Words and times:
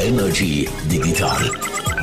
Energy 0.00 0.68
Digital 0.88 1.50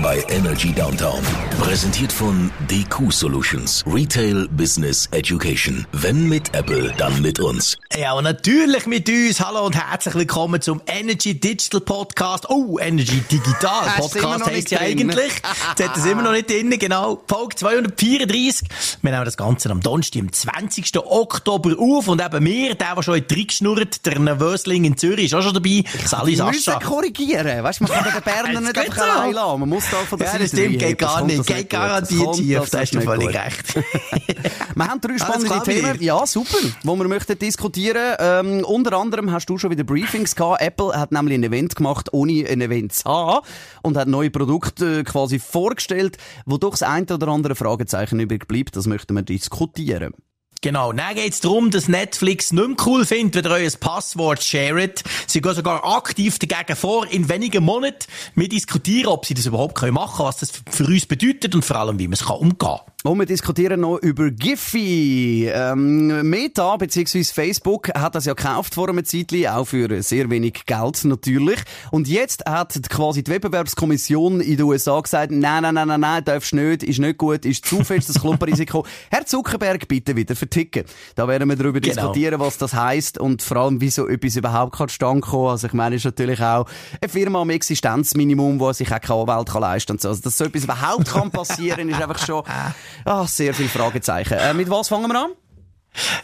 bei 0.02 0.24
Energy 0.28 0.74
Downtown. 0.74 1.22
Präsentiert 1.60 2.12
von 2.12 2.52
DQ 2.70 3.12
Solutions. 3.12 3.84
Retail 3.88 4.48
Business 4.50 5.08
Education. 5.12 5.88
Wenn 5.94 6.28
mit 6.28 6.54
Apple, 6.54 6.94
dann 6.98 7.22
mit 7.22 7.40
uns. 7.40 7.78
Ja, 7.98 8.14
und 8.14 8.26
natürlich 8.26 8.86
mit 8.88 9.08
uns. 9.10 9.40
Hallo 9.40 9.66
und 9.66 9.76
herzlich 9.76 10.16
willkommen 10.16 10.62
zum 10.62 10.82
Energy 10.86 11.40
Digital 11.40 11.82
Podcast. 11.82 12.50
Oh, 12.50 12.78
Energy 12.80 13.22
Digital 13.32 13.90
Podcast 13.98 14.46
heisst 14.46 14.72
ja 14.72 14.80
eigentlich. 14.80 15.32
Jetzt 15.78 15.90
hat 15.90 15.98
es 15.98 16.06
immer 16.06 16.24
noch 16.24 16.34
nicht 16.34 16.50
drin, 16.50 16.78
genau. 16.78 17.24
Folge 17.28 17.56
234. 17.56 18.68
Wir 19.02 19.12
nehmen 19.12 19.26
das 19.26 19.38
Ganze 19.38 19.70
am 19.72 19.82
Donnerstag, 19.82 20.22
am 20.22 20.32
20. 20.32 20.98
Oktober 20.98 21.76
auf. 21.80 22.08
Und 22.10 22.22
eben 22.22 22.44
mir, 22.44 22.76
der, 22.76 22.96
der 22.96 23.04
schon 23.04 23.16
in 23.16 23.28
die 23.28 23.48
geschnurrt, 23.48 24.06
der 24.06 24.20
Nervösling 24.20 24.84
in 24.84 24.98
Zürich, 24.98 25.26
ist 25.26 25.34
auch 25.34 25.42
schon 25.42 25.54
dabei. 25.54 25.84
Sali 26.06 26.36
Sascha. 26.36 26.80
Korrigieren. 26.80 27.64
Weißt 27.64 27.80
du, 27.80 27.85
man 27.90 28.04
kann 28.04 28.14
den 28.14 28.24
Berner 28.24 28.62
nicht 28.62 28.78
einfach 28.78 29.02
allein 29.02 29.34
lassen. 29.34 29.60
Man 29.60 29.70
muss 29.70 29.84
da 29.90 29.98
von 29.98 30.20
der 30.20 30.28
Ja, 30.28 30.40
das 30.40 30.50
stimmt, 30.50 30.80
geht 30.80 30.98
gar 30.98 31.24
nicht. 31.24 31.46
Geht 31.46 31.70
garantiert 31.70 32.36
schief. 32.36 32.70
Da 32.70 32.80
hast 32.80 32.96
du 32.96 33.02
völlig 33.02 33.36
recht. 33.36 33.76
wir 34.76 34.88
haben 34.88 35.02
drei 35.02 35.18
spannende 35.18 35.64
Themen. 35.64 36.02
Ja, 36.02 36.26
super. 36.26 36.58
Wo 36.84 36.96
wir 36.96 37.08
möchten 37.08 37.38
diskutieren. 37.38 38.16
Ähm, 38.20 38.66
unter 38.66 38.98
anderem 38.98 39.32
hast 39.32 39.48
du 39.48 39.58
schon 39.58 39.72
wieder 39.72 39.84
Briefings 39.84 40.36
gehabt. 40.36 40.62
Apple 40.62 40.94
hat 40.94 41.12
nämlich 41.12 41.36
ein 41.36 41.44
Event 41.44 41.76
gemacht, 41.76 42.10
ohne 42.12 42.46
ein 42.48 42.62
Event 42.62 42.94
zu 42.94 43.10
haben. 43.10 43.46
Und 43.82 43.98
hat 43.98 44.08
neue 44.08 44.30
Produkte 44.30 45.00
äh, 45.00 45.04
quasi 45.04 45.40
vorgestellt, 45.40 46.18
wo 46.46 46.58
doch 46.58 46.72
das 46.72 46.84
eine 46.84 47.06
oder 47.06 47.28
andere 47.28 47.56
Fragezeichen 47.56 48.20
übrig 48.20 48.48
bleibt. 48.48 48.76
Das 48.76 48.88
möchten 48.88 49.16
wir 49.16 49.24
diskutieren. 49.24 50.14
Genau. 50.62 50.92
Dann 50.94 51.16
geht 51.16 51.34
es 51.34 51.42
darum, 51.42 51.70
dass 51.70 51.88
Netflix 51.88 52.52
nicht 52.52 52.68
mehr 52.68 52.78
cool 52.86 53.06
findet, 53.06 53.46
wenn 53.46 53.52
ihr 53.52 53.56
euer 53.56 53.72
Passwort 53.80 54.44
shared. 54.44 55.04
Sie 55.28 55.42
gehen 55.42 55.54
sogar 55.54 55.86
aktiv 55.86 56.40
dagegen 56.40 56.76
vor. 56.76 57.08
In 57.08 57.30
wenigen 57.30 57.64
Monaten. 57.64 58.06
Wir 58.34 58.50
diskutieren, 58.50 59.08
ob 59.08 59.26
sie 59.26 59.34
das 59.34 59.46
überhaupt 59.46 59.80
machen 59.82 60.18
können, 60.18 60.28
was 60.28 60.38
das 60.38 60.52
für 60.70 60.86
uns 60.86 61.06
bedeutet 61.06 61.54
und 61.54 61.64
vor 61.64 61.76
allem, 61.78 62.00
wie 62.00 62.08
man 62.08 62.14
es 62.14 62.24
umgehen 62.24 62.58
kann. 62.58 62.80
Und 63.06 63.20
wir 63.20 63.28
diskutieren 63.28 63.82
noch 63.82 64.00
über 64.00 64.32
Giphy. 64.32 65.48
Ähm, 65.54 66.28
Meta 66.28 66.76
bzw. 66.76 67.24
Facebook 67.24 67.90
hat 67.94 68.16
das 68.16 68.26
ja 68.26 68.34
gekauft 68.34 68.74
vor 68.74 68.90
einem 68.90 69.06
Zeitchen, 69.06 69.46
auch 69.46 69.66
für 69.66 70.02
sehr 70.02 70.28
wenig 70.32 70.66
Geld 70.66 71.06
natürlich. 71.06 71.60
Und 71.92 72.08
jetzt 72.08 72.44
hat 72.48 72.90
quasi 72.90 73.24
die 73.24 73.30
Wettbewerbskommission 73.30 74.42
in 74.42 74.58
den 74.58 74.66
USA 74.66 75.00
gesagt, 75.00 75.32
nein, 75.32 75.62
nein, 75.62 75.76
nein, 75.76 75.88
nein, 75.88 76.00
nein, 76.00 76.26
darfst 76.26 76.56
nicht, 76.56 76.82
ist 76.82 76.98
nicht 76.98 77.20
gut, 77.20 77.46
ist 77.46 77.64
zu 77.68 77.84
fest 77.84 78.10
das 78.10 78.20
Klumpenrisiko. 78.20 78.84
Herr 79.12 79.24
Zuckerberg, 79.24 79.88
bitte 79.88 80.16
wieder 80.16 80.36
verticken. 80.36 80.86
Da 81.14 81.28
werden 81.28 81.48
wir 81.48 81.58
darüber 81.58 81.80
genau. 81.82 81.94
diskutieren, 81.94 82.40
was 82.40 82.58
das 82.58 82.74
heisst 82.74 83.20
und 83.20 83.44
vor 83.44 83.58
allem, 83.58 83.82
wie 83.82 83.92
so 83.92 84.08
etwas 84.08 84.36
überhaupt 84.36 84.78
kann 84.78 84.90
stand 84.90 85.22
kommen. 85.22 85.50
Also 85.50 85.68
ich 85.68 85.74
meine, 85.74 85.98
ist 85.98 86.06
natürlich 86.06 86.42
auch 86.42 86.66
eine 87.00 87.10
Firma 87.10 87.42
am 87.42 87.52
Existenzminimum, 87.52 88.60
wo 88.60 88.74
sich 88.74 88.92
auch 88.92 89.00
keine 89.00 89.22
Anwalt 89.22 89.50
kann 89.50 89.62
leisten 89.62 90.00
kann. 90.00 90.10
Also, 90.10 90.24
dass 90.24 90.40
so 90.40 90.46
etwas 90.46 90.64
überhaupt 90.64 91.06
kann 91.06 91.30
passieren, 91.30 91.88
ist 91.88 92.02
einfach 92.02 92.26
schon 92.26 92.44
Ah, 93.04 93.28
sehr 93.28 93.54
viele 93.54 93.70
Fragezeichen. 93.70 94.34
Äh, 94.34 94.54
mit 94.54 94.70
was 94.70 94.88
fangen 94.88 95.12
wir 95.12 95.20
an? 95.20 95.32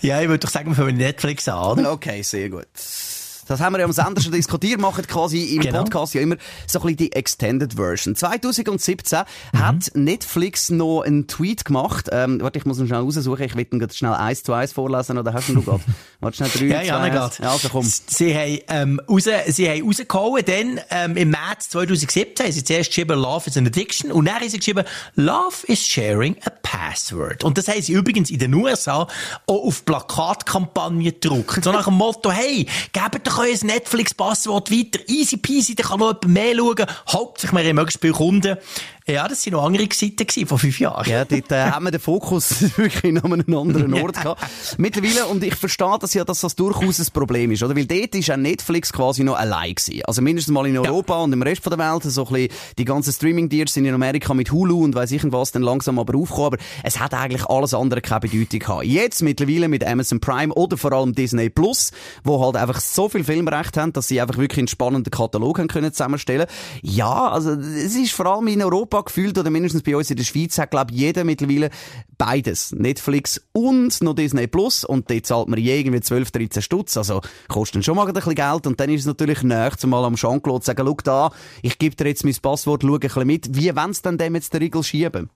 Ja, 0.02 0.22
ich 0.22 0.28
würde 0.28 0.40
doch 0.40 0.50
sagen, 0.50 0.70
wir 0.70 0.76
fangen 0.76 0.88
mit 0.88 0.98
Netflix 0.98 1.48
an, 1.48 1.80
oder? 1.80 1.92
Okay, 1.94 2.22
sehr 2.22 2.50
gut. 2.50 2.68
Das 3.52 3.60
haben 3.60 3.74
wir 3.74 3.80
ja 3.80 3.86
am 3.86 3.92
Sender 3.92 4.22
schon 4.22 4.32
diskutiert, 4.32 4.80
machen 4.80 5.06
quasi 5.06 5.56
im 5.56 5.62
genau. 5.62 5.80
Podcast 5.80 6.14
ja 6.14 6.22
immer 6.22 6.38
so 6.68 6.80
ein 6.80 6.84
bisschen 6.84 6.98
die 6.98 7.12
Extended 7.12 7.74
Version. 7.74 8.16
2017 8.16 9.20
mhm. 9.52 9.60
hat 9.60 9.92
Netflix 9.94 10.70
noch 10.70 11.02
einen 11.02 11.28
Tweet 11.28 11.66
gemacht. 11.66 12.08
Ähm, 12.14 12.40
warte, 12.42 12.60
ich 12.60 12.66
muss 12.66 12.80
ihn 12.80 12.88
schnell 12.88 13.02
raussuchen. 13.02 13.44
Ich 13.44 13.56
will 13.56 13.68
ihn 13.70 13.90
schnell 13.92 14.14
eins 14.14 14.44
zu 14.44 14.54
eins 14.54 14.72
vorlesen, 14.72 15.18
oder 15.18 15.34
hast 15.34 15.50
du 15.50 15.62
gerade? 15.62 15.82
Warte 16.22 16.38
schnell 16.38 16.50
drei, 16.50 16.66
ja, 16.66 16.82
ja, 16.82 17.08
ja, 17.08 17.32
ja, 17.42 17.52
also 17.52 17.70
komm. 17.70 17.84
Sie 17.84 18.34
haben, 18.36 18.60
ähm, 18.68 19.02
raus, 19.10 19.24
sie 19.48 19.68
haben 19.68 19.86
rausgehauen, 19.86 20.46
dann, 20.46 20.80
ähm, 20.92 21.18
im 21.18 21.32
März 21.32 21.70
2017 21.70 22.46
haben 22.46 22.54
sie 22.54 22.64
zuerst 22.64 22.90
geschrieben, 22.92 23.20
Love 23.20 23.50
is 23.50 23.58
an 23.58 23.66
Addiction, 23.66 24.12
und 24.12 24.26
dann 24.26 24.36
haben 24.36 24.48
sie 24.48 24.60
geschrieben, 24.60 24.86
Love 25.16 25.66
is 25.68 25.86
sharing 25.86 26.38
a 26.46 26.52
password. 26.62 27.44
Und 27.44 27.58
das 27.58 27.68
haben 27.68 27.82
sie 27.82 27.94
übrigens 27.94 28.30
in 28.30 28.40
den 28.40 28.54
USA 28.54 29.08
auch 29.48 29.66
auf 29.66 29.84
Plakatkampagnen 29.84 31.04
gedruckt. 31.04 31.64
So 31.64 31.72
nach 31.72 31.86
dem 31.86 31.96
Motto, 31.96 32.32
hey, 32.32 32.68
gebt 32.94 33.28
doch 33.28 33.41
euer 33.42 33.58
Netflix-Passwort 33.64 34.72
weiter. 34.72 35.00
Easy 35.08 35.38
peasy, 35.38 35.76
da 35.76 35.84
kann 35.84 36.00
noch 36.00 36.14
jemand 36.22 36.28
mehr 36.28 36.56
schauen. 36.56 36.86
Hauptsächlich, 37.12 37.60
wir 37.60 37.70
haben 37.70 37.76
möglichst 37.76 38.02
viele 38.02 38.14
Kunden. 38.14 38.58
Ja, 39.12 39.28
das 39.28 39.46
waren 39.46 39.54
noch 39.54 39.66
andere 39.66 39.88
Seiten 39.92 40.48
vor 40.48 40.58
fünf 40.58 40.80
Jahren. 40.80 41.10
Ja, 41.10 41.26
dort 41.26 41.52
äh, 41.52 41.66
haben 41.66 41.84
wir 41.84 41.92
den 41.92 42.00
Fokus 42.00 42.62
wirklich 42.78 43.22
an 43.22 43.34
einem 43.34 43.58
anderen 43.58 43.94
Ort 43.94 44.16
gehabt. 44.16 44.42
Mittlerweile, 44.78 45.26
und 45.26 45.44
ich 45.44 45.56
verstehe 45.56 45.98
das 46.00 46.14
ja, 46.14 46.24
dass 46.24 46.40
das 46.40 46.56
durchaus 46.56 47.00
ein 47.00 47.08
Problem 47.12 47.52
ist, 47.52 47.62
oder? 47.62 47.76
Weil 47.76 47.86
dort 47.86 48.16
ist 48.16 48.32
auch 48.32 48.38
Netflix 48.38 48.94
quasi 48.94 49.24
noch 49.24 49.36
allein 49.36 49.76
gewesen. 49.76 50.02
Also 50.06 50.22
mindestens 50.22 50.54
mal 50.54 50.66
in 50.66 50.78
Europa 50.78 51.16
ja. 51.16 51.24
und 51.24 51.34
im 51.34 51.42
Rest 51.42 51.66
der 51.66 51.78
Welt, 51.78 52.04
so 52.04 52.26
ein 52.26 52.34
bisschen, 52.34 52.54
die 52.78 52.86
ganzen 52.86 53.12
Streaming-Deals 53.12 53.74
sind 53.74 53.86
in 53.86 53.94
Amerika 53.94 54.34
mit 54.34 54.52
Hulu 54.52 54.84
und 54.84 54.96
weiss 54.96 55.12
ich 55.12 55.22
was 55.24 55.52
dann 55.52 55.62
langsam 55.62 56.00
aber 56.00 56.18
aufgekommen, 56.18 56.54
aber 56.54 56.58
es 56.84 57.00
hat 57.00 57.14
eigentlich 57.14 57.46
alles 57.46 57.74
andere 57.74 58.02
keine 58.02 58.22
Bedeutung 58.22 58.60
gehabt. 58.60 58.86
Jetzt 58.86 59.22
mittlerweile 59.22 59.68
mit 59.68 59.86
Amazon 59.86 60.20
Prime 60.20 60.54
oder 60.54 60.78
vor 60.78 60.94
allem 60.94 61.14
Disney 61.14 61.50
Plus, 61.50 61.92
wo 62.24 62.44
halt 62.44 62.56
einfach 62.56 62.80
so 62.80 63.10
viel 63.10 63.24
Filmrecht 63.24 63.78
haben, 63.78 63.94
dass 63.94 64.08
sie 64.08 64.22
einfach 64.22 64.38
wirklich 64.38 64.60
einen 64.60 64.68
spannenden 64.68 65.12
Katalog 65.12 65.60
haben 65.60 65.68
können 65.68 65.92
zusammenstellen. 65.92 66.48
Ja, 66.82 67.30
also 67.30 67.52
es 67.52 67.96
ist 67.96 68.14
vor 68.14 68.26
allem 68.26 68.48
in 68.48 68.62
Europa 68.62 69.01
gefühlt, 69.04 69.38
oder 69.38 69.50
mindestens 69.50 69.84
bei 69.84 69.96
uns 69.96 70.10
in 70.10 70.18
der 70.18 70.24
Schweiz, 70.24 70.58
hat, 70.58 70.72
glaube 70.72 70.94
jeder 70.94 71.24
mittlerweile 71.24 71.70
beides. 72.18 72.72
Netflix 72.72 73.42
und 73.54 74.02
noch 74.02 74.14
Disney 74.14 74.48
Plus. 74.48 74.84
Und 74.84 75.10
dort 75.10 75.26
zahlt 75.26 75.48
man 75.48 75.60
je 75.60 75.80
irgendwie 75.80 76.02
12, 76.02 76.32
13 76.32 76.62
Stutz. 76.62 76.98
Also, 76.98 77.22
kostet 77.48 77.84
schon 77.86 77.96
mal 77.96 78.08
ein 78.08 78.14
bisschen 78.14 78.36
Geld. 78.36 78.68
Und 78.68 78.80
dann 78.80 78.90
ist 78.90 79.02
es 79.02 79.08
natürlich 79.08 79.44
näher, 79.44 79.72
zumal 79.78 80.06
am 80.06 80.16
Jean-Claude 80.16 80.64
sagen, 80.64 80.86
schau 80.86 80.98
da, 81.04 81.32
ich 81.62 81.78
gebe 81.78 81.96
dir 81.96 82.08
jetzt 82.08 82.24
mein 82.24 82.36
Passwort, 82.42 82.84
schau 82.84 82.94
ein 82.94 83.00
bisschen 83.00 83.28
mit. 83.28 83.56
Wie 83.56 83.76
wollen 83.76 83.94
sie 83.94 84.02
denn 84.04 84.18
dem 84.18 84.36
jetzt 84.36 84.54
den 84.54 84.62
Riegel 84.62 84.84
schieben? 84.84 85.30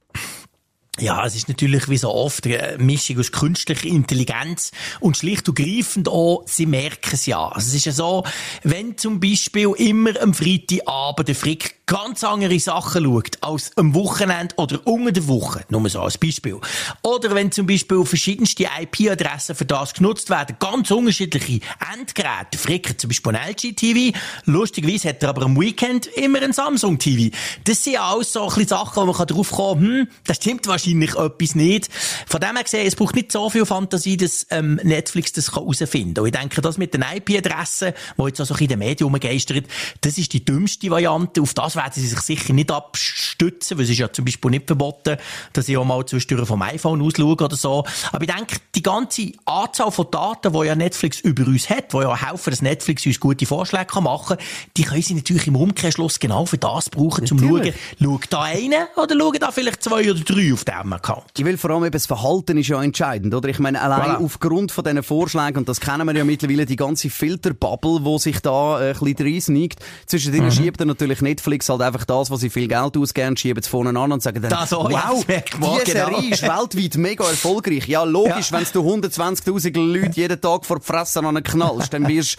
Ja, 0.98 1.26
es 1.26 1.36
ist 1.36 1.50
natürlich 1.50 1.90
wie 1.90 1.98
so 1.98 2.10
oft 2.10 2.46
eine 2.46 2.78
Mischung 2.78 3.20
aus 3.20 3.34
künstlicher 3.34 3.86
Intelligenz 3.86 4.72
und 5.02 5.18
schlicht 5.18 5.50
und 5.50 5.56
greifend 5.56 6.08
auch, 6.08 6.44
sie 6.46 6.66
merken 6.66 7.12
es 7.12 7.26
ja. 7.26 7.50
Also 7.50 7.68
es 7.68 7.74
ist 7.74 7.86
ja 7.86 7.92
so, 7.92 8.24
wenn 8.64 8.98
zum 8.98 9.20
Beispiel 9.20 9.74
immer 9.78 10.12
am 10.22 10.34
Freitagabend 10.34 11.28
der 11.28 11.36
Frick 11.36 11.76
ganz 11.86 12.24
andere 12.24 12.58
Sachen 12.60 13.04
schaut 13.04 13.38
als 13.42 13.72
am 13.76 13.94
Wochenende 13.94 14.56
oder 14.58 14.80
unter 14.88 15.12
der 15.12 15.28
Woche, 15.28 15.66
nur 15.70 15.88
so 15.90 16.00
als 16.02 16.18
Beispiel. 16.18 16.60
Oder 17.04 17.36
wenn 17.36 17.52
zum 17.52 17.68
Beispiel 17.68 18.04
verschiedenste 18.06 18.68
IP-Adressen 18.82 19.56
für 19.56 19.66
das 19.66 19.94
genutzt 19.94 20.30
werden, 20.30 20.56
ganz 20.60 20.90
unterschiedliche 20.92 21.60
Endgeräte. 21.94 22.48
Der 22.54 22.60
Frick 22.60 22.90
hat 22.90 23.02
zum 23.02 23.10
Beispiel 23.10 23.36
ein 23.36 23.50
LG-TV, 23.50 24.18
lustigerweise 24.46 25.10
hat 25.10 25.22
er 25.22 25.30
aber 25.30 25.44
am 25.44 25.60
Weekend 25.60 26.08
immer 26.08 26.42
ein 26.42 26.54
Samsung-TV. 26.54 27.36
Das 27.66 27.84
sind 27.84 28.00
alles 28.00 28.34
so 28.34 28.44
ein 28.44 28.48
bisschen 28.48 28.68
Sachen, 28.70 29.08
wo 29.08 29.12
man 29.12 29.28
drauf 29.28 29.52
kommen 29.52 29.82
kann, 29.82 30.00
hm, 30.00 30.08
das 30.26 30.38
stimmt 30.38 30.66
wahrscheinlich 30.68 30.85
wahrscheinlich 30.86 31.16
etwas 31.16 31.56
nicht. 31.56 31.90
Von 32.28 32.40
dem 32.40 32.56
her 32.56 32.64
gesehen, 32.64 32.88
es 32.88 32.96
braucht 32.96 33.16
nicht 33.16 33.32
so 33.32 33.50
viel 33.50 33.66
Fantasie, 33.66 34.18
dass 34.18 34.48
ähm, 34.52 34.80
Netflix 34.84 35.34
das 35.34 35.54
herausfinden 35.54 36.14
kann. 36.14 36.24
Und 36.24 36.34
ich 36.34 36.40
denke, 36.40 36.62
das 36.62 36.78
mit 36.78 36.94
den 36.94 37.04
IP-Adressen, 37.04 37.94
die 38.18 38.24
jetzt 38.24 38.42
auch 38.42 38.46
so 38.46 38.56
in 38.56 38.68
den 38.68 38.80
Medien 38.80 39.10
rumgeistert, 39.10 39.66
das 40.02 40.18
ist 40.18 40.34
die 40.34 40.44
dümmste 40.44 40.90
Variante. 40.90 41.42
Auf 41.42 41.54
das 41.54 41.76
werden 41.76 41.94
sie 41.94 42.08
sich 42.08 42.20
sicher 42.20 42.54
nicht 42.54 42.72
abstützen, 42.72 43.78
weil 43.78 43.86
es 43.86 43.92
ist 43.92 44.00
ja 44.00 44.12
zum 44.12 44.26
Beispiel 44.26 44.52
nicht 44.52 44.68
verboten, 44.68 45.18
dass 45.54 45.68
ich 45.68 45.78
auch 45.78 45.86
mal 45.86 46.06
zwischendurch 46.06 46.48
vom 46.48 46.62
iPhone 46.62 47.02
ausschaue 47.02 47.36
oder 47.36 47.56
so. 47.56 47.84
Aber 48.12 48.24
ich 48.24 48.34
denke, 48.34 48.58
die 48.76 48.84
ganze 48.84 49.32
Anzahl 49.46 49.92
von 49.92 50.08
Daten, 50.12 50.54
die 50.54 50.66
ja 50.66 50.76
Netflix 50.76 51.20
über 51.20 51.46
uns 51.46 51.70
hat, 51.70 51.94
die 51.94 51.98
ja 51.98 52.30
helfen, 52.30 52.52
dass 52.52 52.62
Netflix 52.62 53.06
uns 53.06 53.20
gute 53.20 53.46
Vorschläge 53.46 54.02
machen 54.02 54.38
kann, 54.38 54.46
die 54.78 54.84
können 54.84 55.02
sie 55.02 55.14
natürlich 55.14 55.48
im 55.48 55.56
Umkehrschluss 55.56 56.20
genau 56.20 56.46
für 56.46 56.58
das 56.58 56.90
brauchen, 56.90 57.26
zum 57.26 57.40
schauen, 57.40 57.74
schaut 58.02 58.26
da 58.30 58.44
einer 58.44 58.88
oder 58.96 59.18
schauen 59.18 59.38
da 59.40 59.52
vielleicht 59.52 59.84
zwei 59.84 60.10
oder 60.10 60.20
drei 60.20 60.54
auf 60.54 60.64
diesem 60.78 60.94
Account. 60.94 61.26
Ich 61.38 61.46
will 61.46 61.58
vor 61.58 61.72
allem 61.72 61.84
eben 61.84 61.92
das 61.92 62.06
Verhalten 62.06 62.58
ist 62.58 62.68
ja 62.68 62.82
entscheidend, 62.82 63.34
oder? 63.34 63.50
Ich 63.50 63.60
meine, 63.60 63.82
allein 63.82 64.12
voilà. 64.12 64.24
aufgrund 64.24 64.72
von 64.72 64.84
diesen 64.84 65.04
Vorschlägen, 65.04 65.58
und 65.58 65.70
das 65.70 65.80
kennen 65.80 66.06
wir 66.08 66.16
ja 66.16 66.24
mittlerweile, 66.24 66.66
die 66.66 66.76
ganze 66.76 67.10
Filterbubble, 67.10 68.02
die 68.02 68.20
sich 68.20 68.40
da 68.42 68.82
äh, 68.82 68.94
ein 68.94 69.00
bisschen 69.00 69.28
reinsneigt, 69.28 69.80
zwischen 70.06 70.32
denen 70.32 70.48
mhm. 70.48 70.52
schiebt 70.52 70.80
dann 70.80 70.88
natürlich 70.88 71.22
Netflix 71.22 71.70
halt 71.70 71.82
einfach 71.82 72.06
das, 72.06 72.32
was 72.32 72.42
sie 72.42 72.50
viel 72.50 72.68
Geld 72.68 72.98
ausgeben, 72.98 73.38
schieben 73.38 73.62
es 73.62 73.68
vorne 73.68 73.98
an 74.00 74.12
und 74.12 74.22
sagen 74.22 74.42
dann, 74.42 74.52
das 74.52 74.74
auch, 74.74 74.90
wow, 74.90 75.26
ja, 75.28 75.42
die 75.86 75.92
Serie 75.92 76.18
genau. 76.18 76.34
ist 76.34 76.44
weltweit 76.44 76.98
mega 76.98 77.24
erfolgreich. 77.26 77.88
Ja, 77.88 78.04
logisch, 78.06 78.52
ja. 78.52 78.60
wenn 78.60 78.66
du 78.72 79.08
120'000 79.08 79.80
Leute 79.80 80.20
jeden 80.20 80.42
Tag 80.42 80.66
vor 80.66 80.80
die 80.80 80.86
Fresse 80.86 81.22
knallst, 81.22 81.94
dann 81.94 82.08
wirst 82.08 82.38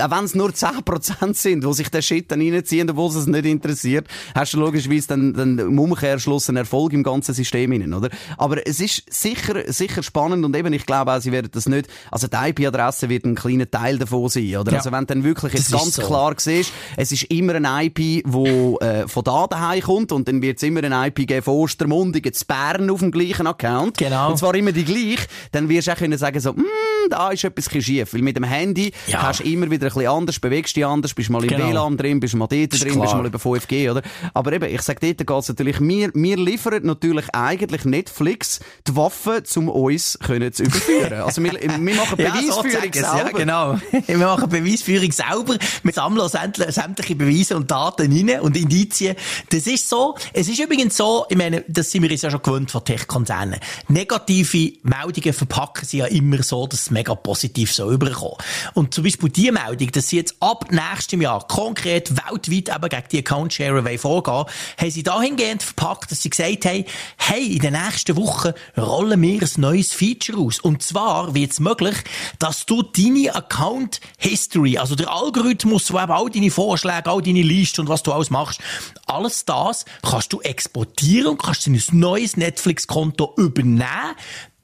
auch 0.00 0.10
wenn 0.10 0.24
es 0.24 0.34
nur 0.34 0.50
10% 0.50 1.34
sind, 1.34 1.64
wo 1.64 1.72
sich 1.72 1.88
der 1.90 2.02
Shit 2.02 2.30
dann 2.30 2.40
reinziehen, 2.40 2.88
obwohl 2.90 3.10
es 3.10 3.26
nicht 3.26 3.44
interessiert, 3.44 4.06
hast 4.34 4.54
du 4.54 4.60
logischerweise 4.60 5.08
dann, 5.08 5.34
dann 5.34 5.58
im 5.58 5.78
Umkehrschluss 5.78 6.48
einen 6.48 6.58
Erfolg 6.58 6.92
im 6.92 7.02
ganzen 7.02 7.34
System 7.34 7.72
innen, 7.72 7.94
oder? 7.94 8.08
Aber 8.38 8.66
es 8.66 8.80
ist 8.80 9.04
sicher, 9.12 9.72
sicher 9.72 10.02
spannend 10.02 10.44
und 10.44 10.56
eben, 10.56 10.72
ich 10.72 10.86
glaube 10.86 11.12
auch, 11.12 11.20
sie 11.20 11.32
werden 11.32 11.50
das 11.52 11.66
nicht, 11.66 11.88
also 12.10 12.26
die 12.28 12.36
IP-Adresse 12.36 13.08
wird 13.08 13.24
ein 13.24 13.34
kleiner 13.34 13.70
Teil 13.70 13.98
davon 13.98 14.28
sein, 14.28 14.56
oder? 14.56 14.72
Ja. 14.72 14.78
Also 14.78 14.92
wenn 14.92 15.00
du 15.00 15.06
dann 15.06 15.24
wirklich 15.24 15.54
jetzt 15.54 15.72
ganz 15.72 15.96
so. 15.96 16.02
klar 16.02 16.34
siehst, 16.36 16.72
es 16.96 17.12
ist 17.12 17.24
immer 17.24 17.54
ein 17.54 17.66
IP, 17.86 18.24
wo 18.26 18.78
äh, 18.78 19.06
von 19.08 19.24
da 19.24 19.46
daheim 19.46 19.80
kommt 19.82 20.12
und 20.12 20.28
dann 20.28 20.42
wird 20.42 20.58
es 20.58 20.62
immer 20.62 20.82
ein 20.82 21.08
IP 21.08 21.26
geben 21.26 21.42
von 21.42 21.54
Ostermundigen 21.54 22.32
zu 22.32 22.44
Bern 22.46 22.90
auf 22.90 23.00
dem 23.00 23.10
gleichen 23.10 23.46
Account. 23.46 23.98
Genau. 23.98 24.30
Und 24.30 24.38
zwar 24.38 24.54
immer 24.54 24.72
die 24.72 24.84
gleiche, 24.84 25.26
dann 25.52 25.68
wirst 25.68 25.88
du 25.88 25.92
auch 25.92 25.96
können 25.96 26.18
sagen 26.18 26.40
so, 26.40 26.52
mm, 26.52 26.64
da 27.10 27.30
ist 27.30 27.44
etwas 27.44 27.70
schief, 27.84 28.14
weil 28.14 28.22
mit 28.22 28.36
dem 28.36 28.44
Handy 28.44 28.92
ja. 29.06 29.22
hast 29.22 29.40
du 29.40 29.44
immer 29.44 29.70
wieder 29.70 29.83
wieder 29.84 29.94
ein 29.94 29.98
bisschen 30.00 30.10
anders, 30.16 30.38
bewegst 30.40 30.76
dich 30.76 30.84
anders, 30.86 31.14
bist 31.14 31.30
mal 31.30 31.42
im 31.42 31.48
Genau. 31.48 31.68
WLAN 31.70 31.96
drin, 31.96 32.20
bist 32.20 32.34
mal 32.34 32.46
dort 32.46 32.52
drin, 32.52 32.68
bist 32.68 32.84
klar. 32.90 33.16
mal 33.16 33.26
über 33.26 33.38
5G, 33.38 33.90
oder? 33.90 34.02
Aber 34.32 34.52
eben, 34.52 34.72
ich 34.74 34.82
sag 34.82 35.00
dort 35.00 35.18
geht's 35.26 35.48
natürlich, 35.48 35.80
wir, 35.80 36.10
wir 36.14 36.36
liefern 36.36 36.84
natürlich 36.84 37.26
eigentlich 37.32 37.84
Netflix 37.84 38.60
die 38.86 38.96
Waffen, 38.96 39.42
um 39.56 39.68
uns 39.68 40.18
können 40.24 40.52
zu 40.52 40.64
überführen. 40.64 41.12
Also 41.22 41.42
wir, 41.42 41.52
wir 41.52 41.94
machen 41.94 42.16
Beweisführung 42.16 42.70
so 42.70 42.78
zeig's, 42.80 43.00
Ja, 43.00 43.16
selber. 43.16 43.38
genau. 43.38 43.78
Wir 44.06 44.18
machen 44.18 44.48
Beweisführung 44.48 45.12
selber. 45.12 45.56
Wir 45.82 45.92
sammeln 45.92 46.28
sämtliche, 46.28 47.14
Beweise 47.16 47.56
und 47.56 47.70
Daten 47.70 48.12
rein 48.12 48.40
und 48.40 48.56
Indizien. 48.56 49.16
Das 49.50 49.66
ist 49.66 49.88
so. 49.88 50.14
Es 50.32 50.48
ist 50.48 50.58
übrigens 50.60 50.96
so, 50.96 51.24
ich 51.28 51.36
meine, 51.36 51.64
das 51.68 51.90
sind 51.90 52.02
wir 52.02 52.10
uns 52.10 52.22
ja 52.22 52.30
schon 52.30 52.42
gewöhnt 52.42 52.70
von 52.70 52.84
Tech-Konzernen. 52.84 53.58
Negative 53.88 54.72
Meldungen 54.82 55.32
verpacken 55.32 55.86
sie 55.86 55.98
ja 55.98 56.06
immer 56.06 56.42
so, 56.42 56.66
dass 56.66 56.82
es 56.82 56.90
mega 56.90 57.14
positiv 57.14 57.72
so 57.72 57.90
überkommen. 57.90 58.36
Und 58.74 58.94
zum 58.94 59.04
Beispiel 59.04 59.28
die 59.30 59.50
Meldung, 59.50 59.73
dass 59.76 60.08
sie 60.08 60.16
jetzt 60.16 60.36
ab 60.40 60.66
nächstem 60.70 61.20
Jahr 61.20 61.46
konkret 61.46 62.10
weltweit 62.10 62.74
eben 62.74 62.88
gegen 62.88 63.08
die 63.10 63.18
Account-Share 63.18 63.84
wollen 63.84 63.98
vorgehen, 63.98 64.44
haben 64.78 64.90
sie 64.90 65.02
dahingehend 65.02 65.62
verpackt, 65.62 66.10
dass 66.10 66.22
sie 66.22 66.30
gesagt 66.30 66.64
haben, 66.64 66.84
hey, 67.16 67.46
in 67.54 67.60
den 67.60 67.72
nächsten 67.72 68.16
Wochen 68.16 68.52
rollen 68.76 69.20
wir 69.20 69.42
ein 69.42 69.50
neues 69.56 69.92
Feature 69.92 70.38
aus. 70.38 70.60
Und 70.60 70.82
zwar 70.82 71.34
wird 71.34 71.52
es 71.52 71.60
möglich, 71.60 71.96
dass 72.38 72.66
du 72.66 72.82
deine 72.82 73.34
Account 73.34 74.00
History, 74.18 74.78
also 74.78 74.94
der 74.94 75.10
Algorithmus, 75.10 75.92
wo 75.92 75.98
eben 75.98 76.12
all 76.12 76.30
deine 76.30 76.50
Vorschläge, 76.50 77.10
all 77.10 77.22
deine 77.22 77.42
Listen 77.42 77.82
und 77.82 77.88
was 77.88 78.02
du 78.02 78.12
alles 78.12 78.30
machst, 78.30 78.60
alles 79.06 79.44
das 79.44 79.84
kannst 80.02 80.32
du 80.32 80.40
exportieren 80.40 81.32
und 81.32 81.42
kannst 81.42 81.66
in 81.66 81.74
ein 81.74 81.82
neues 81.92 82.36
Netflix-Konto 82.36 83.34
übernehmen. 83.36 84.14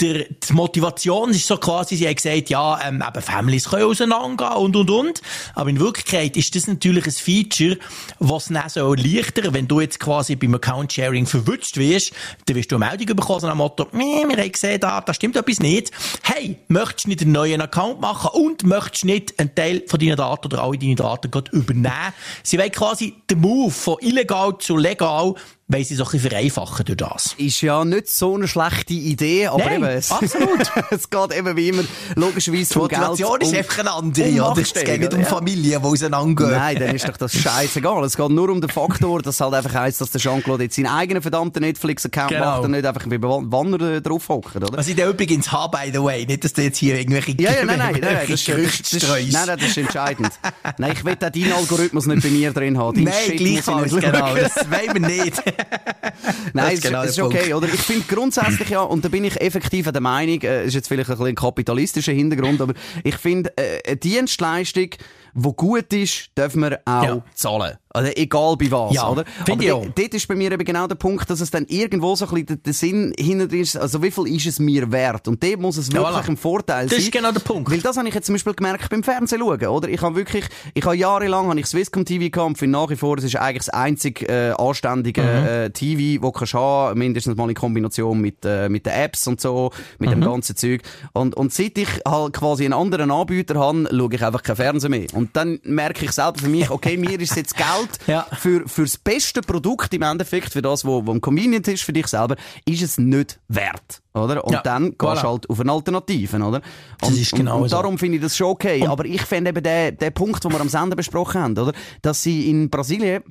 Der, 0.00 0.24
die 0.24 0.52
Motivation 0.52 1.30
ist 1.30 1.46
so 1.46 1.58
quasi, 1.58 1.96
sie 1.96 2.06
haben 2.06 2.14
gesagt, 2.14 2.48
ja, 2.48 2.80
ähm, 2.86 3.04
eben 3.06 3.22
Families 3.22 3.68
können 3.68 3.84
auseinandergehen 3.84 4.56
und, 4.56 4.76
und, 4.76 4.90
und. 4.90 5.22
Aber 5.54 5.68
in 5.68 5.78
Wirklichkeit 5.78 6.36
ist 6.36 6.54
das 6.56 6.66
natürlich 6.66 7.06
ein 7.06 7.12
Feature, 7.12 7.76
was 8.18 8.46
dann 8.46 8.68
so 8.68 8.94
erleichtert, 8.94 9.52
wenn 9.52 9.68
du 9.68 9.80
jetzt 9.80 10.00
quasi 10.00 10.36
beim 10.36 10.54
Account-Sharing 10.54 11.26
verwünscht 11.26 11.76
wirst, 11.76 12.12
dann 12.46 12.56
wirst 12.56 12.72
du 12.72 12.76
eine 12.76 12.86
Meldung 12.86 13.16
bekommen, 13.16 13.40
so 13.40 13.46
nach 13.46 13.54
dem 13.54 13.58
Motto, 13.58 13.88
«Meh, 13.92 14.24
wir 14.26 14.36
haben 14.36 14.52
gesehen, 14.52 14.80
da, 14.80 15.00
da 15.00 15.12
stimmt 15.12 15.36
etwas 15.36 15.60
nicht. 15.60 15.90
Hey, 16.22 16.58
möchtest 16.68 17.04
du 17.04 17.08
nicht 17.10 17.22
einen 17.22 17.32
neuen 17.32 17.60
Account 17.60 18.00
machen 18.00 18.30
und 18.32 18.64
möchtest 18.64 19.04
nicht 19.04 19.38
einen 19.38 19.54
Teil 19.54 19.82
von 19.86 19.98
deinen 19.98 20.16
Daten 20.16 20.46
oder 20.46 20.62
alle 20.62 20.78
deine 20.78 20.94
Daten 20.94 21.30
übernehmen? 21.52 22.14
Sie 22.42 22.58
wollen 22.58 22.72
quasi 22.72 23.14
den 23.28 23.40
Move 23.40 23.70
von 23.70 23.96
illegal 24.00 24.56
zu 24.58 24.76
legal, 24.76 25.34
weil 25.72 25.84
sie 25.84 25.94
so 25.94 26.04
ein 26.04 26.10
bisschen 26.10 26.30
vereinfachen 26.30 26.84
durch 26.84 26.96
das. 26.96 27.34
Ist 27.38 27.60
ja 27.60 27.84
nicht 27.84 28.08
so 28.10 28.34
eine 28.34 28.48
schlechte 28.48 28.92
Idee, 28.94 29.46
aber 29.46 29.58
Nein, 29.64 29.74
eben, 29.76 29.84
es, 29.84 30.10
absolut. 30.10 30.70
es 30.90 31.08
geht 31.08 31.36
eben 31.36 31.56
wie 31.56 31.68
immer 31.68 31.84
logischerweise 32.16 32.66
Die 32.72 32.74
vom 32.74 32.88
Geld 32.88 33.00
Motivation 33.02 33.40
ist 33.40 33.48
um- 33.50 33.54
einfach 33.56 33.78
eine 33.78 33.92
andere, 33.92 34.28
um 34.44 34.50
oder? 34.52 34.60
Es 34.62 34.74
geht 34.74 35.00
nicht 35.00 35.14
um 35.14 35.20
ja. 35.20 35.26
Familien, 35.26 35.80
die 35.80 35.86
auseinandergehen. 35.86 36.58
Nein, 36.58 36.76
dann 36.78 36.94
ist 36.96 37.08
doch 37.08 37.16
das 37.16 37.32
scheißegal. 37.36 38.02
Es 38.04 38.16
geht 38.16 38.30
nur 38.30 38.48
um 38.48 38.60
den 38.60 38.68
Faktor, 38.70 39.22
dass 39.22 39.40
halt 39.40 39.54
einfach 39.54 39.74
heisst, 39.74 40.00
dass 40.00 40.10
der 40.10 40.20
Jean-Claude 40.20 40.64
jetzt 40.64 40.74
seinen 40.76 40.86
eigenen 40.88 41.22
verdammten 41.22 41.62
Netflix-Account 41.62 42.30
Genau. 42.30 42.44
macht 42.44 42.64
und 42.64 42.72
nicht 42.72 42.84
einfach 42.84 43.06
bei 43.06 43.22
Wanner 43.22 44.00
drauf 44.00 44.28
hockt, 44.28 44.56
oder? 44.56 44.68
Was 44.76 44.88
ich 44.88 44.96
da 44.96 45.08
übrigens 45.08 45.52
habe, 45.52 45.76
by 45.78 45.90
the 45.92 46.02
way. 46.02 46.26
Nicht, 46.26 46.42
dass 46.44 46.52
du 46.52 46.62
jetzt 46.62 46.78
hier 46.78 46.96
irgendwelche, 46.98 47.32
Ja, 47.40 47.52
ja, 47.52 47.64
nein, 47.64 47.78
nein, 47.78 47.92
nein, 47.92 48.00
nein, 48.02 48.16
das, 48.28 48.40
ist, 48.40 48.48
das, 48.48 48.92
ist- 48.92 49.08
nein, 49.08 49.28
nein, 49.46 49.58
das 49.58 49.68
ist 49.68 49.78
entscheidend. 49.78 50.30
nein, 50.78 50.92
ich 50.94 51.04
will 51.04 51.14
auch 51.14 51.30
deinen 51.30 51.52
Algorithmus 51.52 52.06
nicht 52.06 52.22
bei 52.22 52.28
mir 52.30 52.52
drin 52.52 52.76
haben. 52.76 52.96
Deinen 53.04 53.04
Nein, 53.28 53.36
gleichfalls, 53.36 53.92
genau. 53.94 54.34
Das 54.34 54.56
wollen 54.70 54.94
wir 54.94 55.24
nicht. 55.24 55.42
Nein, 56.52 56.74
ist 56.74 56.82
genau 56.82 57.02
ist 57.02 57.18
okay, 57.18 57.54
oder? 57.54 57.66
Ich 57.66 57.80
finde 57.80 58.04
grundsätzlich 58.08 58.70
ja, 58.70 58.82
und 58.82 59.04
da 59.04 59.08
bin 59.08 59.24
ich 59.24 59.40
effektiv 59.40 59.90
der 59.90 60.00
Meinung, 60.00 60.40
äh, 60.42 60.64
ist 60.66 60.74
jetzt 60.74 60.88
vielleicht 60.88 61.10
ein 61.10 61.16
bisschen 61.16 61.28
ein 61.28 61.34
kapitalistischer 61.34 62.12
Hintergrund, 62.12 62.60
aber 62.60 62.74
ich 63.04 63.16
finde, 63.16 63.52
äh, 63.56 63.80
eine 63.86 63.96
Dienstleistung, 63.96 64.90
die 65.34 65.52
gut 65.56 65.92
ist, 65.92 66.30
dürfen 66.36 66.62
wir 66.62 66.80
auch 66.84 67.02
Ja. 67.04 67.22
zahlen. 67.34 67.76
Also 67.92 68.08
egal 68.14 68.56
bei 68.56 68.70
was, 68.70 68.94
Ja, 68.94 69.08
oder? 69.08 69.24
finde 69.44 69.64
ich 69.64 69.72
auch. 69.72 69.84
Dort 69.84 70.14
ist 70.14 70.28
bei 70.28 70.36
mir 70.36 70.52
eben 70.52 70.64
genau 70.64 70.86
der 70.86 70.94
Punkt, 70.94 71.28
dass 71.28 71.40
es 71.40 71.50
dann 71.50 71.66
irgendwo 71.66 72.14
so 72.14 72.24
ein 72.28 72.44
bisschen 72.44 72.62
der, 72.62 72.72
Sinn 72.72 73.12
hinter 73.18 73.52
ist, 73.52 73.76
also 73.76 74.00
wie 74.00 74.12
viel 74.12 74.28
ist 74.36 74.46
es 74.46 74.60
mir 74.60 74.92
wert? 74.92 75.26
Und 75.26 75.42
dort 75.42 75.58
muss 75.58 75.76
es 75.76 75.90
wirklich 75.92 76.08
voilà. 76.08 76.28
ein 76.28 76.36
Vorteil 76.36 76.84
Das 76.84 76.92
sein. 76.92 77.00
ist 77.00 77.10
genau 77.12 77.32
der 77.32 77.40
Punkt. 77.40 77.68
Weil 77.68 77.80
das 77.80 77.96
habe 77.96 78.06
ich 78.06 78.14
jetzt 78.14 78.26
zum 78.26 78.36
Beispiel 78.36 78.54
gemerkt 78.54 78.88
beim 78.90 79.02
Fernsehen 79.02 79.40
schauen, 79.40 79.66
oder? 79.66 79.88
Ich 79.88 80.00
habe 80.02 80.14
wirklich, 80.14 80.44
ich 80.72 80.84
habe 80.84 80.94
jahrelang 80.96 81.48
habe 81.48 81.58
ich 81.58 81.66
Swisscom 81.66 82.04
TV 82.04 82.30
gehabt 82.30 82.50
und 82.50 82.58
finde 82.58 82.78
nach 82.78 82.88
wie 82.90 82.96
vor, 82.96 83.18
es 83.18 83.24
ist 83.24 83.34
eigentlich 83.34 83.64
das 83.64 83.70
einzige 83.70 84.28
äh, 84.28 84.50
anständige 84.52 85.22
Mhm. 85.22 85.46
äh, 85.48 85.70
TV, 85.70 86.22
wo 86.22 86.26
du 86.28 86.32
kannst 86.38 86.54
haben, 86.54 86.96
mindestens 86.96 87.34
mal 87.36 87.48
in 87.48 87.56
Kombination 87.56 88.20
mit, 88.20 88.44
äh, 88.44 88.68
mit 88.68 88.86
den 88.86 88.92
Apps 88.92 89.26
und 89.26 89.40
so, 89.40 89.72
mit 89.98 90.10
Mhm. 90.10 90.20
dem 90.20 90.20
ganzen 90.20 90.54
Zeug. 90.54 90.82
Und, 91.12 91.34
und 91.36 91.52
seit 91.52 91.76
ich 91.76 91.88
halt 92.06 92.34
quasi 92.34 92.64
einen 92.66 92.74
anderen 92.74 93.10
Anbieter 93.10 93.56
habe, 93.58 93.88
schaue 93.90 94.14
ich 94.14 94.24
einfach 94.24 94.44
kein 94.44 94.54
Fernsehen 94.54 94.92
mehr. 94.92 95.06
Und 95.12 95.19
dann 95.32 95.60
merke 95.64 96.04
ich 96.04 96.12
selber 96.12 96.38
für 96.38 96.48
mich, 96.48 96.70
okay, 96.70 96.96
mir 96.96 97.20
ist 97.20 97.36
jetzt 97.36 97.56
Geld 97.56 97.90
Ja. 98.06 98.26
für, 98.38 98.66
fürs 98.68 98.96
beste 98.96 99.40
Produkt 99.42 99.92
im 99.94 100.02
Endeffekt, 100.02 100.52
für 100.52 100.62
das, 100.62 100.84
wo, 100.84 101.04
wo 101.06 101.10
am 101.12 101.20
convenient 101.20 101.68
ist 101.68 101.82
für 101.82 101.92
dich 101.92 102.06
selber, 102.06 102.36
ist 102.64 102.82
es 102.82 102.98
nicht 102.98 103.38
wert. 103.48 104.00
Oder? 104.14 104.44
Und 104.44 104.52
Ja, 104.52 104.62
dann 104.62 104.96
gehst 104.98 105.22
du 105.22 105.28
halt 105.28 105.48
auf 105.48 105.60
eine 105.60 105.70
Alternative, 105.72 106.36
oder? 106.38 106.60
Das 106.98 107.10
Und, 107.10 107.20
ist 107.20 107.32
und, 107.32 107.38
genau 107.38 107.62
und 107.62 107.68
so. 107.68 107.76
darum 107.76 107.98
finde 107.98 108.16
ich 108.16 108.22
das 108.22 108.36
schon 108.36 108.48
okay. 108.48 108.86
Aber 108.86 109.04
ich 109.04 109.22
fände 109.22 109.50
eben 109.50 109.62
den, 109.62 109.96
den 109.96 110.12
Punkt, 110.12 110.42
den 110.44 110.52
wir 110.52 110.60
am 110.60 110.68
Sender 110.68 110.96
besprochen 110.96 111.40
haben, 111.40 111.58
oder? 111.58 111.72
Dass 112.02 112.22
sie 112.22 112.50
in 112.50 112.70
Brasilien 112.70 113.22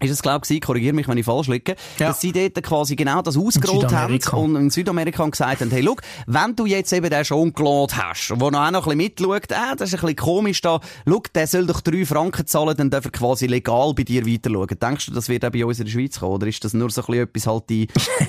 ist 0.00 0.10
es, 0.10 0.22
glaube 0.22 0.44
ich, 0.48 0.60
korrigiere 0.60 0.94
mich, 0.94 1.08
wenn 1.08 1.16
ich 1.18 1.24
falsch 1.24 1.48
liege, 1.48 1.74
Ja. 1.98 2.08
dass 2.08 2.20
sie 2.20 2.32
dort 2.32 2.62
quasi 2.62 2.96
genau 2.96 3.22
das 3.22 3.36
ausgerollt 3.36 3.92
haben 3.92 4.18
und 4.32 4.56
in 4.56 4.70
Südamerika 4.70 5.26
gesagt 5.26 5.60
haben, 5.62 5.70
hey, 5.70 5.80
look, 5.80 6.02
wenn 6.26 6.54
du 6.54 6.66
jetzt 6.66 6.92
eben 6.92 7.08
den 7.08 7.24
schon 7.24 7.52
geladen 7.52 7.96
hast, 7.96 8.32
wo 8.36 8.50
noch 8.50 8.66
auch 8.66 8.70
noch 8.70 8.86
ein 8.86 8.98
bisschen 8.98 9.28
mitschaut, 9.28 9.50
äh, 9.52 9.76
das 9.76 9.88
ist 9.88 9.94
ein 9.94 10.00
bisschen 10.00 10.16
komisch 10.16 10.60
da, 10.60 10.80
look, 11.06 11.32
der 11.32 11.46
soll 11.46 11.66
doch 11.66 11.80
drei 11.80 12.04
Franken 12.04 12.46
zahlen, 12.46 12.76
dann 12.76 12.90
darf 12.90 13.06
er 13.06 13.10
quasi 13.10 13.46
legal 13.46 13.94
bei 13.94 14.02
dir 14.02 14.26
weiter 14.26 14.50
schauen. 14.50 14.68
Denkst 14.80 15.06
du, 15.06 15.12
das 15.12 15.28
wird 15.28 15.44
auch 15.44 15.50
bei 15.50 15.64
uns 15.64 15.78
in 15.78 15.86
der 15.86 15.92
Schweiz 15.92 16.18
kommen, 16.20 16.32
oder 16.34 16.46
ist 16.46 16.62
das 16.64 16.74
nur 16.74 16.90
so 16.90 17.00
ein 17.02 17.06
bisschen 17.06 17.22
etwas 17.22 17.46
halt 17.46 17.70
in, 17.70 17.88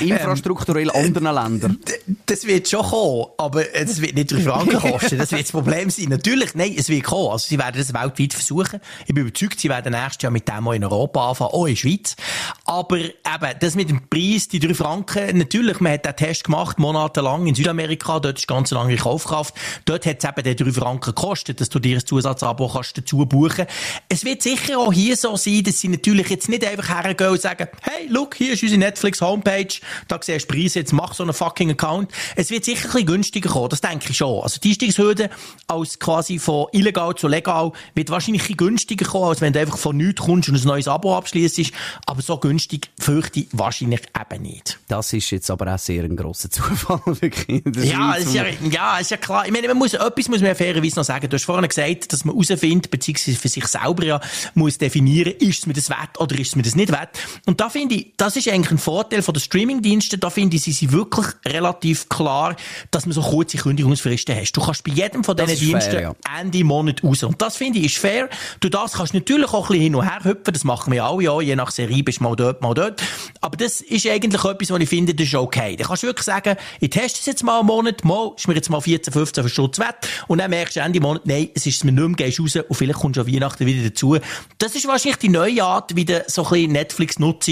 in 0.00 0.08
infrastrukturell 0.08 0.90
anderen 0.90 1.34
Ländern? 1.34 1.78
Das 2.26 2.46
wird 2.46 2.68
schon 2.68 2.82
kommen, 2.84 3.26
aber 3.38 3.74
es 3.74 4.00
wird 4.00 4.14
nicht 4.14 4.32
drei 4.32 4.40
Franken 4.40 4.78
kosten. 4.92 5.18
Das 5.18 5.30
wird 5.30 5.42
das 5.42 5.52
Problem 5.52 5.90
sein. 5.90 6.06
Natürlich, 6.08 6.54
nein, 6.54 6.74
es 6.76 6.88
wird 6.88 7.04
kommen. 7.04 7.30
Also, 7.30 7.46
sie 7.48 7.58
werden 7.58 7.76
das 7.78 7.92
weltweit 7.94 8.32
versuchen. 8.32 8.80
Ich 9.06 9.14
bin 9.14 9.26
überzeugt, 9.26 9.60
sie 9.60 9.68
werden 9.68 9.92
nächstes 9.92 10.22
Jahr 10.22 10.32
mit 10.32 10.48
dem 10.48 10.66
auch 10.66 10.72
in 10.72 10.84
Europa 10.84 11.03
anfangen, 11.12 11.50
auch 11.52 11.66
in 11.66 11.74
der 11.74 11.80
Schweiz. 11.80 12.16
Aber 12.64 12.98
eben, 12.98 13.58
das 13.60 13.74
mit 13.74 13.90
dem 13.90 14.08
Preis, 14.08 14.48
die 14.48 14.58
drei 14.58 14.74
Franken, 14.74 15.38
natürlich, 15.38 15.80
man 15.80 15.92
hat 15.92 16.06
den 16.06 16.16
Test 16.16 16.44
gemacht, 16.44 16.78
monatelang 16.78 17.46
in 17.46 17.54
Südamerika, 17.54 18.20
dort 18.20 18.38
ist 18.38 18.48
ganz 18.48 18.70
lange 18.70 18.96
Kaufkraft. 18.96 19.54
Dort 19.84 20.06
hat 20.06 20.22
es 20.22 20.28
eben 20.28 20.42
die 20.44 20.64
drei 20.64 20.72
Franken 20.72 21.14
gekostet, 21.14 21.60
dass 21.60 21.68
du 21.68 21.78
dir 21.78 21.98
ein 21.98 22.06
Zusatzabo 22.06 22.68
kannst 22.68 22.96
dazu 22.98 23.24
buchen. 23.26 23.66
Es 24.08 24.24
wird 24.24 24.42
sicher 24.42 24.78
auch 24.78 24.92
hier 24.92 25.16
so 25.16 25.36
sein, 25.36 25.62
dass 25.64 25.80
sie 25.80 25.88
natürlich 25.88 26.28
jetzt 26.28 26.48
nicht 26.48 26.64
einfach 26.66 26.88
hergehen 26.88 27.30
und 27.30 27.40
sagen, 27.40 27.68
hey, 27.82 28.06
look, 28.08 28.34
hier 28.34 28.54
ist 28.54 28.62
unsere 28.62 28.80
Netflix-Homepage, 28.80 29.80
da 30.08 30.18
siehst 30.20 30.50
du 30.50 30.54
Preise, 30.54 30.80
jetzt 30.80 30.92
mach 30.92 31.14
so 31.14 31.22
einen 31.22 31.32
fucking 31.32 31.70
Account. 31.70 32.10
Es 32.36 32.50
wird 32.50 32.64
sicher 32.64 32.86
ein 32.86 32.92
bisschen 32.92 33.06
günstiger 33.06 33.50
kommen, 33.50 33.68
das 33.68 33.80
denke 33.80 34.10
ich 34.10 34.16
schon. 34.16 34.42
Also 34.42 34.60
die 34.60 34.70
Einstiegshürde 34.70 35.30
als 35.66 35.98
quasi 35.98 36.38
von 36.38 36.66
illegal 36.72 37.14
zu 37.14 37.28
legal 37.28 37.72
wird 37.94 38.10
wahrscheinlich 38.10 38.42
ein 38.42 38.56
bisschen 38.56 38.68
günstiger 38.68 39.06
kommen, 39.06 39.28
als 39.28 39.40
wenn 39.40 39.52
du 39.52 39.60
einfach 39.60 39.78
von 39.78 39.96
nichts 39.96 40.22
kommst 40.22 40.48
und 40.48 40.56
ein 40.56 40.66
neues 40.66 40.88
Abo 40.94 41.16
abschließt. 41.16 41.72
Aber 42.06 42.22
so 42.22 42.38
günstig 42.38 42.90
fürchte 42.98 43.40
ich 43.40 43.48
wahrscheinlich 43.52 44.02
eben 44.18 44.42
nicht. 44.42 44.78
Das 44.88 45.12
ist 45.12 45.30
jetzt 45.30 45.50
aber 45.50 45.74
auch 45.74 45.78
sehr 45.78 46.04
ein 46.04 46.16
grosser 46.16 46.50
Zufall, 46.50 47.00
wirklich. 47.04 47.62
Ja, 47.76 48.14
ist 48.14 48.34
ja, 48.34 48.44
ja, 48.70 48.98
ist 48.98 49.10
ja 49.10 49.16
klar. 49.16 49.46
Ich 49.46 49.52
meine, 49.52 49.68
man 49.68 49.78
muss, 49.78 49.94
etwas 49.94 50.28
muss 50.28 50.40
man 50.40 50.54
fairerweise 50.54 50.96
noch 50.96 51.04
sagen. 51.04 51.28
Du 51.28 51.34
hast 51.34 51.44
vorhin 51.44 51.66
gesagt, 51.68 52.12
dass 52.12 52.24
man 52.24 52.34
herausfindet, 52.34 52.90
beziehungsweise 52.90 53.38
für 53.38 53.48
sich 53.48 53.66
selber 53.66 54.04
ja, 54.04 54.20
muss 54.54 54.78
definieren, 54.78 55.34
ist 55.38 55.60
es 55.60 55.66
mir 55.66 55.72
das 55.72 55.88
wert 55.88 56.18
oder 56.18 56.38
ist 56.38 56.48
es 56.48 56.56
mir 56.56 56.62
das 56.62 56.76
nicht 56.76 56.92
wert. 56.92 57.10
Und 57.46 57.60
da 57.60 57.68
finde 57.68 57.96
ich, 57.96 58.12
das 58.16 58.36
ist 58.36 58.48
eigentlich 58.48 58.72
ein 58.72 58.78
Vorteil 58.78 59.22
von 59.22 59.34
den 59.34 59.40
Streamingdiensten. 59.40 60.20
Da 60.20 60.30
finde 60.30 60.56
ich, 60.56 60.62
sie 60.62 60.72
sind 60.72 60.92
wirklich 60.92 61.26
relativ 61.46 62.08
klar, 62.08 62.56
dass 62.90 63.06
man 63.06 63.12
so 63.12 63.22
kurze 63.22 63.56
Kündigungsfristen 63.56 64.36
hast. 64.36 64.52
Du 64.52 64.60
kannst 64.60 64.84
bei 64.84 64.92
jedem 64.92 65.24
von 65.24 65.36
diesen 65.36 65.52
ist 65.52 65.60
fair, 65.60 65.68
Diensten 65.68 66.02
ja. 66.02 66.14
Ende 66.40 66.64
Monat 66.64 67.02
raus. 67.02 67.22
Und 67.22 67.40
das 67.40 67.56
finde 67.56 67.78
ich 67.78 67.86
ist 67.86 67.98
fair. 67.98 68.28
Du 68.60 68.68
das 68.68 68.94
kannst 68.94 69.14
natürlich 69.14 69.52
auch 69.52 69.64
ein 69.64 69.68
bisschen 69.68 69.82
hin 69.82 69.94
und 69.94 70.04
her 70.04 70.24
hüpfen. 70.24 70.52
Das 70.52 70.64
machen 70.84 70.92
wir 70.92 71.04
alle, 71.04 71.22
ja. 71.22 71.40
Je 71.40 71.56
nach 71.56 71.70
Serie 71.70 72.02
bist 72.02 72.20
du 72.20 72.24
mal 72.24 72.36
dort, 72.36 72.60
mal 72.62 72.74
dort. 72.74 73.02
Aber 73.40 73.56
das 73.56 73.80
ist 73.80 74.06
eigentlich 74.06 74.44
etwas, 74.44 74.70
was 74.70 74.80
ich 74.80 74.88
finde, 74.88 75.14
das 75.14 75.26
ist 75.26 75.34
okay. 75.34 75.76
Da 75.76 75.84
kannst 75.84 76.02
du 76.02 76.06
wirklich 76.08 76.24
sagen, 76.24 76.56
ich 76.80 76.90
teste 76.90 77.18
es 77.20 77.26
jetzt 77.26 77.42
mal 77.42 77.58
einen 77.60 77.66
Monat, 77.66 78.04
mal, 78.04 78.32
ist 78.36 78.46
mir 78.48 78.54
jetzt 78.54 78.68
mal 78.70 78.80
14, 78.80 79.12
15 79.12 79.48
Stutz 79.48 79.78
wert. 79.78 80.06
Und 80.28 80.38
dann 80.38 80.50
merkst 80.50 80.76
du 80.76 80.80
Ende 80.80 81.00
Monat, 81.00 81.22
nein, 81.26 81.48
es 81.54 81.66
ist 81.66 81.84
mir 81.84 81.92
nicht 81.92 82.18
mehr, 82.18 82.28
gehst 82.28 82.40
raus 82.40 82.56
und 82.68 82.74
vielleicht 82.74 82.98
kommst 82.98 83.16
du 83.16 83.22
an 83.22 83.26
Weihnachten 83.32 83.66
wieder 83.66 83.88
dazu. 83.88 84.18
Das 84.58 84.74
ist 84.74 84.86
wahrscheinlich 84.86 85.18
die 85.18 85.28
neue 85.30 85.64
Art, 85.64 85.96
wie 85.96 86.04
du 86.04 86.22
so 86.26 86.44
ein 86.44 86.50
bisschen 86.50 86.72
Netflix 86.72 87.18
nutzt. 87.18 87.48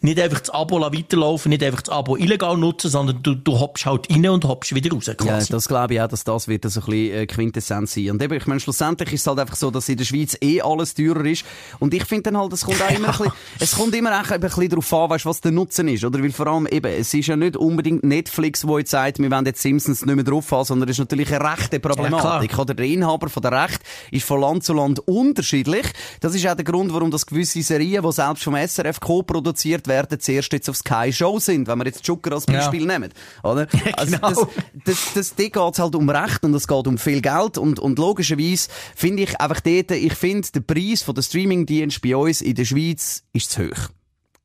Nicht 0.00 0.20
einfach 0.20 0.40
das 0.40 0.50
Abo 0.50 0.80
weiterlaufen, 0.80 1.50
nicht 1.50 1.62
einfach 1.62 1.82
das 1.82 1.94
Abo 1.94 2.16
illegal 2.16 2.56
nutzen, 2.56 2.90
sondern 2.90 3.22
du, 3.22 3.34
du 3.34 3.58
hoppst 3.58 3.86
halt 3.86 4.10
rein 4.10 4.28
und 4.28 4.44
hoppst 4.44 4.74
wieder 4.74 4.90
raus, 4.92 5.06
Ja, 5.06 5.14
quasi. 5.14 5.50
das 5.52 5.68
glaube 5.68 5.94
ich 5.94 6.00
auch, 6.00 6.08
dass 6.08 6.24
das 6.24 6.48
wird 6.48 6.64
so 6.64 6.80
ein 6.80 6.86
bisschen 6.86 7.14
äh, 7.14 7.26
Quintessenz 7.26 7.94
sein. 7.94 8.10
Und 8.10 8.22
eben, 8.22 8.34
ich 8.34 8.46
meine, 8.46 8.60
schlussendlich 8.60 9.12
ist 9.12 9.20
es 9.22 9.26
halt 9.26 9.38
einfach 9.38 9.56
so, 9.56 9.70
dass 9.70 9.88
in 9.88 9.96
der 9.96 10.04
Schweiz 10.04 10.36
eh 10.42 10.60
alles 10.60 10.94
teurer 10.94 11.24
ist. 11.24 11.44
Und 11.78 11.94
ich 11.94 12.04
finde 12.04 12.24
dann 12.24 12.38
halt, 12.38 12.52
es 12.52 12.64
kommt 12.64 12.73
kommt 12.78 12.90
auch 12.90 12.96
immer 12.96 13.08
ein 13.08 13.16
bisschen, 13.16 13.32
es 13.60 13.72
kommt 13.72 13.94
immer 13.94 14.12
ein 14.12 14.40
bisschen 14.40 14.68
darauf 14.68 14.92
an, 14.92 15.10
weißt, 15.10 15.26
was 15.26 15.40
der 15.40 15.52
Nutzen 15.52 15.88
ist, 15.88 16.04
oder? 16.04 16.22
Weil 16.22 16.32
vor 16.32 16.46
allem 16.46 16.66
eben, 16.66 16.92
es 16.92 17.12
ist 17.14 17.26
ja 17.26 17.36
nicht 17.36 17.56
unbedingt 17.56 18.04
Netflix, 18.04 18.66
wo 18.66 18.78
jetzt 18.78 18.90
sagt, 18.90 19.18
wir 19.18 19.30
wollen 19.30 19.46
jetzt 19.46 19.62
Simpsons 19.62 20.04
nicht 20.04 20.14
mehr 20.14 20.24
drauf 20.24 20.50
haben, 20.50 20.64
sondern 20.64 20.88
es 20.88 20.96
ist 20.96 21.00
natürlich 21.00 21.32
eine 21.34 21.52
rechte 21.52 21.80
Problematik. 21.80 22.52
Ja, 22.52 22.58
oder 22.58 22.74
der 22.74 22.86
Inhaber 22.86 23.28
von 23.28 23.42
der 23.42 23.52
Recht 23.52 23.80
ist 24.10 24.26
von 24.26 24.40
Land 24.40 24.64
zu 24.64 24.72
Land 24.72 25.00
unterschiedlich. 25.00 25.86
Das 26.20 26.34
ist 26.34 26.46
auch 26.46 26.54
der 26.54 26.64
Grund, 26.64 26.92
warum 26.92 27.10
das 27.10 27.26
gewisse 27.26 27.62
Serien, 27.62 28.02
die 28.04 28.12
selbst 28.12 28.44
vom 28.44 28.56
SRF 28.56 29.00
co-produziert 29.00 29.86
werden, 29.88 30.18
zuerst 30.20 30.52
jetzt 30.52 30.68
auf 30.68 30.76
Sky 30.76 31.12
Show 31.12 31.38
sind, 31.38 31.68
wenn 31.68 31.78
wir 31.78 31.86
jetzt 31.86 32.06
Joker 32.06 32.32
als 32.32 32.46
Beispiel 32.46 32.86
ja. 32.86 32.98
nehmen, 32.98 33.12
oder? 33.42 33.66
Also 33.96 34.16
genau. 34.16 34.28
das, 34.28 34.46
das, 34.84 35.12
das, 35.14 35.34
da 35.34 35.44
geht's 35.44 35.78
halt 35.78 35.94
um 35.94 36.08
Recht 36.08 36.42
und 36.42 36.54
es 36.54 36.66
geht 36.66 36.86
um 36.86 36.98
viel 36.98 37.20
Geld 37.20 37.58
und, 37.58 37.78
und 37.78 37.98
logischerweise 37.98 38.68
finde 38.96 39.22
ich 39.22 39.40
einfach 39.40 39.60
dort, 39.60 39.92
ich 39.92 40.14
finde, 40.14 40.48
der 40.52 40.60
Preis 40.60 41.02
von 41.02 41.14
der 41.14 41.22
Streamingdienst 41.22 42.02
bei 42.02 42.16
uns 42.16 42.40
in 42.40 42.54
der 42.54 42.63
Schweiz 42.66 43.24
ist 43.32 43.50
zu 43.50 43.68
hoch. 43.68 43.90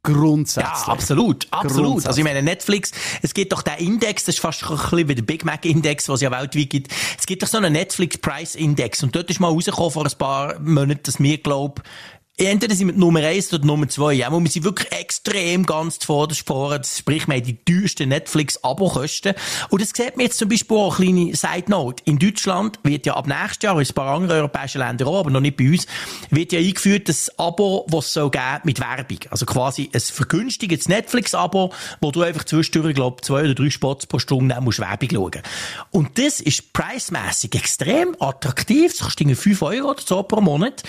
Grundsätzlich. 0.01 0.87
Ja, 0.87 0.93
absolut, 0.93 1.47
absolut. 1.51 2.05
Also 2.07 2.19
ich 2.19 2.23
meine, 2.23 2.41
Netflix, 2.41 2.91
es 3.21 3.33
gibt 3.33 3.51
doch 3.51 3.61
den 3.61 3.75
Index, 3.79 4.23
das 4.23 4.35
ist 4.35 4.41
fast 4.41 4.63
ein 4.63 4.77
bisschen 4.77 5.09
wie 5.09 5.15
der 5.15 5.23
Big 5.23 5.43
Mac 5.43 5.65
Index, 5.65 6.07
was 6.07 6.15
es 6.15 6.21
ja 6.21 6.31
weltweit 6.31 6.69
gibt. 6.69 6.93
Es 7.17 7.25
gibt 7.25 7.43
doch 7.43 7.47
so 7.49 7.57
einen 7.57 7.73
Netflix 7.73 8.17
Price 8.17 8.55
Index 8.55 9.03
und 9.03 9.13
dort 9.13 9.29
ist 9.29 9.41
mal 9.41 9.49
rausgekommen 9.49 9.91
vor 9.91 10.05
ein 10.05 10.17
paar 10.17 10.57
Monaten, 10.59 11.03
dass 11.03 11.19
wir, 11.19 11.37
glaub, 11.39 11.83
entweder 12.47 12.75
sind 12.75 12.87
wir 12.87 12.95
Nummer 12.95 13.21
eins 13.21 13.53
oder 13.53 13.65
Nummer 13.65 13.87
zwei. 13.87 14.13
Ja, 14.13 14.31
wir 14.31 14.49
sind 14.49 14.63
wirklich 14.63 14.91
extrem 14.91 15.65
ganz 15.65 15.99
zuvorderst 15.99 16.45
vorne. 16.45 16.81
Sprich, 16.83 17.27
wir 17.27 17.35
haben 17.35 17.43
die 17.43 17.57
teuersten 17.63 18.09
Netflix-Abo-Kosten. 18.09 19.33
Und 19.69 19.81
das 19.81 19.89
sieht 19.89 20.15
man 20.15 20.25
jetzt 20.25 20.37
zum 20.37 20.49
Beispiel 20.49 20.77
auch, 20.77 20.99
eine 20.99 21.11
kleine 21.11 21.35
Side-Note. 21.35 22.03
In 22.05 22.19
Deutschland 22.19 22.79
wird 22.83 23.05
ja 23.05 23.15
ab 23.15 23.27
nächstes 23.27 23.63
Jahr, 23.63 23.79
in 23.79 23.87
ein 23.87 23.93
paar 23.93 24.15
anderen 24.15 24.37
europäischen 24.39 24.79
Ländern 24.79 25.07
auch, 25.07 25.19
aber 25.19 25.29
noch 25.29 25.41
nicht 25.41 25.57
bei 25.57 25.69
uns, 25.69 25.85
wird 26.29 26.51
ja 26.51 26.59
eingeführt 26.59 27.09
das 27.09 27.37
Abo, 27.37 27.85
das 27.89 28.05
es 28.05 28.13
so 28.13 28.29
geben 28.29 28.61
mit 28.63 28.79
Werbung. 28.79 29.19
Also 29.29 29.45
quasi 29.45 29.89
ein 29.93 29.99
vergünstigtes 29.99 30.87
Netflix-Abo, 30.87 31.73
wo 32.01 32.11
du 32.11 32.21
einfach 32.21 32.43
zwischendurch, 32.43 32.95
glaube 32.95 33.21
zwei 33.21 33.43
oder 33.43 33.55
drei 33.55 33.69
Spots 33.69 34.05
pro 34.05 34.19
Stunde 34.19 34.59
musst 34.61 34.79
Werbung 34.79 35.09
schauen. 35.11 35.41
Und 35.91 36.17
das 36.17 36.39
ist 36.39 36.73
preismässig 36.73 37.55
extrem 37.55 38.15
attraktiv. 38.19 38.91
Das 38.91 39.01
kostet 39.01 39.37
5 39.37 39.61
Euro 39.61 39.91
oder 39.91 40.01
so 40.03 40.23
pro 40.23 40.41
Monat. 40.41 40.83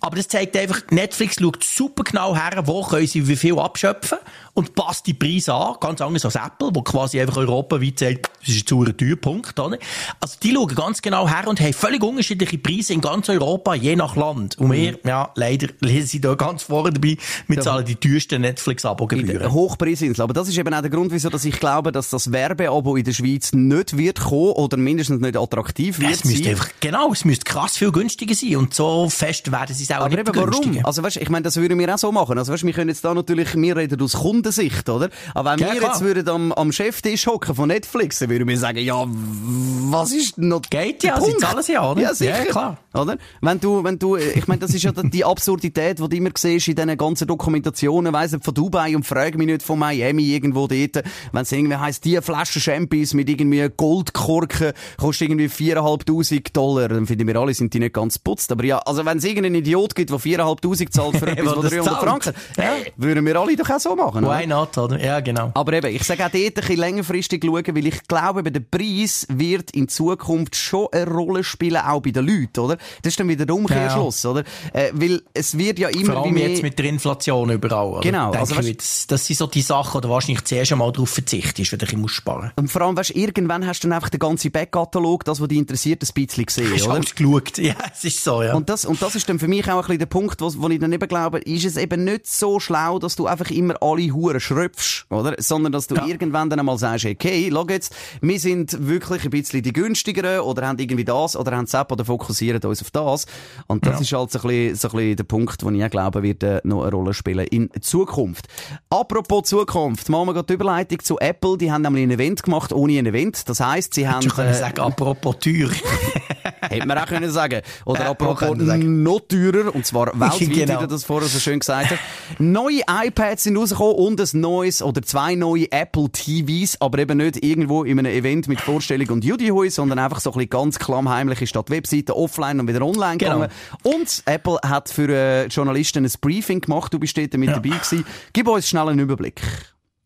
Aber 0.00 0.16
das 0.16 0.28
zeigt 0.28 0.56
einfach, 0.56 0.82
Netflix 0.90 1.36
schaut 1.40 1.64
super 1.64 2.04
genau 2.04 2.36
her, 2.36 2.62
wo 2.66 2.82
können 2.82 3.06
sie 3.06 3.26
wie 3.26 3.36
viel 3.36 3.58
abschöpfen 3.58 4.18
und 4.56 4.74
passt 4.74 5.06
die 5.06 5.14
Preise 5.14 5.54
an. 5.54 5.76
Ganz 5.80 6.00
anders 6.00 6.24
als 6.24 6.36
Apple, 6.36 6.70
wo 6.72 6.82
quasi 6.82 7.20
einfach 7.20 7.36
europaweit 7.36 7.98
sagt, 7.98 8.30
das 8.40 8.48
ist 8.54 8.68
zu 8.68 8.82
ein 8.82 8.96
Teuerpunkt. 8.96 9.58
Oder? 9.58 9.78
Also 10.18 10.36
die 10.42 10.54
schauen 10.54 10.74
ganz 10.74 11.02
genau 11.02 11.28
her 11.28 11.46
und 11.46 11.60
haben 11.60 11.72
völlig 11.72 12.02
unterschiedliche 12.02 12.58
Preise 12.58 12.94
in 12.94 13.00
ganz 13.00 13.28
Europa, 13.28 13.74
je 13.74 13.96
nach 13.96 14.16
Land. 14.16 14.58
Und 14.58 14.72
wir, 14.72 14.92
mhm. 14.92 14.98
ja, 15.04 15.30
leider 15.34 15.68
lesen 15.80 16.06
sie 16.06 16.20
da 16.20 16.34
ganz 16.34 16.62
vorne 16.62 16.90
dabei, 16.90 17.16
wir 17.48 17.60
zahlen 17.60 17.84
die 17.84 17.96
teuersten 17.96 18.40
Netflix-Abo-Gebühren. 18.40 19.52
Hochpreisinsel. 19.52 20.22
Aber 20.22 20.32
das 20.32 20.48
ist 20.48 20.56
eben 20.56 20.72
auch 20.72 20.80
der 20.80 20.90
Grund, 20.90 21.12
wieso 21.12 21.28
dass 21.28 21.44
ich 21.44 21.60
glaube, 21.60 21.92
dass 21.92 22.10
das 22.10 22.32
Werbeabo 22.32 22.96
in 22.96 23.04
der 23.04 23.12
Schweiz 23.12 23.52
nicht 23.52 23.96
wird 23.96 24.20
kommen 24.20 24.52
oder 24.52 24.76
mindestens 24.76 25.20
nicht 25.20 25.36
attraktiv 25.36 26.00
wird 26.00 26.12
es 26.12 26.24
müsste 26.24 26.50
einfach, 26.50 26.68
Genau, 26.80 27.12
es 27.12 27.24
müsste 27.24 27.44
krass 27.44 27.76
viel 27.76 27.92
günstiger 27.92 28.34
sein 28.34 28.56
und 28.56 28.74
so 28.74 29.08
fest 29.10 29.52
werden 29.52 29.74
sie 29.74 29.84
es 29.84 29.90
auch 29.90 29.96
Aber 29.96 30.08
nicht 30.08 30.20
eben, 30.20 30.34
warum? 30.34 30.80
Also 30.84 31.02
weißt, 31.02 31.18
ich 31.18 31.28
meine, 31.28 31.42
das 31.42 31.56
würden 31.56 31.78
wir 31.78 31.94
auch 31.94 31.98
so 31.98 32.10
machen. 32.10 32.38
Also 32.38 32.52
weißt, 32.52 32.64
wir 32.64 32.72
können 32.72 32.88
jetzt 32.88 33.04
da 33.04 33.12
natürlich, 33.12 33.54
wir 33.54 33.76
reden 33.76 34.00
aus 34.00 34.14
Kunden 34.14 34.45
Kundensicht, 34.46 34.88
oder? 34.88 35.08
Aber 35.34 35.52
wenn 35.52 35.58
ja, 35.58 35.72
wir 35.72 35.80
klar. 35.80 35.92
jetzt 35.92 36.02
würden 36.02 36.28
am, 36.28 36.52
am 36.52 36.72
Cheftisch 36.72 37.26
hocken 37.26 37.54
von 37.54 37.68
Netflix, 37.68 38.18
dann 38.18 38.30
würden 38.30 38.46
wir 38.48 38.58
sagen, 38.58 38.78
ja, 38.78 39.04
was 39.06 40.12
ist 40.12 40.38
noch 40.38 40.62
Geht 40.68 41.04
ja, 41.04 41.20
sie 41.20 41.36
zahlen 41.36 41.62
sie 41.62 41.72
ja, 41.72 41.90
oder? 41.90 42.02
Ja, 42.06 42.14
sicher. 42.14 42.38
Ja, 42.38 42.44
klar. 42.44 42.76
Oder? 42.94 43.18
Wenn 43.40 43.60
du, 43.60 43.84
wenn 43.84 43.98
du, 43.98 44.16
ich 44.16 44.46
meine, 44.46 44.60
das 44.60 44.74
ist 44.74 44.82
ja 44.82 44.92
die 44.92 45.24
Absurdität, 45.24 45.98
die 45.98 46.08
du 46.08 46.16
immer 46.16 46.30
siehst 46.36 46.68
in 46.68 46.74
diesen 46.74 46.96
ganzen 46.96 47.26
Dokumentationen, 47.26 48.12
weiss 48.12 48.32
nicht, 48.32 48.44
von 48.44 48.54
Dubai 48.54 48.94
und 48.96 49.04
frag 49.04 49.36
mich 49.36 49.46
nicht 49.46 49.62
von 49.62 49.78
Miami 49.78 50.24
irgendwo 50.24 50.66
dort, 50.66 51.04
wenn 51.32 51.42
es 51.42 51.52
irgendwie 51.52 51.76
heisst, 51.76 52.04
die 52.04 52.20
Flasche 52.20 52.60
Champis 52.60 53.14
mit 53.14 53.28
irgendwie 53.28 53.68
Goldkorken 53.76 54.72
kostet 54.98 55.28
irgendwie 55.28 55.46
4'500 55.46 56.52
Dollar, 56.52 56.88
dann 56.88 57.06
finden 57.06 57.26
wir 57.26 57.36
alle, 57.36 57.54
sind 57.54 57.74
die 57.74 57.80
nicht 57.80 57.94
ganz 57.94 58.18
putzt. 58.18 58.50
Aber 58.52 58.64
ja, 58.64 58.78
also 58.78 59.04
wenn 59.04 59.18
es 59.18 59.24
irgendeinen 59.24 59.56
Idiot 59.56 59.94
gibt, 59.94 60.10
der 60.10 60.18
4'500 60.18 60.90
zahlt 60.90 61.16
für 61.16 61.26
etwas, 61.26 61.56
was 61.56 61.70
300 61.70 62.00
Franken, 62.00 62.32
ja. 62.56 62.72
würden 62.96 63.24
wir 63.24 63.36
alle 63.36 63.56
doch 63.56 63.70
auch 63.70 63.80
so 63.80 63.94
machen. 63.94 64.24
Why 64.38 64.46
not, 64.46 64.76
oder? 64.78 65.02
Ja, 65.02 65.20
genau. 65.20 65.50
Aber 65.54 65.72
eben, 65.72 65.94
ich 65.94 66.04
sage 66.04 66.24
auch 66.24 66.30
dort 66.30 66.44
ein 66.44 66.52
bisschen 66.52 66.76
längerfristig 66.76 67.44
schauen, 67.44 67.64
weil 67.66 67.86
ich 67.86 68.02
glaube, 68.08 68.42
der 68.42 68.60
Preis 68.60 69.26
wird 69.30 69.70
in 69.72 69.88
Zukunft 69.88 70.56
schon 70.56 70.88
eine 70.92 71.06
Rolle 71.06 71.44
spielen, 71.44 71.76
auch 71.78 72.00
bei 72.00 72.10
den 72.10 72.26
Leuten, 72.26 72.60
oder? 72.60 72.76
Das 73.02 73.12
ist 73.12 73.20
dann 73.20 73.28
wieder 73.28 73.46
der 73.46 73.54
Umkehrschluss, 73.54 74.22
ja. 74.22 74.30
oder? 74.30 74.44
Äh, 74.72 74.90
weil 74.92 75.22
es 75.34 75.56
wird 75.56 75.78
ja 75.78 75.88
immer 75.88 76.14
Vor 76.14 76.24
allem 76.24 76.34
mehr... 76.34 76.48
jetzt 76.48 76.62
mit 76.62 76.78
der 76.78 76.86
Inflation 76.86 77.50
überall, 77.50 77.86
oder? 77.86 78.00
Genau. 78.00 78.30
Denke 78.30 78.38
also, 78.38 78.56
weißt, 78.56 78.78
das, 78.78 79.06
das 79.06 79.26
sind 79.26 79.36
so 79.36 79.46
die 79.46 79.62
Sachen, 79.62 79.98
oder 79.98 80.08
wahrscheinlich 80.08 80.44
zuerst 80.44 80.72
einmal 80.72 80.92
darauf 80.92 81.10
verzichtest, 81.10 81.72
wenn 81.72 81.78
du 81.78 81.86
ein 81.86 81.90
bisschen 81.90 82.08
sparen 82.08 82.52
Und 82.56 82.70
vor 82.70 82.82
allem, 82.82 82.96
weißt, 82.96 83.10
irgendwann 83.10 83.66
hast 83.66 83.82
du 83.82 83.88
dann 83.88 83.94
einfach 83.94 84.10
den 84.10 84.20
ganzen 84.20 84.50
Backkatalog, 84.50 85.24
das, 85.24 85.40
was 85.40 85.48
dich 85.48 85.58
interessiert, 85.58 86.02
ein 86.02 86.08
bisschen 86.14 86.46
gesehen, 86.46 86.72
hast 86.72 86.86
oder? 86.86 86.98
Hast 86.98 87.16
geschaut. 87.16 87.58
Ja, 87.66 87.74
es 87.92 88.04
ist 88.04 88.22
so, 88.22 88.42
ja. 88.42 88.54
Und 88.54 88.68
das, 88.68 88.84
und 88.84 89.00
das 89.02 89.16
ist 89.16 89.28
dann 89.28 89.38
für 89.38 89.48
mich 89.48 89.68
auch 89.68 89.76
ein 89.76 89.80
bisschen 89.82 89.98
der 89.98 90.06
Punkt, 90.06 90.40
wo, 90.40 90.52
wo 90.56 90.68
ich 90.68 90.78
dann 90.78 90.92
eben 90.92 91.08
glaube, 91.08 91.38
ist 91.40 91.64
es 91.64 91.76
eben 91.76 92.04
nicht 92.04 92.26
so 92.26 92.60
schlau, 92.60 92.98
dass 92.98 93.16
du 93.16 93.26
einfach 93.26 93.50
immer 93.50 93.74
alle 93.82 94.12
Huren 94.12 94.25
schröpfst, 94.40 95.06
oder? 95.10 95.34
Sondern, 95.38 95.72
dass 95.72 95.86
du 95.86 95.94
ja. 95.94 96.06
irgendwann 96.06 96.50
dann 96.50 96.58
einmal 96.58 96.78
sagst, 96.78 97.06
okay, 97.06 97.50
schau 97.52 97.66
jetzt, 97.68 97.94
wir 98.20 98.38
sind 98.38 98.86
wirklich 98.86 99.24
ein 99.24 99.30
bisschen 99.30 99.62
die 99.62 99.72
günstigeren, 99.72 100.40
oder 100.40 100.66
haben 100.66 100.78
irgendwie 100.78 101.04
das, 101.04 101.36
oder 101.36 101.56
haben 101.56 101.66
Sepp, 101.66 101.92
oder 101.92 102.04
fokussieren 102.04 102.62
uns 102.62 102.82
auf 102.82 102.90
das. 102.90 103.26
Und 103.66 103.86
das 103.86 103.94
ja. 103.94 104.00
ist 104.00 104.12
halt 104.12 104.30
so 104.30 104.38
ein, 104.40 104.48
bisschen, 104.48 104.76
so 104.76 104.88
ein 104.88 104.96
bisschen 104.96 105.16
der 105.16 105.24
Punkt, 105.24 105.64
wo 105.64 105.70
ich 105.70 105.84
auch 105.84 105.90
glaube, 105.90 106.22
wird 106.22 106.42
äh, 106.42 106.60
noch 106.64 106.82
eine 106.82 106.90
Rolle 106.90 107.14
spielen 107.14 107.46
in 107.46 107.70
Zukunft. 107.80 108.46
Apropos 108.90 109.48
Zukunft, 109.48 110.08
machen 110.08 110.28
wir 110.28 110.34
gerade 110.34 110.46
die 110.46 110.54
Überleitung 110.54 111.00
zu 111.00 111.18
Apple. 111.18 111.56
Die 111.58 111.70
haben 111.70 111.82
nämlich 111.82 112.04
ein 112.04 112.10
Event 112.10 112.42
gemacht 112.42 112.72
ohne 112.72 112.98
ein 112.98 113.06
Event. 113.06 113.48
Das 113.48 113.60
heisst, 113.60 113.94
sie 113.94 114.08
haben... 114.08 114.26
Ich 114.26 114.38
äh, 114.38 114.54
sagen, 114.54 114.80
apropos 114.80 115.38
teuer. 115.38 115.70
Hätte 116.68 116.86
man 116.86 116.98
auch 116.98 117.06
können 117.06 117.30
sagen. 117.30 117.60
Oder 117.84 118.04
ja, 118.04 118.10
apropos 118.10 118.56
noch 118.56 119.20
teurer, 119.20 119.74
und 119.74 119.86
zwar 119.86 120.06
weltweit, 120.20 120.40
genau. 120.40 120.80
wie 120.80 120.82
du 120.82 120.86
das 120.88 121.04
vorher 121.04 121.28
so 121.28 121.38
schön 121.38 121.60
gesagt 121.60 121.90
hast. 121.90 122.00
Neue 122.38 122.80
iPads 122.88 123.44
sind 123.44 123.56
rausgekommen 123.56 123.94
und 123.94 124.20
ein 124.20 124.40
neues 124.40 124.82
oder 124.82 125.02
zwei 125.02 125.34
neue 125.34 125.70
Apple 125.70 126.10
TVs, 126.10 126.80
aber 126.80 126.98
eben 126.98 127.18
nicht 127.18 127.42
irgendwo 127.42 127.84
in 127.84 127.98
einem 127.98 128.12
Event 128.12 128.48
mit 128.48 128.60
Vorstellung 128.60 129.08
und 129.10 129.24
Judy 129.24 129.46
sondern 129.70 129.98
einfach 129.98 130.20
so 130.20 130.30
ein 130.30 130.34
bisschen 130.34 130.50
ganz 130.50 130.78
klammheimlich 130.78 131.42
ist 131.42 131.50
statt 131.50 131.70
Webseite 131.70 132.16
offline 132.16 132.60
und 132.60 132.68
wieder 132.68 132.82
online 132.82 133.16
genau. 133.16 133.40
gegangen. 133.40 133.52
Und 133.82 134.22
Apple 134.26 134.58
hat 134.64 134.88
für 134.88 135.08
äh, 135.08 135.46
Journalisten 135.46 136.04
ein 136.04 136.12
Briefing 136.20 136.60
gemacht, 136.60 136.92
du 136.92 136.98
bist 136.98 137.16
dort 137.16 137.34
mit 137.34 137.48
ja. 137.48 137.54
dabei 137.54 137.70
gewesen. 137.70 138.04
Gib 138.32 138.48
uns 138.48 138.68
schnell 138.68 138.88
einen 138.88 139.00
Überblick. 139.00 139.40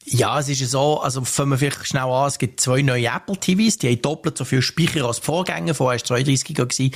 Ja, 0.07 0.38
es 0.38 0.49
ist 0.49 0.71
so, 0.71 1.00
also 1.02 1.23
fangen 1.25 1.50
wir 1.50 1.59
vielleicht 1.59 1.87
schnell 1.87 2.04
an, 2.04 2.26
es 2.26 2.38
gibt 2.38 2.61
zwei 2.61 2.80
neue 2.80 3.09
Apple 3.09 3.37
TVs, 3.37 3.76
die 3.76 3.88
haben 3.90 4.00
doppelt 4.00 4.38
so 4.38 4.47
viel 4.47 4.62
Speicher 4.62 5.04
als 5.04 5.21
die 5.21 5.26
Vorgänger, 5.26 5.75
vorher 5.75 5.90
war 5.90 5.97
es 5.97 6.04
32 6.04 6.54
GB. 6.54 6.90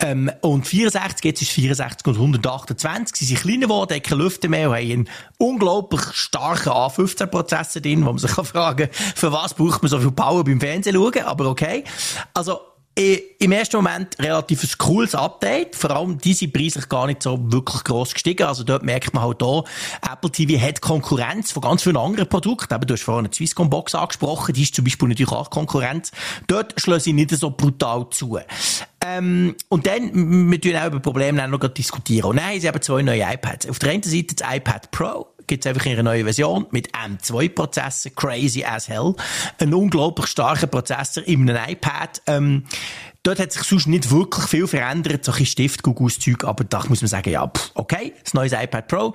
Ähm, 0.00 0.32
und 0.40 0.66
64, 0.66 1.24
jetzt 1.26 1.42
ist 1.42 1.52
64 1.52 2.06
und 2.06 2.14
128, 2.14 3.16
sie 3.16 3.26
sind 3.26 3.42
kleiner 3.42 3.66
geworden, 3.66 3.92
haben 3.92 4.02
keine 4.02 4.22
Lüfte 4.22 4.48
mehr 4.48 4.70
und 4.70 4.76
haben 4.76 4.90
einen 4.90 5.10
unglaublich 5.36 6.00
starken 6.14 6.70
A15-Prozessor 6.70 7.82
drin, 7.82 8.06
wo 8.06 8.12
man 8.12 8.18
sich 8.18 8.30
fragen 8.30 8.90
kann, 8.90 9.14
für 9.14 9.30
was 9.30 9.52
braucht 9.52 9.82
man 9.82 9.90
so 9.90 10.00
viel 10.00 10.10
Power 10.10 10.42
beim 10.42 10.58
Fernsehen 10.58 10.96
schauen, 10.96 11.22
aber 11.24 11.50
okay. 11.50 11.84
Also, 12.32 12.60
im 12.98 13.52
ersten 13.52 13.76
Moment 13.76 14.18
relativ 14.18 14.64
ein 14.64 14.70
cooles 14.78 15.14
Update. 15.14 15.76
Vor 15.76 15.92
allem, 15.92 16.18
die 16.18 16.34
sind 16.34 16.52
preislich 16.52 16.88
gar 16.88 17.06
nicht 17.06 17.22
so 17.22 17.38
wirklich 17.52 17.84
gross 17.84 18.12
gestiegen. 18.12 18.42
Also 18.44 18.64
dort 18.64 18.82
merkt 18.82 19.14
man 19.14 19.22
halt 19.22 19.40
da, 19.40 19.62
Apple 20.10 20.30
TV 20.30 20.60
hat 20.60 20.80
Konkurrenz 20.80 21.52
von 21.52 21.62
ganz 21.62 21.84
vielen 21.84 21.96
anderen 21.96 22.28
Produkten. 22.28 22.74
Eben, 22.74 22.86
du 22.86 22.94
hast 22.94 23.02
vorhin 23.02 23.26
eine 23.26 23.34
Swisscom 23.34 23.70
Box 23.70 23.94
angesprochen. 23.94 24.52
Die 24.52 24.62
ist 24.62 24.74
zum 24.74 24.84
Beispiel 24.84 25.08
natürlich 25.08 25.30
auch 25.30 25.50
Konkurrenz. 25.50 26.10
Dort 26.48 26.74
schließe 26.80 27.10
ich 27.10 27.14
nicht 27.14 27.30
so 27.30 27.50
brutal 27.50 28.08
zu. 28.10 28.38
Ähm, 29.06 29.54
und 29.68 29.86
dann, 29.86 30.50
wir 30.50 30.60
tun 30.60 30.74
auch 30.74 30.86
über 30.86 30.98
Probleme 30.98 31.46
noch 31.46 31.68
diskutieren. 31.68 32.30
Und 32.30 32.36
dann 32.36 32.46
haben 32.46 32.60
sie 32.60 32.66
eben 32.66 32.82
zwei 32.82 33.02
neue 33.02 33.22
iPads. 33.22 33.68
Auf 33.68 33.78
der 33.78 33.92
einen 33.92 34.02
Seite 34.02 34.34
das 34.34 34.56
iPad 34.56 34.90
Pro 34.90 35.26
gibt 35.48 35.64
es 35.64 35.68
einfach 35.68 35.86
eine 35.86 36.02
neue 36.02 36.24
Version 36.24 36.66
mit 36.70 36.92
M2-Prozessor, 36.92 38.12
crazy 38.14 38.64
as 38.64 38.88
hell. 38.88 39.14
Ein 39.58 39.74
unglaublich 39.74 40.28
starker 40.28 40.68
Prozessor 40.68 41.24
in 41.24 41.50
einem 41.50 41.70
iPad. 41.70 42.22
Ähm, 42.26 42.64
dort 43.28 43.40
hat 43.40 43.52
sich 43.52 43.62
sonst 43.62 43.86
nicht 43.86 44.10
wirklich 44.10 44.46
viel 44.46 44.66
verändert, 44.66 45.24
so 45.24 45.32
ein 45.32 45.44
Stift-Gugus-Zeug, 45.44 46.44
aber 46.44 46.64
da 46.64 46.82
muss 46.88 47.02
man 47.02 47.08
sagen, 47.08 47.30
ja, 47.30 47.46
pff, 47.46 47.70
okay, 47.74 48.14
das 48.24 48.32
neues 48.32 48.52
iPad 48.52 48.88
Pro. 48.88 49.14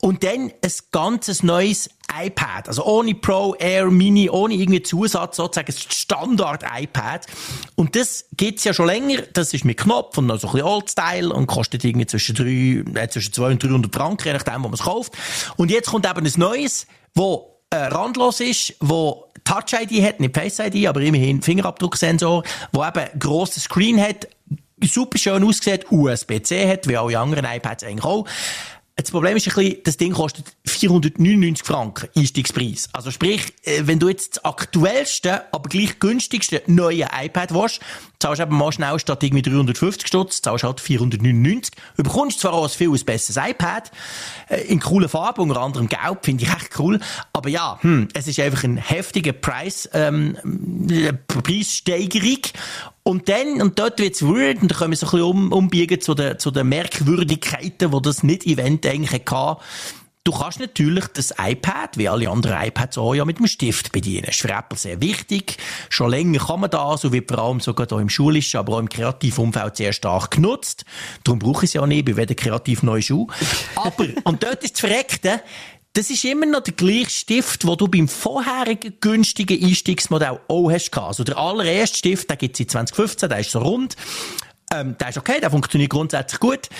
Und 0.00 0.22
dann 0.22 0.52
ein 0.62 0.72
ganzes 0.92 1.42
neues 1.42 1.88
iPad, 2.22 2.68
also 2.68 2.84
ohne 2.84 3.14
Pro, 3.14 3.54
Air, 3.54 3.90
Mini, 3.90 4.28
ohne 4.28 4.54
irgendwie 4.54 4.82
Zusatz, 4.82 5.36
sozusagen 5.36 5.72
Standard-iPad. 5.72 7.26
Und 7.74 7.96
das 7.96 8.26
gibt's 8.36 8.64
ja 8.64 8.74
schon 8.74 8.86
länger, 8.86 9.22
das 9.32 9.54
ist 9.54 9.64
mit 9.64 9.78
Knopf 9.78 10.18
und 10.18 10.26
noch 10.26 10.38
so 10.38 10.48
ein 10.48 10.52
bisschen 10.52 10.68
Old-Style 10.68 11.32
und 11.32 11.46
kostet 11.46 11.84
irgendwie 11.84 12.06
zwischen, 12.06 12.34
drei, 12.34 13.00
äh, 13.00 13.08
zwischen 13.08 13.32
200 13.32 13.64
und 13.64 13.70
300 13.70 13.94
Franken, 13.94 14.26
je 14.26 14.32
nachdem, 14.34 14.62
wo 14.62 14.68
man 14.68 14.74
es 14.74 14.82
kauft. 14.82 15.14
Und 15.56 15.70
jetzt 15.70 15.88
kommt 15.88 16.06
eben 16.06 16.26
ein 16.26 16.32
neues, 16.36 16.86
wo 17.14 17.62
äh, 17.70 17.76
randlos 17.76 18.40
ist, 18.40 18.74
wo 18.80 19.32
Touch-ID 19.44 20.02
hat, 20.02 20.20
nicht 20.20 20.34
Face-ID, 20.34 20.86
aber 20.86 21.00
immerhin 21.00 21.42
Fingerabdrucksensor, 21.42 22.42
wo 22.72 22.84
eben 22.84 23.18
grosses 23.18 23.64
Screen 23.64 24.00
hat, 24.00 24.28
super 24.82 25.18
schön 25.18 25.44
aussieht, 25.44 25.86
USB-C 25.90 26.68
hat, 26.68 26.88
wie 26.88 26.96
alle 26.96 27.18
anderen 27.18 27.44
iPads 27.44 27.84
eigentlich 27.84 28.04
auch. 28.04 28.26
Das 28.96 29.10
Problem 29.10 29.36
ist 29.36 29.48
ein 29.48 29.54
bisschen, 29.54 29.82
das 29.82 29.96
Ding 29.96 30.12
kostet 30.12 30.56
499 30.66 31.66
Franken 31.66 32.08
Einstiegspreis. 32.16 32.88
Also 32.92 33.10
sprich, 33.10 33.52
äh, 33.64 33.82
wenn 33.84 33.98
du 33.98 34.08
jetzt 34.08 34.36
das 34.36 34.44
aktuellste, 34.44 35.52
aber 35.52 35.68
gleich 35.68 35.98
günstigste 35.98 36.62
neue 36.66 37.08
iPad 37.12 37.52
willst, 37.52 37.80
zahlst 38.24 38.40
du 38.40 38.44
eben 38.44 38.56
mal 38.56 38.72
schnell 38.72 38.98
statt 38.98 39.22
irgendwie 39.22 39.42
350 39.42 40.08
Stutz, 40.08 40.40
zahlst 40.40 40.64
halt 40.64 40.80
499. 40.80 41.74
Du 41.98 42.02
bekommst 42.02 42.40
zwar 42.40 42.54
auch 42.54 42.64
ein 42.64 42.70
viel 42.70 42.90
besseres 43.04 43.36
iPad, 43.36 43.90
äh, 44.48 44.62
in 44.62 44.80
cooler 44.80 45.10
Farbe, 45.10 45.42
unter 45.42 45.60
anderem 45.60 45.88
gelb, 45.88 46.24
finde 46.24 46.44
ich 46.44 46.50
echt 46.50 46.78
cool. 46.78 47.00
Aber 47.34 47.50
ja, 47.50 47.78
hm, 47.82 48.08
es 48.14 48.26
ist 48.26 48.40
einfach 48.40 48.64
ein 48.64 48.78
heftiger 48.78 49.34
Preis, 49.34 49.90
ähm, 49.92 50.38
Preissteigerung. 51.28 52.38
Und 53.02 53.28
dann, 53.28 53.60
und 53.60 53.78
dort 53.78 54.00
wird's 54.00 54.22
weird, 54.22 54.62
und 54.62 54.70
da 54.70 54.76
können 54.76 54.92
wir 54.92 54.96
so 54.96 55.06
ein 55.06 55.10
bisschen 55.10 55.28
um, 55.28 55.52
umbiegen 55.52 56.00
zu 56.00 56.14
den, 56.14 56.38
zu 56.38 56.50
den 56.50 56.66
Merkwürdigkeiten, 56.70 57.90
die 57.90 58.02
das 58.02 58.22
Nicht-Event 58.22 58.86
eigentlich 58.86 59.30
hatte. 59.30 59.60
Du 60.26 60.32
kannst 60.32 60.58
natürlich 60.58 61.04
das 61.08 61.34
iPad, 61.38 61.98
wie 61.98 62.08
alle 62.08 62.30
anderen 62.30 62.58
iPads 62.58 62.96
auch, 62.96 63.14
ja 63.14 63.26
mit 63.26 63.40
dem 63.40 63.46
Stift 63.46 63.92
bedienen. 63.92 64.22
Das 64.24 64.36
ist 64.36 64.40
für 64.40 64.48
Apple 64.48 64.78
sehr 64.78 65.02
wichtig. 65.02 65.58
Schon 65.90 66.08
länger 66.08 66.38
kann 66.38 66.60
man 66.60 66.70
das, 66.70 67.04
und 67.04 67.12
wird 67.12 67.30
vor 67.30 67.40
allem 67.40 67.60
sogar 67.60 67.86
hier 67.86 67.98
im 67.98 68.08
schulischen, 68.08 68.58
aber 68.58 68.76
auch 68.76 68.78
im 68.78 68.88
kreativen 68.88 69.44
Umfeld 69.44 69.76
sehr 69.76 69.92
stark 69.92 70.30
genutzt. 70.30 70.86
Darum 71.24 71.40
brauche 71.40 71.66
ich 71.66 71.70
es 71.70 71.74
ja 71.74 71.86
nicht, 71.86 72.08
ich 72.08 72.16
werde 72.16 72.34
kreativ 72.34 72.82
neue 72.82 73.02
Schuhe. 73.02 73.26
Aber, 73.76 74.06
und 74.24 74.42
dort 74.42 74.64
ist 74.64 74.72
das 74.72 74.80
Verreckte, 74.80 75.42
das 75.92 76.08
ist 76.08 76.24
immer 76.24 76.46
noch 76.46 76.62
der 76.62 76.72
gleiche 76.72 77.10
Stift, 77.10 77.62
den 77.62 77.76
du 77.76 77.86
beim 77.86 78.08
vorherigen 78.08 78.94
günstigen 79.02 79.62
Einstiegsmodell 79.62 80.40
auch 80.48 80.70
hast. 80.70 80.96
Also 80.96 81.24
der 81.24 81.36
allererste 81.36 81.98
Stift, 81.98 82.30
den 82.30 82.38
gibt 82.38 82.58
es 82.58 82.72
seit 82.72 82.88
2015, 82.88 83.28
der 83.28 83.40
ist 83.40 83.50
so 83.50 83.58
rund. 83.58 83.94
Ähm, 84.72 84.96
der 84.98 85.10
ist 85.10 85.18
okay, 85.18 85.38
der 85.38 85.50
funktioniert 85.50 85.90
grundsätzlich 85.90 86.40
gut. 86.40 86.70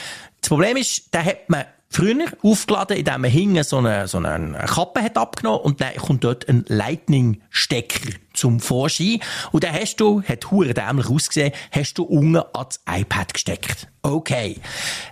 Das 0.40 0.48
Problem 0.48 0.78
ist, 0.78 1.12
den 1.12 1.24
hat 1.26 1.50
man 1.50 1.66
früher 1.94 2.26
aufgeladen, 2.42 2.96
indem 2.96 3.20
man 3.20 3.30
hinten 3.30 3.62
so 3.62 3.78
eine, 3.78 4.08
so 4.08 4.18
eine 4.18 4.58
Kappe 4.66 5.00
hat 5.00 5.16
abgenommen 5.16 5.60
und 5.60 5.80
dann 5.80 5.94
kommt 5.94 6.24
dort 6.24 6.48
ein 6.48 6.64
Lightning-Stecker 6.66 8.10
zum 8.32 8.58
Vorschein. 8.58 9.20
Und 9.52 9.62
dann 9.62 9.72
hast 9.72 9.96
du, 9.96 10.20
hat 10.22 10.50
hure 10.50 10.74
dämlich 10.74 11.08
ausgesehen, 11.08 11.52
hast 11.70 11.94
du 11.94 12.02
unten 12.02 12.42
ans 12.52 12.80
iPad 12.90 13.32
gesteckt. 13.32 13.86
Okay. 14.02 14.56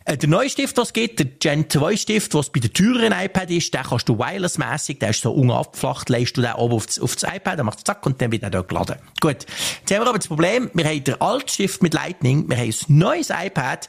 Äh, 0.05 0.17
der 0.19 0.29
neue 0.29 0.51
Stift, 0.51 0.77
was 0.77 0.93
geht, 0.93 1.19
der 1.21 1.27
Gen 1.27 1.71
2 1.71 1.97
Stift, 1.97 2.35
was 2.35 2.51
bei 2.51 2.59
der 2.59 2.73
teuren 2.73 3.13
iPad 3.13 3.51
ist, 3.51 3.73
den 3.73 3.83
kannst 3.85 4.09
du 4.09 4.19
wireless-mässig, 4.19 4.99
der 4.99 5.11
ist 5.11 5.23
so 5.23 5.33
unten 5.33 5.53
abgeflacht, 5.53 6.11
legst 6.11 6.37
du 6.37 6.43
den 6.43 6.53
oben 6.55 6.75
aufs, 6.75 6.99
aufs 6.99 7.23
iPad, 7.23 7.61
dann 7.61 7.67
macht 7.67 7.87
zack 7.87 8.05
und 8.05 8.21
dann 8.21 8.33
wird 8.33 8.43
er 8.43 8.51
dort 8.51 8.69
geladen. 8.69 8.97
Gut. 9.21 9.47
Jetzt 9.81 9.93
haben 9.93 10.03
wir 10.03 10.09
aber 10.09 10.19
das 10.19 10.27
Problem, 10.27 10.69
wir 10.75 10.85
haben 10.85 11.05
den 11.05 11.21
alten 11.21 11.49
Stift 11.49 11.83
mit 11.83 11.95
Lightning, 11.95 12.51
wir 12.51 12.57
haben 12.57 12.71
ein 12.71 12.99
neues 12.99 13.31
iPad, 13.31 13.89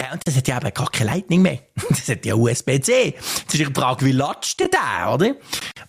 ja, 0.00 0.12
und 0.12 0.22
das 0.24 0.36
hat 0.36 0.48
ja 0.48 0.56
aber 0.56 0.70
gar 0.70 0.90
keine 0.90 1.10
Lightning 1.10 1.42
mehr. 1.42 1.58
Das 1.90 2.08
hat 2.08 2.24
ja 2.24 2.34
USB-C. 2.34 3.14
Das 3.46 3.54
ist 3.54 3.68
die 3.68 3.74
Frage, 3.74 4.04
wie 4.06 4.12
latscht 4.12 4.60
denn 4.60 4.68
der, 4.70 5.12
oder? 5.12 5.34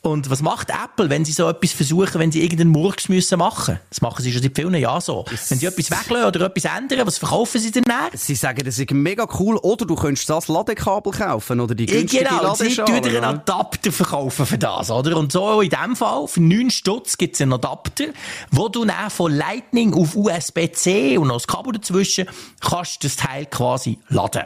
Und 0.01 0.29
was 0.29 0.41
macht 0.41 0.69
Apple, 0.69 1.09
wenn 1.09 1.23
sie 1.25 1.31
so 1.31 1.47
etwas 1.47 1.73
versuchen, 1.73 2.15
wenn 2.15 2.31
sie 2.31 2.41
irgendeinen 2.41 2.71
Murks 2.71 3.07
müssen 3.07 3.37
machen? 3.37 3.79
Das 3.89 4.01
machen 4.01 4.23
sie 4.23 4.31
schon 4.33 4.41
seit 4.41 4.55
vielen 4.55 4.73
Jahren 4.73 4.99
so. 4.99 5.25
wenn 5.29 5.59
sie 5.59 5.65
etwas 5.67 5.91
weglassen 5.91 6.27
oder 6.27 6.47
etwas 6.47 6.65
ändern, 6.65 7.05
was 7.05 7.19
verkaufen 7.19 7.61
sie 7.61 7.71
denn 7.71 7.83
dann? 7.83 8.09
Sie 8.13 8.35
sagen, 8.35 8.63
das 8.65 8.79
ist 8.79 8.91
mega 8.91 9.27
cool, 9.39 9.57
oder 9.57 9.85
du 9.85 9.95
könntest 9.95 10.29
das 10.29 10.47
Ladekabel 10.47 11.13
kaufen, 11.13 11.59
oder 11.59 11.75
die 11.75 11.85
günstige 11.85 12.25
genau, 12.25 12.55
sie 12.55 12.75
tun 12.75 12.95
einen 12.95 13.23
Adapter 13.23 13.91
verkaufen 13.91 14.45
für 14.45 14.57
das, 14.57 14.89
oder? 14.89 15.15
Und 15.17 15.31
so 15.31 15.61
in 15.61 15.69
dem 15.69 15.95
Fall, 15.95 16.27
für 16.27 16.41
9 16.41 16.71
Stutz 16.71 17.17
gibt 17.17 17.35
es 17.35 17.41
einen 17.41 17.53
Adapter, 17.53 18.05
wo 18.49 18.69
du 18.69 18.85
dann 18.85 19.09
von 19.09 19.31
Lightning 19.31 19.93
auf 19.93 20.15
USB-C 20.15 21.17
und 21.17 21.27
noch 21.27 21.35
das 21.35 21.47
Kabel 21.47 21.73
dazwischen 21.73 22.27
kannst 22.59 23.03
das 23.03 23.15
Teil 23.15 23.45
quasi 23.45 23.99
laden. 24.09 24.45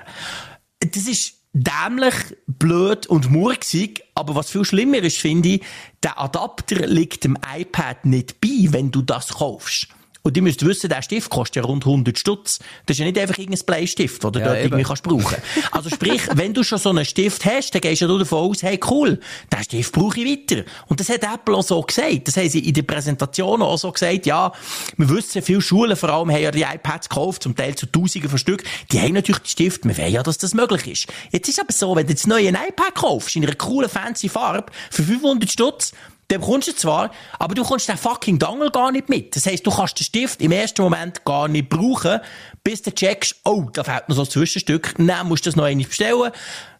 Das 0.79 1.07
ist 1.07 1.35
dämlich, 1.53 2.13
blöd 2.47 3.07
und 3.07 3.31
murksig, 3.31 4.03
aber 4.13 4.35
was 4.35 4.49
viel 4.49 4.65
schlimmer 4.65 4.97
ist, 4.97 5.17
finde 5.17 5.49
ich, 5.49 5.63
der 6.03 6.19
Adapter 6.19 6.85
liegt 6.87 7.23
dem 7.23 7.37
iPad 7.55 8.05
nicht 8.05 8.41
bei, 8.41 8.67
wenn 8.71 8.91
du 8.91 9.01
das 9.01 9.35
kaufst. 9.35 9.87
Und 10.25 10.35
ihr 10.35 10.41
müsst 10.41 10.65
wissen, 10.65 10.89
der 10.89 11.03
Stift 11.03 11.29
kostet 11.29 11.57
ja 11.57 11.61
rund 11.61 11.85
100 11.85 12.17
Stutz. 12.17 12.57
Das 12.87 12.95
ist 12.95 12.99
ja 12.99 13.05
nicht 13.05 13.19
einfach 13.19 13.37
irgendein 13.37 13.63
Bleistift, 13.63 14.23
den 14.23 14.31
du 14.31 14.39
ja, 14.39 14.45
dort 14.45 14.57
eben. 14.57 14.65
irgendwie 14.65 14.83
kannst 14.83 15.03
brauchen. 15.03 15.37
Also 15.69 15.91
sprich, 15.91 16.23
wenn 16.33 16.51
du 16.51 16.63
schon 16.63 16.79
so 16.79 16.89
einen 16.89 17.05
Stift 17.05 17.45
hast, 17.45 17.75
dann 17.75 17.81
gehst 17.81 18.01
du 18.01 18.17
davon 18.17 18.49
aus, 18.49 18.63
hey 18.63 18.79
cool, 18.89 19.19
den 19.53 19.63
Stift 19.63 19.93
brauche 19.93 20.19
ich 20.19 20.25
weiter. 20.25 20.63
Und 20.87 20.99
das 20.99 21.09
hat 21.09 21.21
Apple 21.23 21.55
auch 21.55 21.61
so 21.61 21.79
gesagt. 21.79 22.27
Das 22.27 22.37
haben 22.37 22.49
sie 22.49 22.57
in 22.57 22.73
der 22.73 22.81
Präsentation 22.81 23.61
auch 23.61 23.77
so 23.77 23.91
gesagt, 23.91 24.25
ja, 24.25 24.51
wir 24.97 25.09
wissen, 25.11 25.43
viele 25.43 25.61
Schulen 25.61 25.95
vor 25.95 26.09
allem 26.09 26.31
haben 26.31 26.41
ja 26.41 26.49
die 26.49 26.63
iPads 26.63 27.07
gekauft, 27.07 27.43
zum 27.43 27.55
Teil 27.55 27.75
zu 27.75 27.85
Tausenden 27.85 28.27
von 28.27 28.39
Stück. 28.39 28.63
Die 28.91 28.99
haben 28.99 29.13
natürlich 29.13 29.43
die 29.43 29.49
Stifte, 29.51 29.87
wir 29.87 29.95
wollen 29.95 30.11
ja, 30.11 30.23
dass 30.23 30.39
das 30.39 30.55
möglich 30.55 30.87
ist. 30.87 31.07
Jetzt 31.31 31.49
ist 31.49 31.59
aber 31.59 31.71
so, 31.71 31.95
wenn 31.95 32.07
du 32.07 32.13
jetzt 32.13 32.25
neue 32.25 32.49
iPad 32.49 32.95
kaufst, 32.95 33.35
in 33.35 33.43
einer 33.43 33.53
coolen, 33.53 33.91
fancy 33.91 34.27
Farbe, 34.27 34.71
für 34.89 35.03
500 35.03 35.51
Stutz, 35.51 35.91
den 36.31 36.41
bekommst 36.41 36.67
du 36.67 36.75
zwar, 36.75 37.11
aber 37.37 37.53
du 37.53 37.63
kommst 37.63 37.87
den 37.87 37.97
fucking 37.97 38.39
Dangel 38.39 38.71
gar 38.71 38.91
nicht 38.91 39.09
mit. 39.09 39.35
Das 39.35 39.45
heisst, 39.45 39.65
du 39.65 39.71
kannst 39.71 39.99
den 39.99 40.03
Stift 40.05 40.41
im 40.41 40.51
ersten 40.51 40.81
Moment 40.81 41.23
gar 41.23 41.47
nicht 41.47 41.69
brauchen, 41.69 42.19
bis 42.63 42.81
du 42.81 42.91
checkst, 42.91 43.35
oh, 43.43 43.65
da 43.71 43.83
fehlt 43.83 44.09
noch 44.09 44.15
so 44.15 44.23
ein 44.23 44.29
Zwischenstück. 44.29 44.95
Dann 44.97 45.27
musst 45.27 45.45
du 45.45 45.49
das 45.49 45.55
noch 45.55 45.65
einmal 45.65 45.85
bestellen. 45.85 46.31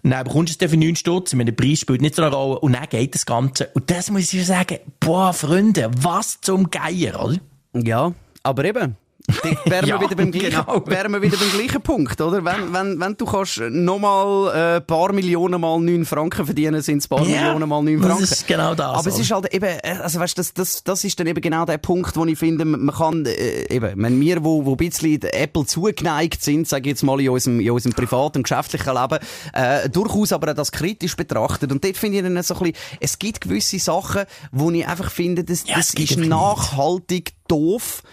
Dann 0.01 0.23
bekommst 0.23 0.49
du 0.49 0.53
es 0.53 0.57
dann 0.57 0.69
für 0.69 0.77
9 0.77 0.95
Stutz. 0.95 1.33
Ich 1.33 1.37
meine, 1.37 1.51
der 1.51 1.63
Preis 1.63 1.79
spielt 1.79 2.01
nicht 2.01 2.15
so 2.15 2.23
eine 2.23 2.35
Rolle. 2.35 2.59
Und 2.59 2.73
dann 2.73 2.89
geht 2.89 3.13
das 3.13 3.25
Ganze. 3.25 3.69
Und 3.73 3.91
das 3.91 4.09
muss 4.09 4.33
ich 4.33 4.45
sagen, 4.45 4.79
boah, 4.99 5.33
Freunde, 5.33 5.91
was 5.97 6.41
zum 6.41 6.71
Geier, 6.71 7.23
oder? 7.23 7.37
Ja, 7.73 8.13
aber 8.41 8.65
eben, 8.65 8.95
wären, 9.65 9.87
ja, 9.87 9.99
wir 9.99 10.07
wieder 10.07 10.15
beim 10.15 10.31
gleichen, 10.31 10.65
genau. 10.65 10.83
wären 10.85 11.11
wir 11.11 11.21
wieder 11.21 11.37
beim 11.37 11.49
gleichen 11.51 11.81
Punkt, 11.81 12.19
oder? 12.21 12.43
Wenn, 12.43 12.73
wenn, 12.73 12.99
wenn 12.99 13.17
du 13.17 13.25
kannst 13.25 13.59
nochmal 13.59 14.49
ein 14.49 14.77
äh, 14.77 14.81
paar 14.81 15.13
Millionen 15.13 15.59
mal 15.59 15.79
9 15.79 16.05
Franken 16.05 16.45
verdienen, 16.45 16.81
sind 16.81 16.99
es 16.99 17.07
paar 17.07 17.25
yeah, 17.25 17.43
Millionen 17.43 17.69
mal 17.69 17.81
9 17.81 17.99
Franken. 17.99 18.21
Das 18.21 18.31
ist 18.31 18.47
genau 18.47 18.75
das. 18.75 18.87
Aber 18.87 18.99
oder? 18.99 19.09
es 19.09 19.19
ist 19.19 19.31
halt 19.31 19.53
eben, 19.53 19.65
äh, 19.65 19.97
also 20.01 20.19
weißt, 20.19 20.37
das, 20.37 20.53
das, 20.53 20.83
das 20.83 21.03
ist 21.03 21.19
dann 21.19 21.27
eben 21.27 21.41
genau 21.41 21.65
der 21.65 21.77
Punkt, 21.77 22.15
wo 22.15 22.25
ich 22.25 22.37
finde, 22.37 22.65
man 22.65 22.95
kann, 22.95 23.25
äh, 23.25 23.73
eben, 23.73 23.93
wenn 24.01 24.19
wir, 24.19 24.43
wo, 24.43 24.65
wo 24.65 24.71
ein 24.71 24.77
bisschen 24.77 25.21
Apple 25.21 25.65
zugeneigt 25.65 26.43
sind, 26.43 26.67
sage 26.67 26.83
ich 26.83 26.95
jetzt 26.95 27.03
mal 27.03 27.19
in 27.19 27.29
unserem, 27.29 27.59
in 27.59 27.71
unserem 27.71 27.93
privaten 27.93 28.39
und 28.39 28.43
geschäftlichen 28.43 28.93
Leben, 28.93 29.19
äh, 29.53 29.89
durchaus 29.89 30.33
aber 30.33 30.51
auch 30.51 30.55
das 30.55 30.71
kritisch 30.71 31.15
betrachtet. 31.15 31.71
Und 31.71 31.83
dort 31.83 31.97
finde 31.97 32.17
ich 32.17 32.23
dann 32.23 32.41
so 32.43 32.55
ein 32.55 32.59
bisschen, 32.59 32.97
es 32.99 33.19
gibt 33.19 33.41
gewisse 33.41 33.79
Sachen, 33.79 34.25
wo 34.51 34.69
ich 34.71 34.87
einfach 34.87 35.09
finde, 35.09 35.43
das, 35.43 35.67
ja, 35.67 35.77
das 35.77 35.93
ist 35.93 36.17
nachhaltig 36.17 37.33
doof. 37.47 38.03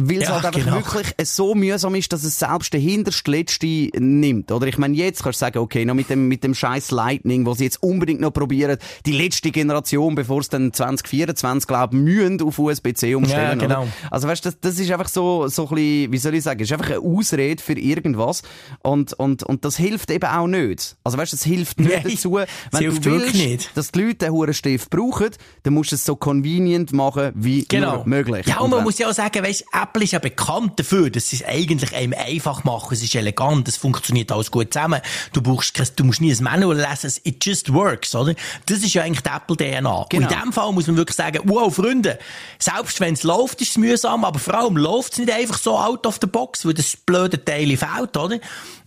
Weil 0.00 0.18
es 0.18 0.28
ja, 0.28 0.34
halt 0.34 0.44
einfach 0.44 0.60
genau. 0.64 0.76
wirklich 0.76 1.12
so 1.24 1.56
mühsam 1.56 1.96
ist, 1.96 2.12
dass 2.12 2.22
es 2.22 2.38
selbst 2.38 2.72
der 2.72 2.78
hinterste 2.78 3.32
Letzte 3.32 3.66
nimmt. 3.98 4.52
Oder 4.52 4.68
ich 4.68 4.78
meine, 4.78 4.94
jetzt 4.94 5.24
kannst 5.24 5.40
du 5.40 5.44
sagen, 5.44 5.58
okay, 5.58 5.84
noch 5.84 5.94
mit 5.94 6.08
dem, 6.08 6.28
mit 6.28 6.44
dem 6.44 6.54
scheiß 6.54 6.92
Lightning, 6.92 7.44
wo 7.46 7.54
sie 7.54 7.64
jetzt 7.64 7.82
unbedingt 7.82 8.20
noch 8.20 8.32
probieren, 8.32 8.78
die 9.06 9.12
letzte 9.12 9.50
Generation, 9.50 10.14
bevor 10.14 10.38
es 10.38 10.50
dann 10.50 10.72
2024, 10.72 11.66
glaube 11.66 11.96
ich, 11.96 12.00
mühen 12.00 12.40
auf 12.40 12.60
USB-C 12.60 13.16
umstellen. 13.16 13.58
Ja, 13.58 13.66
genau. 13.66 13.82
Oder? 13.82 13.92
Also 14.12 14.28
weißt 14.28 14.44
du, 14.44 14.50
das, 14.50 14.60
das 14.60 14.78
ist 14.78 14.88
einfach 14.92 15.08
so, 15.08 15.48
so 15.48 15.68
ein 15.68 15.74
bisschen, 15.74 16.12
wie 16.12 16.18
soll 16.18 16.34
ich 16.36 16.44
sagen, 16.44 16.60
ist 16.60 16.72
einfach 16.72 16.90
eine 16.90 17.00
Ausrede 17.00 17.60
für 17.60 17.76
irgendwas. 17.76 18.42
Und, 18.84 19.14
und, 19.14 19.42
und 19.42 19.64
das 19.64 19.76
hilft 19.76 20.12
eben 20.12 20.30
auch 20.30 20.46
nicht. 20.46 20.96
Also 21.02 21.18
weißt 21.18 21.32
du, 21.32 21.36
das 21.36 21.44
hilft 21.44 21.80
nicht 21.80 21.90
Nein, 21.90 22.04
dazu, 22.04 22.34
wenn 22.70 23.02
du 23.02 23.04
willst, 23.04 23.34
nicht. 23.34 23.76
dass 23.76 23.90
die 23.90 24.00
Leute 24.00 24.26
den 24.26 24.32
hohen 24.32 24.54
Stift 24.54 24.90
brauchen, 24.90 25.30
dann 25.64 25.74
musst 25.74 25.90
du 25.90 25.96
es 25.96 26.04
so 26.04 26.14
convenient 26.14 26.92
machen, 26.92 27.32
wie 27.34 27.64
genau. 27.64 28.04
möglich. 28.06 28.46
Ja, 28.46 28.60
und 28.60 28.70
man 28.70 28.84
muss 28.84 28.96
ja 28.98 29.08
auch 29.08 29.12
sagen, 29.12 29.42
weißt, 29.42 29.64
Apple 29.88 30.04
ist 30.04 30.12
ja 30.12 30.18
bekannt 30.18 30.78
dafür, 30.78 31.10
dass 31.10 31.30
sie 31.30 31.36
es 31.36 31.44
eigentlich 31.44 31.94
einem 31.94 32.12
einfach 32.12 32.64
machen. 32.64 32.92
Es 32.92 33.02
ist 33.02 33.14
elegant, 33.14 33.66
es 33.68 33.76
funktioniert 33.76 34.30
alles 34.30 34.50
gut 34.50 34.72
zusammen. 34.72 35.00
Du 35.32 35.40
brauchst, 35.40 35.98
du 35.98 36.04
musst 36.04 36.20
nie 36.20 36.32
ein 36.32 36.42
Manual 36.42 36.76
lesen, 36.76 37.12
it 37.24 37.44
just 37.44 37.72
works, 37.72 38.14
oder? 38.14 38.34
Das 38.66 38.78
ist 38.78 38.92
ja 38.92 39.02
eigentlich 39.02 39.22
die 39.22 39.30
Apple-DNA. 39.30 39.78
Genau. 39.80 40.02
Und 40.02 40.12
in 40.12 40.28
dem 40.28 40.52
Fall 40.52 40.72
muss 40.72 40.86
man 40.86 40.96
wirklich 40.96 41.16
sagen, 41.16 41.40
wow, 41.44 41.74
Freunde, 41.74 42.18
selbst 42.58 43.00
wenn 43.00 43.14
es 43.14 43.22
läuft, 43.22 43.60
ist 43.62 43.70
es 43.70 43.76
mühsam, 43.78 44.24
aber 44.24 44.38
vor 44.38 44.54
allem 44.54 44.76
läuft 44.76 45.12
es 45.12 45.18
nicht 45.18 45.32
einfach 45.32 45.58
so 45.58 45.78
out 45.78 46.06
of 46.06 46.18
the 46.20 46.26
box, 46.26 46.66
weil 46.66 46.74
das 46.74 46.96
blöde 46.96 47.42
Teil 47.42 47.76
fehlt, 47.76 48.16
oder? 48.16 48.38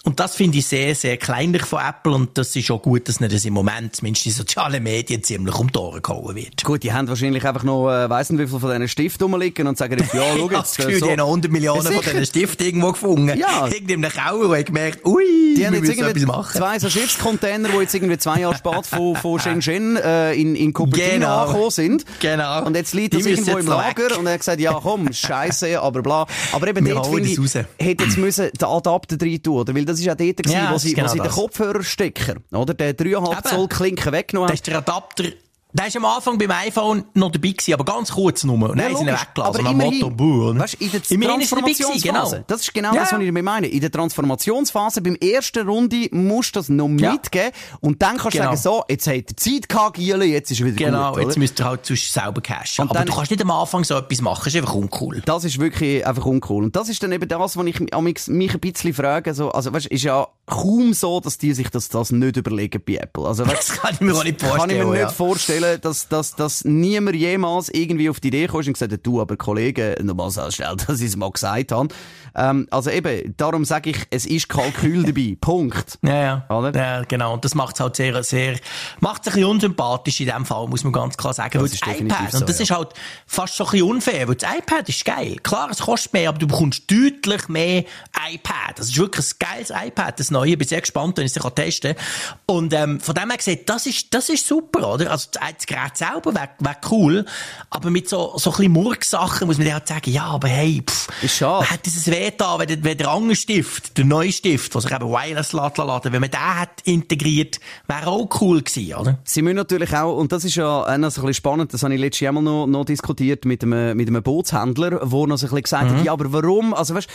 Und 0.04 0.20
das 0.20 0.36
finde 0.36 0.58
ich 0.58 0.66
sehr, 0.66 0.96
sehr 0.96 1.18
kleinlich 1.18 1.62
von 1.62 1.80
Apple 1.80 2.14
und 2.14 2.36
das 2.36 2.56
ist 2.56 2.72
auch 2.72 2.82
gut, 2.82 3.08
dass 3.08 3.20
nicht 3.20 3.34
das 3.34 3.46
im 3.46 3.54
Moment 3.54 3.96
zumindest 3.96 4.26
in 4.26 4.32
sozialen 4.32 4.82
Medien 4.82 5.24
ziemlich 5.24 5.54
um 5.54 5.72
die 5.72 5.78
Ohren 5.78 6.02
gehauen 6.02 6.36
wird. 6.36 6.64
Gut, 6.64 6.82
die 6.82 6.92
haben 6.92 7.08
wahrscheinlich 7.08 7.46
einfach 7.46 7.62
noch, 7.64 7.88
äh, 7.88 8.10
weiss 8.10 8.32
nicht 8.32 8.40
wie 8.40 8.48
viel 8.48 8.60
von 8.60 8.72
diesen 8.72 8.88
Stiften 8.88 9.32
rumliegen 9.32 9.68
und 9.68 9.78
sagen 9.78 10.00
jetzt, 10.00 10.12
ja, 10.16 10.24
schau 10.36 10.50
jetzt. 10.50 10.80
Ich 10.80 10.86
äh, 10.88 10.98
so. 10.98 11.06
die 11.06 11.12
haben 11.12 11.18
noch 11.20 11.28
100 11.28 11.52
Millionen 11.52 11.84
von 11.84 12.02
diesen 12.02 12.26
Stiften 12.26 12.66
irgendwo 12.66 12.94
gefunden. 12.94 13.38
Ja. 13.38 13.68
Irgendwie 13.68 13.94
in 13.94 14.04
einem 14.04 14.12
Kauer, 14.12 14.58
ich 14.58 14.66
gemerkt, 14.66 15.06
ui, 15.06 15.54
die 15.56 15.68
haben 15.68 15.76
jetzt 15.76 15.90
irgendwie 15.90 16.26
machen. 16.26 16.58
zwei 16.58 16.80
so 16.80 16.90
Schiffscontainer, 16.90 17.70
die 17.70 17.78
jetzt 17.78 17.94
irgendwie 17.94 18.18
zwei 18.18 18.40
Jahre 18.40 18.56
spät 18.56 18.88
von, 18.88 19.16
von 19.16 19.40
Shenzhen 19.40 19.98
äh, 19.98 20.34
in, 20.34 20.56
in 20.56 20.74
Cupertino 20.74 21.14
genau. 21.14 21.42
angekommen 21.42 21.72
sind. 21.72 22.06
Genau. 22.20 22.66
Und 22.66 22.76
jetzt 22.76 22.96
liegt 22.96 23.14
das 23.14 23.28
irgendwo 23.28 23.58
im 23.60 23.68
Lager 23.68 24.10
weg. 24.10 24.18
und 24.18 24.26
er 24.26 24.34
hat 24.34 24.40
gesagt, 24.40 24.60
ja 24.60 24.80
komm, 24.82 25.14
scheiße, 25.14 25.80
aber 25.80 26.02
bla. 26.02 26.26
Aber 26.54 26.68
eben 26.68 26.84
dort 26.86 27.06
finde 27.06 27.30
ich, 27.30 27.38
hätte 27.78 28.04
jetzt 28.04 28.18
müssen 28.18 28.50
den 28.60 28.68
Adapter 28.68 29.18
rein 29.22 29.44
tun, 29.44 29.58
oder? 29.58 29.76
Weil 29.76 29.91
das 29.92 30.00
ist 30.00 30.06
ja 30.06 30.16
dort 30.16 30.38
gewesen, 30.38 30.54
ja, 30.54 30.74
wo 30.74 30.78
sie, 30.78 30.94
genau 30.94 31.08
wo 31.08 31.14
sie 31.14 31.20
den 31.20 31.32
Kopfhörerstecker, 31.32 32.36
oder? 32.52 32.74
Den 32.74 32.96
3,5 32.96 33.50
Zoll 33.50 33.68
Klinken 33.68 34.12
weggenommen 34.12 34.48
haben. 34.48 34.54
Das 34.54 34.60
ist 34.60 34.68
der 34.68 34.78
Adapter 34.78 35.26
Der 35.74 35.88
ist 35.88 35.96
am 35.96 36.06
Anfang 36.06 36.38
beim 36.38 36.52
iPhone 36.52 37.06
noch 37.14 37.32
dabei 37.32 37.50
gewesen, 37.50 37.74
aber 37.74 37.86
ganz 37.86 38.12
kurz 38.12 38.44
nur. 38.44 38.56
Und 38.56 38.78
dann 38.78 38.92
Ja, 38.92 38.98
sie 38.98 39.06
logisch. 39.06 39.22
weggelassen. 39.22 39.60
Aber 39.62 39.70
immerhin, 39.72 40.00
Motto, 40.02 40.60
weißt, 40.60 40.74
in 40.76 40.92
der 40.92 41.02
ist 41.02 41.12
er 41.12 41.18
dabei 41.18 41.34
gewesen, 41.36 41.50
Transformationsphase. 41.50 42.36
genau. 42.36 42.44
Das 42.48 42.62
ist 42.62 42.74
genau 42.74 42.94
Ja, 42.94 43.02
das, 43.02 43.14
was 43.14 43.20
ich 43.20 43.28
damit 43.28 43.44
meine. 43.44 43.68
In 43.68 43.80
der 43.80 43.92
Transformationsphase, 43.92 45.02
beim 45.02 45.16
ersten 45.16 45.68
Runde, 45.68 46.08
musst 46.12 46.56
du 46.56 46.60
das 46.60 46.70
noch 46.70 46.90
Ja. 46.98 47.14
mitgeben. 47.14 47.52
Und 47.80 48.02
dann 48.02 48.18
kannst 48.18 48.36
du 48.38 48.40
Genau. 48.40 48.56
sagen, 48.56 48.58
so, 48.62 48.84
jetzt 48.90 49.08
hat 49.08 49.16
er 49.16 49.38
Zeit 49.38 49.70
gehabt, 49.70 49.96
Giele, 49.96 50.26
jetzt 50.26 50.52
ist 50.52 50.60
er 50.60 50.66
wieder 50.68 50.76
Genau, 50.76 51.12
gut. 51.12 51.20
jetzt 51.22 51.32
oder? 51.32 51.40
müsst 51.40 51.60
ihr 51.60 51.66
halt 51.66 51.86
sonst 51.86 52.12
selber 52.14 52.42
cashen. 52.42 52.84
Aber 52.84 52.94
dann- 52.94 53.06
du 53.08 53.14
kannst 53.14 53.32
nicht 53.32 53.42
am 53.42 53.52
Anfang 53.52 53.84
so 53.84 53.96
etwas 53.96 54.22
machen, 54.22 54.42
das 54.46 54.54
ist 54.54 54.60
einfach 54.60 54.74
uncool. 54.76 55.22
Das 55.26 55.44
ist 55.44 55.60
wirklich 55.60 56.06
einfach 56.06 56.26
uncool. 56.26 56.64
Und 56.66 56.76
das 56.76 56.90
ist 56.90 57.02
dann 57.04 57.12
eben 57.12 57.28
das, 57.28 57.56
was 57.58 57.66
ich 57.66 57.80
mich 57.80 58.54
ein 58.54 58.60
bisschen 58.60 58.94
frage. 58.94 59.34
So, 59.34 59.52
also, 59.52 59.72
weißt, 59.74 59.88
ist 59.88 60.04
ja 60.04 60.28
kaum 60.52 60.94
so, 60.94 61.20
dass 61.22 61.38
die 61.38 61.54
sich 61.54 61.70
das, 61.70 61.88
das 61.88 62.12
nicht 62.12 62.36
überlegen 62.36 62.82
bei 62.86 62.96
Apple. 62.96 63.26
Also, 63.26 63.46
Das 63.46 63.70
kann 63.70 63.94
ich 63.94 64.02
mir 64.02 64.14
auch 64.14 64.24
nicht 64.24 64.42
vorstellen. 64.42 64.60
Kann 64.60 64.70
ich 64.70 64.86
mir 64.86 65.00
ja. 65.00 65.06
nicht 65.06 65.16
vorstellen, 65.16 65.82
dass, 65.82 66.10
dass, 66.10 66.36
dass 66.36 66.66
niemand 66.66 67.16
jemals 67.16 67.70
irgendwie 67.70 68.10
auf 68.10 68.20
die 68.20 68.28
Idee 68.28 68.48
kommt 68.48 68.68
und 68.68 68.74
gesagt 68.74 68.92
hat, 68.92 69.00
du, 69.04 69.22
aber 69.22 69.38
Kollege, 69.38 69.96
nochmal 70.04 70.30
so 70.30 70.52
schnell, 70.52 70.76
dass 70.88 71.00
ich 71.00 71.08
es 71.08 71.16
mal 71.16 71.32
gesagt 71.32 71.72
habe. 71.72 71.88
Ähm, 72.36 72.68
also 72.70 72.90
eben, 72.90 73.34
darum 73.38 73.66
sage 73.66 73.92
ich, 73.92 73.98
es 74.10 74.26
ist 74.26 74.50
Kalkül 74.50 75.04
dabei. 75.08 75.38
Punkt. 75.40 75.98
Ja, 76.02 76.22
ja. 76.22 76.46
Oder? 76.50 76.76
ja, 76.78 77.04
genau. 77.04 77.34
Und 77.34 77.46
das 77.46 77.56
macht 77.56 77.76
es 77.76 77.80
halt 77.80 77.96
sehr, 77.96 78.22
sehr, 78.24 78.58
macht 79.00 79.22
es 79.22 79.28
ein 79.28 79.34
bisschen 79.36 79.50
unsympathisch 79.50 80.20
in 80.20 80.28
dem 80.28 80.46
Fall, 80.46 80.68
muss 80.68 80.84
man 80.84 80.92
ganz 80.92 81.16
klar 81.16 81.34
sagen. 81.34 81.52
Das 81.54 81.62
weil 81.62 81.74
ist 81.74 81.88
das 81.88 82.00
iPad, 82.00 82.32
so, 82.32 82.38
und 82.40 82.50
das 82.50 82.58
ja. 82.60 82.64
ist 82.64 82.72
halt 82.72 82.90
fast 83.26 83.56
so 83.56 83.64
ein 83.66 83.72
bisschen 83.72 83.88
unfair, 83.88 84.28
weil 84.28 84.36
das 84.36 84.50
iPad 84.54 84.90
ist 84.90 85.06
geil. 85.06 85.38
Klar, 85.44 85.70
es 85.72 85.80
kostet 85.80 86.14
mehr, 86.14 86.30
aber 86.30 86.40
du 86.40 86.48
bekommst 86.48 86.92
deutlich 86.92 87.48
mehr 87.48 87.86
iPad. 88.34 88.78
Das 88.78 88.88
ist 88.88 88.98
wirklich 88.98 89.26
ein 89.26 89.36
geiles 89.40 89.70
iPad, 89.70 90.20
das 90.20 90.32
neue. 90.42 90.52
Ich 90.52 90.58
bin 90.58 90.68
sehr 90.68 90.82
gespannt, 90.82 91.18
wenn 91.18 91.26
ich 91.26 91.36
es 91.36 91.54
testen 91.56 91.96
kann. 91.96 92.06
Und, 92.46 92.74
ähm, 92.74 93.00
von 93.00 93.16
dem 93.16 93.30
her 93.30 93.38
gesehen, 93.38 93.60
das 93.66 93.86
ist, 93.86 94.14
das 94.14 94.30
ist 94.30 94.46
super, 94.48 94.94
oder? 94.94 95.12
Also, 95.12 95.30
das 95.34 95.66
Gerät 95.66 95.96
selber 95.98 96.34
wäre 96.34 96.50
wär 96.60 96.78
cool. 96.90 97.26
Aber 97.70 97.90
mit 97.90 98.10
so, 98.10 98.34
so 98.38 98.52
ein 98.52 98.58
bisschen 98.58 98.72
Murksachen 98.74 99.48
muss 99.48 99.58
man 99.58 99.66
dann 99.66 99.76
halt 99.76 99.88
sagen, 99.88 100.12
ja, 100.12 100.26
aber 100.26 100.48
hey, 100.48 100.84
pff, 100.86 101.08
Ist 101.24 101.38
schade. 101.38 101.70
hat 101.70 101.86
es 101.88 102.08
weh 102.10 102.32
da, 102.36 102.60
wenn, 102.60 102.68
der- 102.68 102.84
wenn 102.84 102.98
der 102.98 103.10
andere 103.10 103.36
Stift, 103.36 103.98
der 103.98 104.06
neue 104.06 104.32
Stift, 104.32 104.74
der 104.74 104.82
sich 104.82 104.92
eben 104.92 105.10
wireless 105.10 105.54
laden, 105.54 106.12
wenn 106.14 106.22
man 106.22 106.30
den 106.32 106.40
hat 106.60 106.70
integriert, 106.84 107.60
wäre 107.88 108.08
auch 108.08 108.28
cool 108.42 108.62
gewesen, 108.62 108.94
oder? 108.96 109.20
Sie 109.24 109.42
müssen 109.42 109.56
natürlich 109.58 109.94
auch, 109.96 110.18
und 110.18 110.32
das 110.32 110.44
ist 110.46 110.56
ja 110.56 110.86
äh, 110.94 110.98
noch 110.98 111.12
so 111.12 111.22
ein 111.22 111.28
bisschen 111.28 111.34
spannend, 111.36 111.74
das 111.74 111.84
habe 111.84 111.94
ich 111.94 112.00
letztes 112.00 112.22
Jahr 112.22 112.34
mal 112.34 112.42
noch, 112.42 112.66
noch 112.68 112.86
diskutiert 112.86 113.46
mit 113.46 113.64
einem, 113.64 113.96
mit 113.98 114.08
einem 114.08 114.24
Bootshändler, 114.24 115.00
wo 115.12 115.26
noch 115.28 115.38
so 115.38 115.46
ein 115.46 115.50
bisschen 115.50 115.64
gesagt 115.64 115.92
Mhm. 115.92 115.98
hat, 115.98 116.06
ja, 116.06 116.12
aber 116.14 116.32
warum, 116.34 116.74
also 116.74 116.96
weißt, 116.96 117.08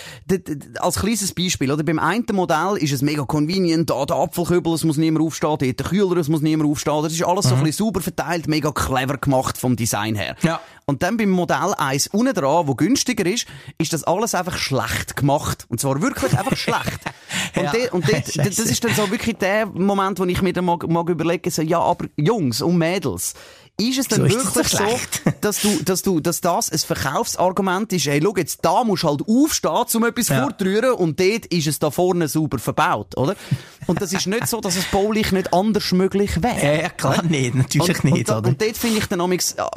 als 0.79 0.97
kleines 0.99 1.33
Beispiel, 1.35 1.71
oder, 1.73 1.83
beim 1.83 1.99
einen 1.99 2.25
Modell 2.33 2.77
ist 2.79 2.93
es 2.93 3.03
mega 3.03 3.16
convenient, 3.25 3.89
da 3.89 4.05
der 4.05 4.17
Apfelkübel, 4.17 4.75
es 4.75 4.85
muss 4.85 4.97
niemand 4.97 5.25
aufstehen, 5.25 5.57
dort 5.59 5.63
der 5.63 5.75
Kühler, 5.87 6.17
es 6.19 6.29
muss 6.29 6.43
niemand 6.43 6.71
aufstehen, 6.71 7.03
das 7.03 7.13
ist 7.13 7.23
alles 7.25 7.47
so 7.47 7.55
ein 7.55 7.63
bisschen 7.63 7.87
sauber 7.87 8.01
verteilt, 8.01 8.49
mega 8.49 8.71
clever 8.73 9.17
gemacht 9.17 9.57
vom 9.57 9.77
Design 9.77 10.15
her. 10.17 10.37
Mhm. 10.43 10.49
Ja. 10.49 10.61
Und 10.89 11.03
dann 11.03 11.17
beim 11.17 11.31
Modell 11.31 11.75
1 11.77 12.09
unten 12.09 12.33
dran, 12.35 12.69
wo 12.69 12.75
günstiger 12.75 13.27
ist, 13.27 13.47
ist 13.79 13.93
das 13.93 14.05
alles 14.05 14.35
einfach 14.37 14.57
schlecht 14.57 15.17
gemacht. 15.17 15.67
Und 15.69 15.81
zwar 15.81 16.01
wirklich 16.03 16.37
einfach 16.39 16.57
schlecht. 16.57 17.01
Und, 17.57 17.63
Ja. 17.65 17.71
de, 17.73 17.91
und 17.91 18.07
de, 18.07 18.21
de, 18.37 18.45
das 18.45 18.59
ist 18.59 18.85
dann 18.85 18.95
so 18.95 19.11
wirklich 19.11 19.37
der 19.37 19.67
Moment, 19.67 20.19
wo 20.19 20.25
ich 20.25 20.43
mir 20.43 20.53
dann 20.53 20.67
mag, 20.67 20.87
mag 20.89 21.09
überlegen, 21.09 21.51
so, 21.51 21.63
ja, 21.63 21.81
aber 21.81 22.07
Jungs 22.17 22.61
und 22.61 22.77
Mädels, 22.77 23.35
ist 23.79 23.99
es 23.99 24.09
denn 24.09 24.19
So 24.29 24.37
wirklich 24.37 24.69
so 24.69 24.79
so, 24.79 25.31
dass 25.43 25.61
du, 25.61 25.83
dass 25.85 26.03
du, 26.03 26.21
dass 26.21 26.41
das 26.41 26.71
ein 26.73 26.79
Verkaufsargument 26.79 27.93
ist, 27.93 28.07
hey, 28.07 28.21
schau, 28.23 28.35
jetzt 28.37 28.61
da 28.63 28.85
musst 28.85 29.03
du 29.03 29.09
halt 29.09 29.23
aufstehen, 29.29 29.85
um 29.95 30.05
etwas 30.05 30.29
Ja. 30.29 30.43
vorzurühren, 30.43 30.93
und 30.93 31.21
dort 31.21 31.47
ist 31.47 31.67
es 31.67 31.79
da 31.79 31.91
vorne 31.91 32.27
sauber 32.29 32.59
verbaut, 32.59 33.17
oder? 33.17 33.37
Und 33.87 34.01
das 34.01 34.13
ist 34.13 34.27
nicht 34.27 34.47
so, 34.49 34.61
dass 34.61 34.77
es 34.77 34.85
baulich 34.87 35.31
nicht 35.31 35.53
anders 35.53 35.93
möglich 35.93 36.43
wäre. 36.43 36.83
Ja, 36.83 36.89
klar 36.89 37.23
nicht, 37.23 37.55
natürlich 37.55 38.03
und, 38.03 38.05
nicht, 38.05 38.31
und, 38.31 38.37
oder? 38.39 38.49
Und 38.49 38.61
dort 38.63 38.77
finde 38.77 38.99
ich 38.99 39.07
dann 39.07 39.21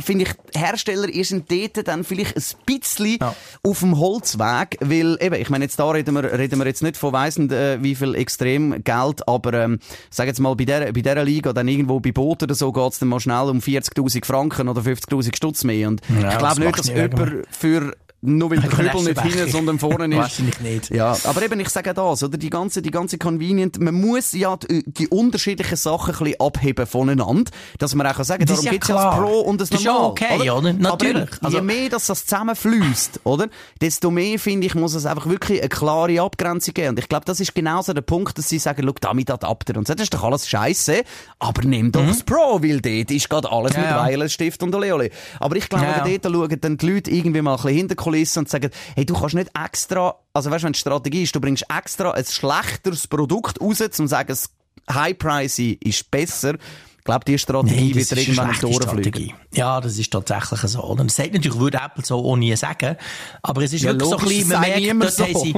finde 0.02 0.24
ich, 0.26 0.60
Hersteller 0.60 1.10
ist 1.10 1.32
dort 1.34 1.88
dann 1.88 2.04
vielleicht 2.04 2.36
ein 2.38 2.44
bisschen 2.66 3.18
Ja. 3.22 3.36
auf 3.64 3.80
dem 3.80 4.00
Holzweg, 4.00 4.78
weil 4.82 5.18
eben, 5.22 5.36
ich 5.36 5.50
meine, 5.50 5.66
jetzt 5.66 5.78
da 5.80 5.90
reden 5.92 6.16
wir, 6.16 6.24
reden 6.38 6.58
wir 6.58 6.66
jetzt 6.66 6.82
nicht 6.84 6.98
von 6.98 7.12
weissen, 7.14 7.52
äh, 7.52 7.78
wie 7.82 7.96
viel 7.96 8.16
extrem 8.16 8.84
Geld, 8.84 9.28
aber, 9.28 9.54
ähm, 9.54 9.80
sag 10.10 10.28
jetzt 10.28 10.40
mal, 10.40 10.56
bei 10.56 10.66
der, 10.66 10.86
bei 10.94 11.02
dieser 11.02 11.24
Liga, 11.24 11.54
dann 11.54 11.68
irgendwo 11.68 12.00
bei 12.00 12.12
Boot 12.12 12.42
oder 12.44 12.56
so 12.56 12.72
geht's 12.72 13.00
dann 13.00 13.10
mal 13.10 13.20
schnell 13.20 13.50
um 13.50 13.62
40.000 13.96 14.26
Franken 14.26 14.68
oder 14.68 14.82
50.000 14.82 15.36
Stutz 15.36 15.64
mehr. 15.64 15.88
Und 15.88 16.02
Ja, 16.22 16.32
ich 16.32 16.38
glaube 16.38 16.62
nicht, 16.62 16.80
dass 16.80 16.88
jemand 16.88 17.46
für 17.50 17.96
nur 18.22 18.52
weil 18.52 18.60
der 18.60 18.70
Kübel 18.70 19.02
nicht 19.04 19.22
hinten, 19.22 19.50
sondern 19.52 19.80
vorne 19.80 20.08
ist. 20.14 20.18
Wahrscheinlich 20.22 20.60
nicht. 20.60 20.90
Ja, 20.90 21.16
aber 21.24 21.42
eben, 21.42 21.60
ich 21.60 21.70
sage 21.70 21.94
das, 21.94 22.24
oder? 22.24 22.38
Die 22.38 22.50
ganze, 22.50 22.82
die 22.82 22.92
ganze 22.92 23.18
Convenient, 23.18 23.80
man 23.80 23.94
muss 23.96 24.34
ja 24.34 24.58
die, 24.58 24.84
die 24.86 25.08
unterschiedlichen 25.08 25.76
Sachen 25.78 26.14
ein 26.14 26.20
bisschen 26.20 26.40
abheben 26.42 26.86
voneinander, 26.86 27.52
dass 27.78 27.96
man 27.96 28.08
auch 28.08 28.16
kann 28.16 28.26
sagen, 28.26 28.46
Das 28.46 28.50
darum 28.50 28.60
ist 28.60 28.66
ja 28.66 28.72
gibt's 28.72 28.88
ja 28.90 28.96
das. 29.12 29.16
Pro 29.20 29.40
und 29.42 29.62
das 29.62 29.70
Das 29.70 29.80
ist 29.80 29.86
ja 29.86 29.94
Normal. 29.94 30.10
okay, 30.12 30.50
oder? 30.50 30.74
Natürlich. 30.74 31.30
Aber 31.38 31.46
Also- 31.46 31.58
je 31.58 31.64
mehr 31.64 31.90
dass 31.90 32.08
das 32.08 32.26
zusammenfließt, 32.26 33.22
oder? 33.24 33.48
Desto 33.82 34.12
mehr, 34.12 34.38
finde 34.40 34.68
ich, 34.68 34.76
muss 34.76 34.94
es 34.96 35.06
einfach 35.06 35.28
wirklich 35.28 35.60
eine 35.60 35.70
klare 35.70 36.22
Abgrenzung 36.22 36.74
geben. 36.74 36.90
Und 36.90 37.00
ich 37.00 37.08
glaube, 37.10 37.26
das 37.26 37.40
ist 37.40 37.56
genauso 37.56 37.94
der 37.94 38.02
Punkt, 38.02 38.38
dass 38.38 38.50
sie 38.50 38.60
sagen, 38.60 38.84
schau, 38.86 38.94
da 39.00 39.14
mit 39.14 39.32
Adapter 39.32 39.78
und 39.78 39.88
so, 39.88 39.94
das 39.94 40.04
ist 40.04 40.14
doch 40.14 40.24
alles 40.24 40.48
scheiße, 40.48 41.04
aber 41.40 41.62
nimm 41.64 41.92
doch 41.92 42.06
das 42.06 42.24
Pro, 42.24 42.62
weil 42.62 42.82
dort 42.82 43.12
ist 43.12 43.30
gerade 43.30 43.52
alles 43.52 43.72
Mhm. 43.78 43.84
Ja, 43.84 43.88
mit 43.88 43.90
ja. 43.92 44.08
Wireless-Stift 44.08 44.64
und 44.64 44.76
Oleole. 44.76 45.10
Aber 45.40 45.56
ich 45.56 45.70
glaube, 45.70 45.86
Ja, 45.86 46.06
ja. 46.06 46.18
dort 46.18 46.34
schauen 46.36 46.62
dann 46.62 46.78
die 46.78 46.90
Leute 46.90 47.12
irgendwie 47.12 47.42
mal 47.42 47.52
ein 47.56 47.62
bisschen 47.62 47.78
hinter 47.78 47.96
Kulissen 48.10 48.40
und 48.40 48.50
sagen, 48.50 48.72
hey, 48.96 49.06
du 49.06 49.14
kannst 49.14 49.36
nicht 49.36 49.52
extra, 49.58 50.16
also 50.34 50.52
weißt 50.52 50.64
du, 50.64 50.66
wenn 50.66 50.74
die 50.74 50.80
Strategie 50.80 51.24
ist, 51.24 51.36
du 51.36 51.40
bringst 51.40 51.66
extra 51.76 52.12
ein 52.12 52.26
schlechteres 52.26 53.08
Produkt 53.08 53.62
raus, 53.62 53.82
um 53.82 53.92
zu 53.92 54.08
sagen, 54.08 54.28
das 54.30 54.50
High 54.92 55.18
Price 55.18 55.60
ist 55.60 56.10
besser. 56.12 56.56
Ich 56.98 57.04
glaube, 57.06 57.26
die 57.26 57.40
Strategie 57.40 57.96
wird 57.96 58.04
ist 58.04 58.12
eine 58.12 58.22
irgendwann 58.22 58.50
um 58.50 58.56
die 58.60 58.66
Ohren 58.66 58.90
fliegen. 58.90 59.34
Ja, 59.54 59.82
das 59.82 59.98
ist 59.98 60.12
tatsächlich 60.12 60.60
so. 60.62 60.84
Und 60.84 61.00
das 61.00 61.16
sagt 61.16 61.34
natürlich, 61.34 61.58
würde 61.58 61.80
Apple 61.84 62.06
so 62.06 62.18
auch 62.18 62.36
nie 62.36 62.56
sagen. 62.56 62.98
Aber 63.42 63.64
es 63.64 63.74
ist 63.74 63.84
Ja, 63.84 63.92
wirklich 63.92 64.10
so 64.10 64.18
ein 64.18 64.26
bisschen, 64.26 64.50
man 64.50 64.62
merkt, 64.62 65.20
dort, 65.20 65.20
haben 65.20 65.34
so. 65.34 65.44
sie, 65.44 65.56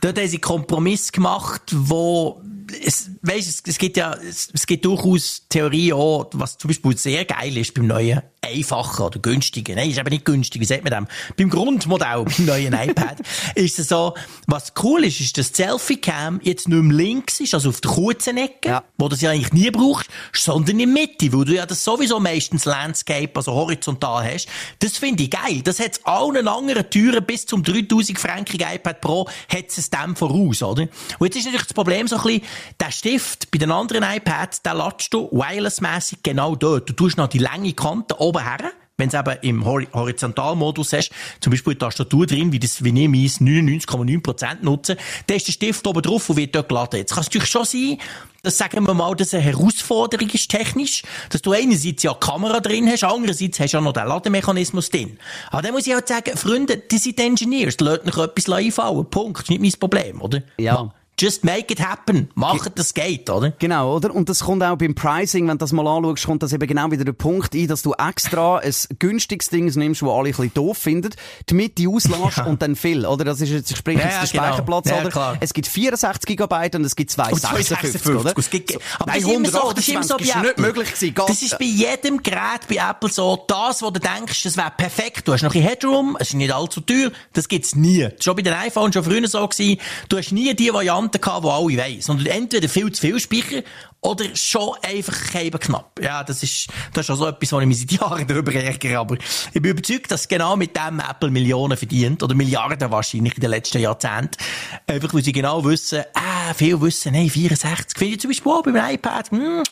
dort 0.00 0.18
haben 0.18 0.28
sie 0.28 0.38
Kompromiss 0.38 1.12
gemacht, 1.12 1.62
wo, 1.74 2.42
es, 2.84 3.10
weißt, 3.22 3.48
es, 3.48 3.62
es 3.66 3.78
gibt 3.78 3.96
ja, 3.96 4.12
es, 4.14 4.48
es 4.52 4.66
gibt 4.66 4.84
durchaus 4.84 5.42
Theorien 5.48 5.94
auch, 5.94 6.28
was 6.32 6.58
zum 6.58 6.68
Beispiel 6.68 6.96
sehr 6.96 7.24
geil 7.24 7.56
ist 7.56 7.74
beim 7.74 7.86
neuen 7.86 8.22
einfachen 8.42 9.04
oder 9.04 9.18
günstigen, 9.18 9.76
nein, 9.76 9.90
ist 9.90 9.98
eben 9.98 10.08
nicht 10.08 10.24
günstig, 10.24 10.60
wie 10.62 10.64
sagt 10.66 10.82
man 10.82 10.92
dem? 10.92 11.06
Beim 11.36 11.50
Grundmodell, 11.50 12.24
beim 12.24 12.46
neuen 12.46 12.72
iPad, 12.88 13.18
ist 13.54 13.78
es 13.78 13.88
so, 13.88 14.14
was 14.46 14.72
cool 14.82 15.04
ist, 15.04 15.20
ist, 15.20 15.36
dass 15.36 15.52
die 15.52 15.62
Selfie-Cam 15.62 16.40
jetzt 16.42 16.66
nicht 16.68 16.82
mehr 16.82 16.96
links 16.96 17.38
ist, 17.40 17.52
also 17.52 17.68
auf 17.68 17.80
der 17.82 17.90
kurzen 17.90 18.38
Ecke, 18.38 18.68
Ja. 18.70 18.84
wo 18.96 19.08
du 19.08 19.16
sie 19.16 19.28
eigentlich 19.28 19.52
nie 19.52 19.70
brauchst, 19.70 20.08
sondern 20.32 20.80
in 20.80 20.94
der 20.94 21.02
Mitte, 21.02 21.32
wo 21.34 21.44
du 21.44 21.54
ja 21.54 21.66
das 21.66 21.84
sowieso 21.84 22.18
meistens 22.18 22.64
Landscape, 22.64 23.30
also 23.34 23.52
horizontal 23.52 24.24
hast. 24.24 24.48
Das 24.78 24.96
finde 24.96 25.24
ich 25.24 25.30
geil. 25.30 25.60
Das 25.62 25.78
hat 25.78 26.00
allen 26.04 26.48
anderen 26.48 26.88
Türen 26.88 27.24
bis 27.24 27.44
zum 27.44 27.62
3000 27.62 28.18
frankigen 28.18 28.66
iPad 28.74 29.00
Pro 29.02 29.28
hat 29.52 29.66
es 29.68 29.90
dem 29.90 30.16
voraus, 30.16 30.62
oder? 30.62 30.88
Und 31.18 31.26
jetzt 31.26 31.36
ist 31.36 31.44
natürlich 31.44 31.66
das 31.66 31.74
Problem 31.74 32.08
so 32.08 32.16
ein 32.16 32.22
bisschen, 32.22 32.42
der 32.78 32.90
Stift 32.90 33.50
bei 33.50 33.58
den 33.58 33.70
anderen 33.70 34.04
iPads, 34.04 34.62
den 34.62 34.76
latschst 34.76 35.12
du 35.12 35.28
wirelessmässig 35.30 36.22
genau 36.22 36.56
dort. 36.56 36.88
Du 36.88 36.92
tust 36.92 37.16
noch 37.16 37.28
die 37.28 37.38
lange 37.38 37.72
Kante 37.72 38.20
oben 38.20 38.42
her, 38.42 38.72
wenn 39.00 39.08
es 39.08 39.14
eben 39.14 39.36
im 39.42 39.64
Hor 39.64 39.82
Horizontalmodus 39.92 40.92
hast, 40.92 41.10
zum 41.40 41.50
Beispiel 41.50 41.72
die 41.72 41.78
Tastatur 41.78 42.26
drin, 42.26 42.52
wie, 42.52 42.60
das, 42.60 42.84
wie 42.84 42.90
ich 42.90 43.08
meins 43.08 43.40
99,9% 43.40 44.58
nutze, 44.62 44.96
dann 45.26 45.36
ist 45.36 45.48
der 45.48 45.52
Stift 45.52 45.86
oben 45.86 46.02
drauf 46.02 46.28
und 46.28 46.36
wird 46.36 46.54
dort 46.54 46.68
geladen. 46.68 46.98
Jetzt 46.98 47.14
kann 47.14 47.22
es 47.22 47.26
natürlich 47.28 47.48
schon 47.48 47.64
sein, 47.64 47.98
dass, 48.42 48.56
sagen 48.56 48.86
wir 48.86 48.94
mal, 48.94 49.14
das 49.16 49.34
eine 49.34 49.42
Herausforderung 49.42 50.28
ist 50.30 50.50
technisch, 50.50 51.02
dass 51.30 51.42
du 51.42 51.52
einerseits 51.52 52.02
ja 52.02 52.12
die 52.12 52.20
Kamera 52.20 52.60
drin 52.60 52.88
hast, 52.88 53.04
andererseits 53.04 53.58
hast 53.58 53.72
du 53.72 53.78
ja 53.78 53.80
noch 53.82 53.92
den 53.92 54.06
Lademechanismus 54.06 54.90
drin. 54.90 55.18
Aber 55.50 55.62
dann 55.62 55.72
muss 55.72 55.86
ich 55.86 55.94
halt 55.94 56.08
sagen, 56.08 56.36
Freunde, 56.36 56.78
die 56.78 56.98
sind 56.98 57.18
Engineers, 57.20 57.76
lasst 57.80 58.06
euch 58.06 58.24
etwas 58.24 58.50
einfallen. 58.50 59.06
Punkt. 59.10 59.42
Ist 59.42 59.50
nicht 59.50 59.60
mein 59.60 59.72
Problem, 59.72 60.22
oder? 60.22 60.42
Ja. 60.58 60.92
Just 61.18 61.44
make 61.44 61.70
it 61.70 61.80
happen. 61.86 62.30
Macht 62.34 62.78
das 62.78 62.94
geht, 62.94 63.28
oder? 63.28 63.50
Genau, 63.58 63.94
oder? 63.94 64.14
Und 64.14 64.30
das 64.30 64.40
kommt 64.40 64.62
auch 64.62 64.76
beim 64.76 64.94
Pricing, 64.94 65.46
wenn 65.48 65.58
du 65.58 65.62
das 65.64 65.72
mal 65.72 65.86
anschaust, 65.86 66.24
kommt 66.24 66.42
das 66.42 66.54
eben 66.54 66.66
genau 66.66 66.90
wieder 66.90 67.04
der 67.04 67.12
Punkt 67.12 67.54
ein, 67.54 67.68
dass 67.68 67.82
du 67.82 67.92
extra 67.92 68.56
ein 68.64 68.72
günstiges 68.98 69.50
Ding 69.50 69.66
nimmst, 69.66 70.02
wo 70.02 70.10
alle 70.12 70.28
ein 70.30 70.32
bisschen 70.34 70.54
doof 70.54 70.78
finden, 70.78 71.10
die 71.50 71.54
Mitte 71.54 71.86
auslässt 71.90 72.38
Ja. 72.38 72.44
und 72.46 72.62
dann 72.62 72.74
viel, 72.74 73.04
oder? 73.04 73.24
Das 73.26 73.40
ist 73.42 73.50
jetzt, 73.50 73.70
ich 73.70 73.76
spreche 73.76 73.98
Ja, 73.98 74.06
jetzt 74.06 74.32
den 74.32 74.36
ja, 74.38 74.42
genau. 74.44 74.46
Speicherplatz, 74.46 74.88
Ja, 74.88 75.00
oder? 75.02 75.10
klar. 75.10 75.36
Es 75.40 75.52
gibt 75.52 75.66
64 75.66 76.26
Gigabyte 76.26 76.76
und 76.76 76.84
es 76.84 76.96
gibt 76.96 77.10
256, 77.10 78.06
oder? 78.16 78.32
Es 78.38 78.48
gibt, 78.48 78.74
aber 78.98 79.12
Nein, 79.12 79.20
das 79.20 79.30
ist 79.30 79.36
immer 79.36 79.48
so, 79.50 79.72
das 79.72 79.78
ist 79.80 79.88
immer 79.90 80.02
so 80.04 80.14
128 80.14 80.16
bei 80.16 80.24
ist 80.24 80.36
nicht 80.36 80.50
Apple. 80.52 80.66
möglich 80.66 80.94
gewesen. 80.94 81.14
Das 81.14 81.42
ist 81.42 81.58
bei 81.58 81.64
jedem 81.66 82.22
Gerät 82.22 82.60
bei 82.66 82.76
Apple 82.76 83.10
so, 83.10 83.44
das, 83.46 83.82
wo 83.82 83.90
du 83.90 84.00
denkst, 84.00 84.42
das 84.44 84.56
wäre 84.56 84.72
perfekt. 84.74 85.28
Du 85.28 85.34
hast 85.34 85.42
noch 85.42 85.54
ein 85.54 85.60
Headroom, 85.60 86.16
es 86.18 86.28
ist 86.28 86.34
nicht 86.34 86.50
allzu 86.52 86.80
teuer, 86.80 87.10
das 87.34 87.46
gibt's 87.48 87.74
nie. 87.74 88.08
Das 88.08 88.24
schon 88.24 88.36
bei 88.36 88.42
den 88.42 88.54
iPhones 88.54 88.94
schon 88.94 89.04
früher 89.04 89.28
so 89.28 89.46
gewesen. 89.46 89.78
Du 90.08 90.16
hast 90.16 90.32
nie 90.32 90.54
die 90.54 90.72
Variante 90.72 90.99
gehabt, 91.08 91.44
die 91.44 91.48
alle 91.48 91.76
weiss. 91.78 92.06
Sondern 92.06 92.26
entweder 92.26 92.68
viel 92.68 92.90
zu 92.92 93.00
viel 93.00 93.18
Speicher 93.18 93.62
oder 94.02 94.24
schon 94.34 94.70
einfach 94.82 95.34
eben 95.34 95.58
knapp. 95.58 96.00
Ja, 96.02 96.24
das 96.24 96.42
ist, 96.42 96.68
das 96.92 97.02
ist 97.02 97.06
schon 97.06 97.16
so 97.16 97.26
etwas, 97.26 97.52
wo 97.52 97.60
ich 97.60 97.66
mich 97.66 97.80
seit 97.80 97.92
Jahren 98.00 98.26
darüber 98.26 98.52
ärgere. 98.54 98.98
Aber 98.98 99.16
ich 99.52 99.60
bin 99.60 99.72
überzeugt, 99.72 100.10
dass 100.10 100.26
genau 100.26 100.56
mit 100.56 100.74
dem 100.74 101.00
Apple 101.00 101.30
Millionen 101.30 101.76
verdient. 101.76 102.22
Oder 102.22 102.34
Milliarden 102.34 102.90
wahrscheinlich 102.90 103.34
in 103.34 103.40
den 103.40 103.50
letzten 103.50 103.78
Jahrzehnten. 103.78 104.38
Einfach, 104.86 105.12
weil 105.12 105.22
sie 105.22 105.32
genau 105.32 105.64
wissen, 105.64 106.02
ah, 106.14 106.54
viel 106.54 106.80
wissen, 106.80 107.12
nein, 107.12 107.28
64. 107.28 107.98
Finde 107.98 108.14
ich 108.14 108.20
zum 108.20 108.30
Beispiel 108.30 108.52
auch 108.52 108.62
beim 108.62 108.76
iPad, 108.76 109.30
hm, 109.30 109.62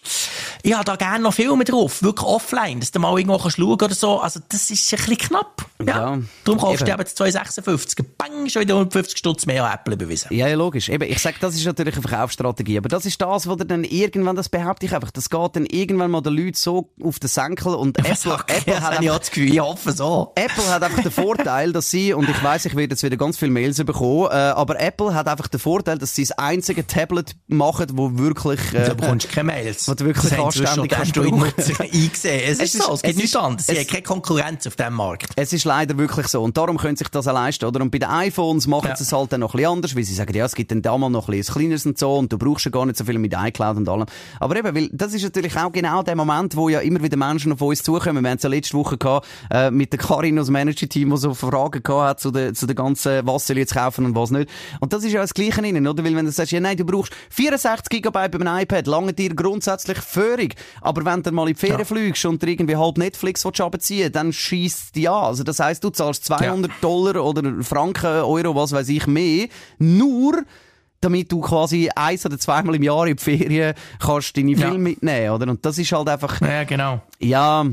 ich 0.63 0.75
habe 0.75 0.85
da 0.85 0.97
gerne 0.97 1.23
noch 1.23 1.33
Filme 1.35 1.65
drauf, 1.65 2.03
wirklich 2.03 2.27
offline, 2.27 2.81
dass 2.81 2.91
du 2.91 2.99
mal 2.99 3.17
irgendwo 3.17 3.39
kannst 3.39 3.57
schauen 3.57 3.73
oder 3.73 3.95
so. 3.95 4.21
Also, 4.21 4.41
das 4.49 4.71
ist 4.71 4.93
ein 4.93 4.99
bisschen 4.99 5.19
knapp. 5.19 5.67
Ja. 5.81 5.87
Ja, 5.87 6.19
Darum 6.45 6.61
kaufst 6.61 6.83
du 6.83 6.85
eben. 6.87 6.95
eben 6.95 7.05
das 7.05 7.15
256. 7.15 8.05
Bang, 8.17 8.49
schon 8.49 8.63
wieder 8.63 8.75
150 8.75 9.19
Stutz 9.19 9.47
mehr 9.47 9.65
an 9.65 9.73
Apple 9.75 9.97
bewiesen. 9.97 10.29
Ja, 10.35 10.49
ja, 10.49 10.57
logisch. 10.57 10.89
Eben, 10.89 11.09
ich 11.11 11.21
sag, 11.21 11.39
das 11.41 11.55
ist 11.55 11.65
natürlich 11.65 11.95
eine 11.95 12.03
Verkaufsstrategie. 12.03 12.79
Aber 12.79 12.89
das 12.89 13.07
ist 13.07 13.21
das, 13.21 13.47
was 13.47 13.57
dann 13.59 13.85
irgendwann, 14.19 14.37
das 14.37 14.49
behaupte 14.49 14.87
ich 14.87 14.95
einfach, 14.95 15.11
das 15.11 15.31
geht 15.31 15.57
dann 15.57 15.67
irgendwann 15.67 16.11
mal 16.11 16.21
den 16.21 16.35
Leuten 16.35 16.55
so 16.55 16.91
auf 17.03 17.19
den 17.19 17.29
Senkel 17.29 17.75
und 17.75 17.99
Apple, 18.07 18.13
Apple 18.13 18.63
das 18.67 18.81
hat 18.81 18.93
auch 18.95 18.99
einfach 18.99 19.19
das 19.19 19.31
Gefühl, 19.31 19.53
ich 19.53 19.61
hoffe 19.61 19.93
so. 19.93 20.33
Apple 20.35 20.67
hat 20.69 20.83
einfach 20.83 21.03
den 21.03 21.11
Vorteil, 21.13 21.73
dass 21.73 21.91
sie, 21.91 22.13
und 22.13 22.29
ich 22.29 22.43
weiß, 22.43 22.65
ich 22.67 22.75
werde 22.77 22.93
jetzt 22.95 23.03
wieder 23.03 23.17
ganz 23.17 23.39
viele 23.39 23.51
Mails 23.51 23.83
bekommen, 23.85 24.29
äh, 24.31 24.35
aber 24.35 24.81
Apple 24.81 25.15
hat 25.15 25.29
einfach 25.29 25.49
den 25.49 25.61
Vorteil, 25.61 25.99
dass 25.99 26.15
sie 26.15 26.23
das 26.25 26.33
einzige 26.39 26.87
Tablet 26.87 27.37
machen, 27.47 27.87
wo 27.95 28.19
wirklich, 28.19 28.61
äh, 28.75 28.89
Du 28.89 28.95
bekommst 28.97 29.31
keine 29.31 29.47
Mails. 29.53 29.87
Was 29.89 29.97
du 29.97 30.05
wirklich 30.05 30.31
das 30.31 30.39
anständig 30.39 30.91
kannst. 30.93 31.17
Nutzer 31.17 31.81
eingesehen. 31.81 32.43
Es, 32.45 32.59
Es 32.61 32.75
ist 32.75 32.83
so, 32.83 32.95
es 32.95 33.03
gibt 33.03 33.17
nichts 33.17 33.37
anderes. 33.37 33.67
Sie 33.67 33.77
haben 33.79 33.87
keine 33.87 34.03
Konkurrenz 34.03 34.67
auf 34.67 34.77
diesem 34.77 34.95
Markt. 34.95 35.31
Es 35.37 35.53
ist 35.53 35.65
leider 35.65 35.97
wirklich 35.99 36.27
so. 36.29 36.43
Und 36.43 36.57
darum 36.57 36.79
können 36.79 36.97
sich 36.97 37.09
das 37.09 37.27
auch 37.29 37.35
leisten, 37.35 37.65
oder? 37.65 37.81
Und 37.81 37.91
bei 37.91 37.99
den 37.99 38.09
iPhones 38.09 38.67
machen 38.67 38.89
Ja. 38.89 38.97
sie 38.97 39.05
es 39.05 39.13
halt 39.13 39.33
dann 39.33 39.41
noch 39.41 39.55
ein 39.55 39.59
bisschen 39.59 39.73
anders, 39.73 39.97
weil 39.97 40.05
sie 40.05 40.15
sagen, 40.15 40.35
ja, 40.35 40.45
es 40.45 40.55
gibt 40.55 40.71
dann 40.71 40.83
da 40.83 40.97
mal 40.97 41.11
noch 41.11 41.29
ein 41.29 41.37
bisschen 41.37 41.55
kleineres 41.55 41.87
und 41.87 41.99
so, 41.99 42.17
und 42.17 42.33
du 42.33 42.39
brauchst 42.39 42.65
ja 42.65 42.71
gar 42.71 42.87
nicht 42.87 42.97
so 42.97 43.05
viel 43.05 43.19
mit 43.19 43.35
iCloud 43.37 43.77
und 43.77 43.89
allem. 43.89 44.07
Aber 44.41 44.57
eben, 44.57 44.75
weil, 44.75 44.89
das 44.93 45.15
ist 45.15 45.23
natürlich 45.23 45.57
auch 45.57 45.73
genau 45.73 46.03
der 46.03 46.17
Moment, 46.17 46.57
wo 46.57 46.69
ja 46.69 46.81
immer 46.81 47.03
wieder 47.03 47.17
Menschen 47.17 47.53
auf 47.53 47.61
uns 47.61 47.83
zukommen. 47.83 48.23
Wir 48.23 48.31
haben 48.31 48.37
es 48.37 48.43
ja 48.43 48.49
letzte 48.49 48.77
Woche 48.77 48.99
gehabt, 48.99 49.27
äh, 49.51 49.71
mit 49.71 49.93
der 49.93 49.99
Karin 49.99 50.39
aus 50.39 50.47
dem 50.47 50.55
Manager-Team, 50.55 51.11
die 51.11 51.17
so 51.17 51.35
Fragen 51.35 51.83
gehabt 51.83 52.09
hat 52.09 52.21
zu 52.21 52.31
der, 52.31 52.55
zu 52.55 52.67
der 52.67 52.75
ganzen, 52.75 53.27
was 53.27 53.47
soll 53.47 53.57
ich 53.57 53.63
jetzt 53.63 53.75
kaufen 53.75 54.05
und 54.05 54.15
was 54.15 54.31
nicht. 54.31 54.49
Und 54.81 54.93
das 54.93 55.05
ist 55.05 55.13
ja 55.13 55.21
das 55.21 55.35
Gleiche 55.35 55.61
innen, 55.67 55.87
oder? 55.87 56.05
Weil 56.05 56.15
wenn 56.17 56.27
du 56.27 56.33
sagst, 56.33 56.53
ja, 56.53 56.61
nein, 56.61 56.77
du 56.77 56.85
brauchst 56.85 57.13
64 57.31 58.03
GB 58.03 58.29
beim 58.29 58.61
iPad, 58.63 58.87
lange 58.87 59.13
dir 59.13 59.35
grundsätzlich 59.35 59.99
völlig. 59.99 60.55
Aber 60.81 61.05
wenn 61.05 61.23
du 61.23 61.33
mal 61.33 61.49
in 61.49 61.55
die 61.55 61.61
Ferien 61.61 61.79
Ja. 61.81 61.85
fliegst 61.85 62.25
und 62.27 62.43
dir 62.43 62.49
irgendwie 62.49 62.77
halt 62.77 62.99
Netflix 62.99 63.45
abziehen 63.47 64.13
dann 64.13 64.33
schießt 64.33 64.95
die 64.95 65.09
an. 65.09 65.25
Also 65.25 65.43
das 65.45 65.59
heisst, 65.61 65.85
du 65.85 65.91
zahlst 65.91 66.25
200 66.25 66.71
Dollar 66.81 67.25
oder 67.25 67.43
Franken, 67.63 68.07
Euro, 68.07 68.55
was 68.55 68.73
weiß 68.73 68.89
ich 68.89 69.07
mehr, 69.07 69.49
nur 69.79 70.43
damit 71.01 71.31
du 71.31 71.41
quasi 71.41 71.89
eins 71.95 72.27
oder 72.27 72.39
zweimal 72.39 72.75
im 72.75 72.83
Jahr 72.83 73.07
in 73.07 73.17
die 73.17 73.23
Ferien 73.23 73.75
kannst 74.01 74.37
deine 74.37 74.53
Ja. 74.53 74.59
Filme 74.59 74.79
mitnehmen, 74.79 75.31
oder? 75.31 75.49
Und 75.49 75.65
das 75.65 75.79
ist 75.79 75.93
halt 75.93 76.09
einfach, 76.09 76.41
Ja, 76.41 76.65
genau. 76.65 77.01
ja, 77.21 77.65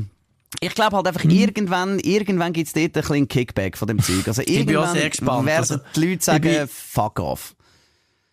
ich 0.60 0.74
glaube 0.74 0.96
halt 0.96 1.06
einfach, 1.08 1.24
Mhm. 1.24 1.30
irgendwann, 1.30 1.98
irgendwann 1.98 2.52
gibt's 2.52 2.72
dort 2.72 2.86
ein 2.86 2.92
bisschen 2.92 3.28
Kickback 3.28 3.76
von 3.76 3.88
dem 3.88 4.00
Zeug. 4.00 4.28
Also 4.28 4.42
bin 4.42 4.54
auch 4.54 4.58
irgendwann 4.60 4.94
sehr 4.94 5.10
gespannt. 5.10 5.46
werden 5.46 5.58
Also, 5.58 5.76
die 5.96 6.00
Leute 6.00 6.12
ich 6.12 6.22
sagen, 6.24 6.42
bin- 6.42 6.68
fuck 6.68 7.18
off. 7.18 7.55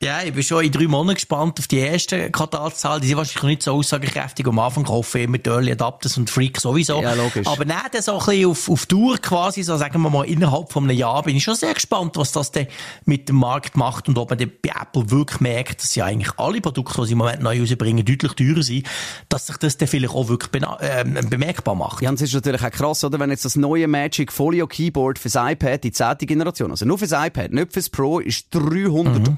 Ja, 0.04 0.22
ich 0.22 0.34
bin 0.34 0.44
schon 0.44 0.66
in 0.66 0.72
drei 0.72 0.86
Monaten 0.86 1.16
gespannt 1.16 1.58
auf 1.60 1.68
die 1.68 1.80
ersten 1.80 2.30
Quartalszahlen. 2.30 3.02
Die 3.02 3.08
sind 3.08 3.16
wahrscheinlich 3.16 3.42
noch 3.42 3.50
nicht 3.50 3.64
so 3.64 3.72
aussagekräftig. 3.72 4.46
Am 4.46 4.60
Anfang 4.60 4.84
kaufen 4.84 5.22
immer 5.22 5.38
die 5.38 5.50
Early 5.50 5.72
Adapters 5.72 6.18
und 6.18 6.30
Freak 6.30 6.60
sowieso. 6.60 7.02
Ja, 7.02 7.14
logisch. 7.14 7.48
Aber 7.48 7.64
dann 7.64 7.78
so 8.02 8.20
ein 8.20 8.26
bisschen 8.26 8.50
auf, 8.50 8.70
auf 8.70 8.86
Tour 8.86 9.18
quasi, 9.20 9.64
so 9.64 9.78
sagen 9.78 10.02
wir 10.02 10.10
mal 10.10 10.26
innerhalb 10.26 10.74
von 10.74 10.84
einem 10.84 10.98
Jahr, 10.98 11.24
bin 11.24 11.38
ich 11.38 11.44
schon 11.46 11.56
sehr 11.56 11.74
gespannt, 11.74 12.18
was 12.18 12.34
das 12.34 12.52
denn 12.52 12.68
mit 13.06 13.30
dem 13.30 13.38
Markt 13.38 13.78
macht 13.78 14.10
und 14.10 14.18
ob 14.18 14.32
man 14.32 14.40
dann 14.40 14.52
bei 14.62 14.72
Apple 14.78 15.10
wirklich 15.10 15.40
merkt, 15.40 15.82
dass 15.82 15.96
ja 15.96 16.04
eigentlich 16.04 16.38
alle 16.38 16.60
Produkte, 16.60 17.00
die 17.00 17.08
sie 17.08 17.14
im 17.14 17.20
Moment 17.20 17.42
neu 17.42 17.62
rausbringen, 17.62 18.04
deutlich 18.04 18.34
teurer 18.34 18.62
sind, 18.62 18.86
dass 19.30 19.48
sich 19.48 19.56
das 19.56 19.78
dann 19.78 19.88
vielleicht 19.88 20.14
auch 20.14 20.28
wirklich 20.28 20.64
ähm, 20.82 21.18
bemerkbar 21.30 21.76
macht. 21.76 22.02
Ja, 22.02 22.10
und 22.10 22.16
es 22.16 22.24
ist 22.24 22.34
natürlich 22.34 22.62
auch 22.62 22.72
krass, 22.72 23.06
oder? 23.06 23.22
Wenn 23.22 23.30
jetzt 23.30 23.46
das 23.46 23.56
neue 23.56 23.88
Magic 23.88 24.34
Folio 24.34 24.68
Keyboard 24.68 25.18
fürs 25.18 25.36
iPad, 25.36 25.82
die 25.82 25.94
zehnte 25.94 26.26
Generation, 26.26 26.72
also 26.72 26.84
nur 26.84 26.98
fürs 26.98 27.14
iPad, 27.14 27.54
nicht 27.54 27.72
fürs 27.72 27.90
Pro, 27.90 28.20
ist 28.20 28.48
300 28.54 29.32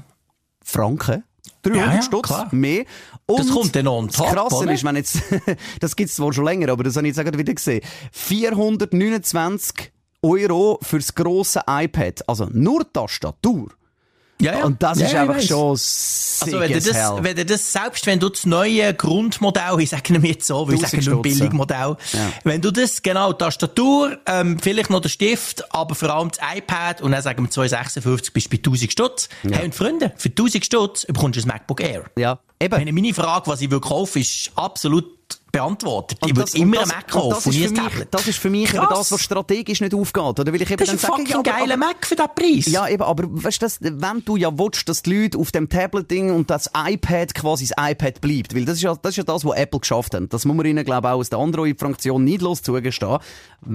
Franken. 0.66 1.22
300 1.62 1.64
Mhm. 1.64 1.74
Ja, 1.90 1.94
ja, 1.96 2.02
Stutz 2.02 2.26
klar. 2.28 2.48
mehr. 2.52 2.84
Und 3.26 3.38
Das 3.40 3.50
kommt 3.50 3.74
dann 3.74 3.88
on 3.88 4.08
top, 4.08 4.26
Das 4.26 4.34
Krasse 4.34 4.56
oder? 4.56 4.72
ist, 4.72 4.84
wenn 4.84 4.96
jetzt, 4.96 5.20
das 5.80 5.96
gibt's 5.96 6.14
zwar 6.16 6.32
schon 6.32 6.44
länger, 6.44 6.70
aber 6.70 6.84
das 6.84 6.96
habe 6.96 7.06
ich 7.06 7.10
jetzt 7.12 7.18
auch 7.20 7.24
gerade 7.24 7.38
wieder 7.38 7.54
gesehen. 7.54 7.80
429 8.12 9.92
Euro 10.22 10.78
fürs 10.82 11.14
grosse 11.14 11.62
iPad. 11.68 12.28
Also 12.28 12.48
nur 12.52 12.90
Tastatur. 12.92 13.68
Ja, 14.40 14.58
ja. 14.58 14.64
Und 14.64 14.82
das 14.82 14.98
Ja, 15.00 15.06
ist 15.06 15.12
ja, 15.12 15.22
einfach 15.22 15.40
schon 15.40 15.70
Also 15.70 16.60
wenn 16.60 16.70
du, 16.70 16.76
as 16.76 16.84
das, 16.84 16.94
hell. 16.96 17.18
wenn 17.22 17.36
du 17.36 17.46
das, 17.46 17.72
selbst 17.72 18.06
wenn 18.06 18.20
du 18.20 18.28
das 18.28 18.44
neue 18.44 18.92
Grundmodell, 18.92 19.80
ich 19.80 19.88
sage 19.90 20.18
mir 20.18 20.28
jetzt 20.28 20.46
so, 20.46 20.68
weil 20.68 20.74
ich 20.74 20.80
1000 20.82 21.04
sage 21.04 21.14
nur. 21.14 21.22
Billigmodell, 21.22 21.96
Ja. 22.12 22.32
wenn 22.44 22.60
du 22.60 22.70
das, 22.70 23.02
genau, 23.02 23.32
Tastatur, 23.32 24.18
ähm, 24.26 24.58
vielleicht 24.60 24.90
noch 24.90 25.00
der 25.00 25.08
Stift, 25.08 25.72
aber 25.74 25.94
vor 25.94 26.10
allem 26.10 26.30
das 26.30 26.38
iPad 26.56 27.00
und 27.00 27.12
dann 27.12 27.22
sagen 27.22 27.44
wir 27.44 27.50
256 27.50 28.32
bist 28.32 28.46
du 28.46 28.50
bei 28.50 28.56
1000 28.58 28.92
Stutz. 28.92 29.28
Hey, 29.50 29.64
und 29.64 29.74
Freunde, 29.74 30.12
für 30.16 30.28
1000 30.28 30.64
Stutz 30.64 31.06
bekommst 31.06 31.38
du 31.38 31.42
ein 31.44 31.48
MacBook 31.48 31.80
Air. 31.80 32.04
Ja, 32.18 32.38
eben. 32.60 32.74
Meine, 32.76 32.92
meine 32.92 33.14
Frage, 33.14 33.46
was 33.46 33.60
ich 33.62 33.70
will 33.70 33.80
kaufen, 33.80 34.20
ist 34.20 34.50
absolut 34.54 35.06
beantwortet. 35.56 36.18
ich 36.22 36.30
Und 36.30 36.36
würde 36.36 36.50
das- 36.50 36.54
immer 36.54 36.76
und 36.78 36.82
einen 36.82 36.88
das- 36.90 36.96
Mac 36.96 37.04
und 37.04 37.10
kaufen 37.10 37.30
das 37.30 37.46
und 37.46 37.52
für 37.52 37.66
ein 37.68 37.84
mich. 37.98 38.04
Das 38.10 38.28
ist 38.28 38.38
für 38.38 38.50
mich 38.50 38.68
eben 38.74 38.78
Krass. 38.84 38.98
das, 38.98 39.12
was 39.12 39.20
strategisch 39.22 39.80
nicht 39.80 39.94
aufgeht. 39.94 40.22
Oder 40.40 40.52
will 40.52 40.62
ich 40.62 40.70
eben 40.70 40.76
Das 40.78 40.92
ist 40.92 41.04
ein 41.04 41.10
fucking 41.10 41.42
geiler 41.42 41.76
Mac 41.76 42.06
für 42.06 42.14
diesen 42.16 42.34
Preis. 42.34 42.66
Ja, 42.72 42.88
eben, 42.88 43.02
aber 43.02 43.24
weißt 43.26 43.62
du, 43.62 43.66
das, 43.66 43.78
wenn 43.80 44.24
du 44.24 44.36
ja 44.36 44.56
willst, 44.58 44.88
dass 44.88 45.02
die 45.02 45.14
Leute 45.22 45.38
auf 45.38 45.52
dem 45.52 45.68
Tablet-Ding 45.68 46.30
und 46.34 46.50
das 46.50 46.70
iPad 46.76 47.34
quasi 47.34 47.66
das 47.66 47.90
iPad 47.90 48.20
bleibt, 48.20 48.54
weil 48.54 48.64
das 48.64 48.76
ist 48.76 48.82
ja 48.82 48.94
das, 48.94 49.10
ist 49.10 49.16
ja 49.16 49.24
das 49.24 49.44
was 49.44 49.56
Apple 49.56 49.80
geschafft 49.80 50.14
hat. 50.14 50.22
Das 50.32 50.44
muss 50.44 50.56
man 50.56 50.66
ihnen, 50.66 50.84
glaube 50.84 51.08
ich, 51.08 51.12
auch 51.12 51.18
aus 51.18 51.30
der 51.30 51.38
Android-Fraktion 51.38 52.24
neidlos 52.24 52.62
zugestehen. 52.62 53.18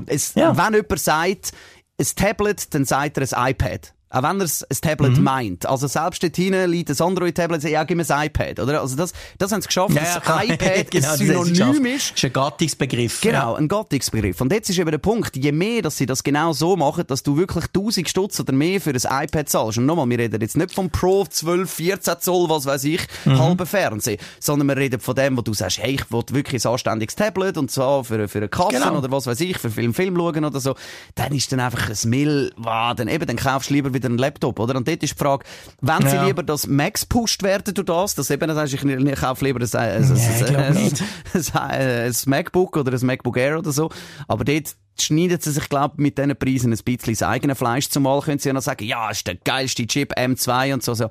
Es, 0.06 0.34
Ja. 0.36 0.56
Wenn 0.58 0.74
jemand 0.76 1.00
sagt, 1.00 1.52
ein 2.00 2.08
Tablet, 2.16 2.74
dann 2.74 2.86
sagt 2.86 3.18
er 3.18 3.38
ein 3.38 3.52
iPad. 3.52 3.94
Auch 4.12 4.24
wenn 4.24 4.42
er 4.42 4.46
ein 4.48 4.78
Tablet 4.82 5.18
Mhm. 5.18 5.24
meint. 5.24 5.66
Also 5.66 5.88
selbst 5.88 6.22
dort 6.24 6.36
hinten 6.36 6.70
liegt 6.70 6.90
ein 6.90 7.00
Android-Tablet, 7.00 7.64
ja, 7.64 7.84
gib 7.84 7.98
mir 7.98 8.06
ein 8.10 8.26
iPad, 8.28 8.60
oder? 8.60 8.82
Also 8.82 8.96
das, 8.96 9.14
das 9.38 9.52
haben 9.52 9.62
sie 9.62 9.68
geschafft, 9.68 9.94
Ja, 9.96 10.02
dass 10.02 10.28
ja, 10.28 10.44
iPad 10.44 10.92
Genau, 10.92 11.12
ein. 11.12 11.18
Synonym 11.18 11.86
ist 11.86 12.12
Das 12.12 12.18
ist 12.18 12.26
ein 12.26 12.34
Gattungsbegriff. 12.34 13.22
Genau, 13.22 13.56
ein 13.56 13.68
Gattungsbegriff. 13.68 14.40
Und 14.42 14.52
jetzt 14.52 14.70
ist 14.70 14.78
eben 14.80 14.92
der 14.92 14.98
Punkt, 14.98 15.36
je 15.38 15.52
mehr, 15.52 15.82
dass 15.82 15.98
sie 15.98 16.06
das 16.06 16.24
genau 16.24 16.54
so 16.54 16.76
machen, 16.76 17.06
dass 17.08 17.24
du 17.24 17.38
wirklich 17.38 17.66
1000 17.74 18.10
Stutz 18.10 18.40
oder 18.40 18.54
mehr 18.54 18.82
für 18.82 18.92
ein 18.92 19.24
iPad 19.26 19.50
zahlst. 19.50 19.78
Und 19.78 19.86
nochmal, 19.86 20.10
wir 20.10 20.20
reden 20.20 20.42
jetzt 20.42 20.58
nicht 20.58 20.74
vom 20.74 20.90
Pro 20.90 21.26
12, 21.26 21.72
14 21.72 22.16
Zoll, 22.20 22.50
was 22.50 22.66
weiß 22.66 22.84
ich, 22.86 23.02
Mhm. 23.26 23.40
halben 23.40 23.66
Fernsehen, 23.66 24.18
sondern 24.40 24.68
wir 24.68 24.78
reden 24.78 25.00
von 25.00 25.16
dem, 25.16 25.38
wo 25.38 25.42
du 25.42 25.54
sagst, 25.54 25.80
hey, 25.80 25.96
ich 25.96 26.12
will 26.12 26.24
wirklich 26.32 26.66
ein 26.66 26.72
anständiges 26.72 27.16
Tablet 27.16 27.58
und 27.58 27.72
zwar 27.72 28.04
für, 28.04 28.28
für 28.28 28.40
eine 28.40 28.50
Kasse 28.50 28.72
Genau. 28.76 28.98
oder 28.98 29.12
was 29.12 29.28
weiß 29.28 29.40
ich, 29.42 29.58
für 29.58 29.70
Film, 29.70 29.94
Film 29.94 30.16
schauen 30.18 30.44
oder 30.46 30.60
so. 30.60 30.76
Dann 31.16 31.34
ist 31.34 31.52
dann 31.52 31.60
einfach 31.60 31.90
ein 31.90 32.10
Mill, 32.10 32.52
wow, 32.58 32.94
dann 32.96 33.08
eben, 33.08 33.26
dann 33.26 33.36
kaufst 33.38 33.70
du 33.70 33.74
lieber 33.76 33.94
wieder 33.94 34.01
einen 34.06 34.18
Laptop, 34.18 34.60
oder? 34.60 34.76
Und 34.76 34.88
dort 34.88 35.04
ist 35.04 35.14
die 35.14 35.18
Frage, 35.18 35.46
wenn 35.82 36.08
sie 36.08 36.16
Ja. 36.16 36.26
lieber, 36.26 36.44
dass 36.44 36.68
Macs 36.68 37.06
pusht 37.06 37.44
werden 37.44 37.74
durch 37.74 37.86
das, 37.86 38.16
dass 38.16 38.30
eben, 38.30 38.48
du, 38.48 38.64
ich, 38.64 38.84
ich 38.84 39.20
kaufe 39.20 39.46
lieber 39.46 39.60
ein, 39.60 39.80
ein, 39.80 40.12
ein, 40.54 41.64
ein, 41.64 42.14
MacBook 42.26 42.78
oder 42.78 42.94
ein 42.94 43.06
MacBook 43.06 43.38
Air 43.38 43.60
oder 43.60 43.72
so. 43.72 43.90
Aber 44.28 44.44
dort 44.44 44.76
schneidet 45.00 45.44
sie 45.44 45.52
sich, 45.52 45.70
glaube 45.70 45.96
ich, 45.98 46.02
mit 46.02 46.18
diesen 46.18 46.36
Preisen 46.36 46.74
ein 46.74 46.80
bisschen 46.84 47.14
das 47.14 47.24
eigene 47.24 47.56
Fleisch. 47.56 47.90
Zumal 47.90 48.22
können 48.22 48.40
sie 48.40 48.50
ja 48.50 48.54
noch 48.54 48.62
sagen, 48.62 48.84
ja, 48.86 49.10
ist 49.10 49.26
der 49.28 49.36
geilste 49.36 49.88
Chip 49.88 50.14
M2 50.18 50.74
und 50.74 50.84
so. 50.84 50.94
so. 50.94 51.10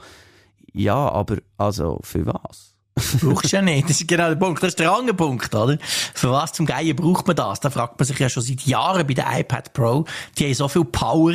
Ja, 0.72 0.94
aber 1.10 1.38
also 1.58 1.98
für 2.02 2.26
was? 2.26 2.74
Brauchst 3.22 3.52
du 3.52 3.56
ja 3.56 3.62
nicht. 3.62 3.88
Das 3.88 4.00
ist 4.00 4.08
genau 4.08 4.28
der 4.28 4.36
Punkt. 4.36 4.62
Das 4.62 4.70
ist 4.70 4.78
der 4.78 4.92
andere 4.92 5.14
Punkt, 5.16 5.54
oder? 5.54 5.78
Für 5.80 6.32
was 6.32 6.52
zum 6.52 6.66
Geier 6.66 6.92
braucht 6.92 7.26
man 7.26 7.34
das? 7.34 7.58
Da 7.60 7.70
fragt 7.70 7.98
man 7.98 8.06
sich 8.06 8.18
ja 8.18 8.28
schon 8.28 8.42
seit 8.42 8.60
Jahren 8.66 9.06
bei 9.06 9.14
der 9.14 9.26
iPad 9.40 9.72
Pro. 9.72 10.04
Die 10.36 10.44
haben 10.46 10.54
so 10.54 10.68
viel 10.68 10.84
Power, 10.84 11.32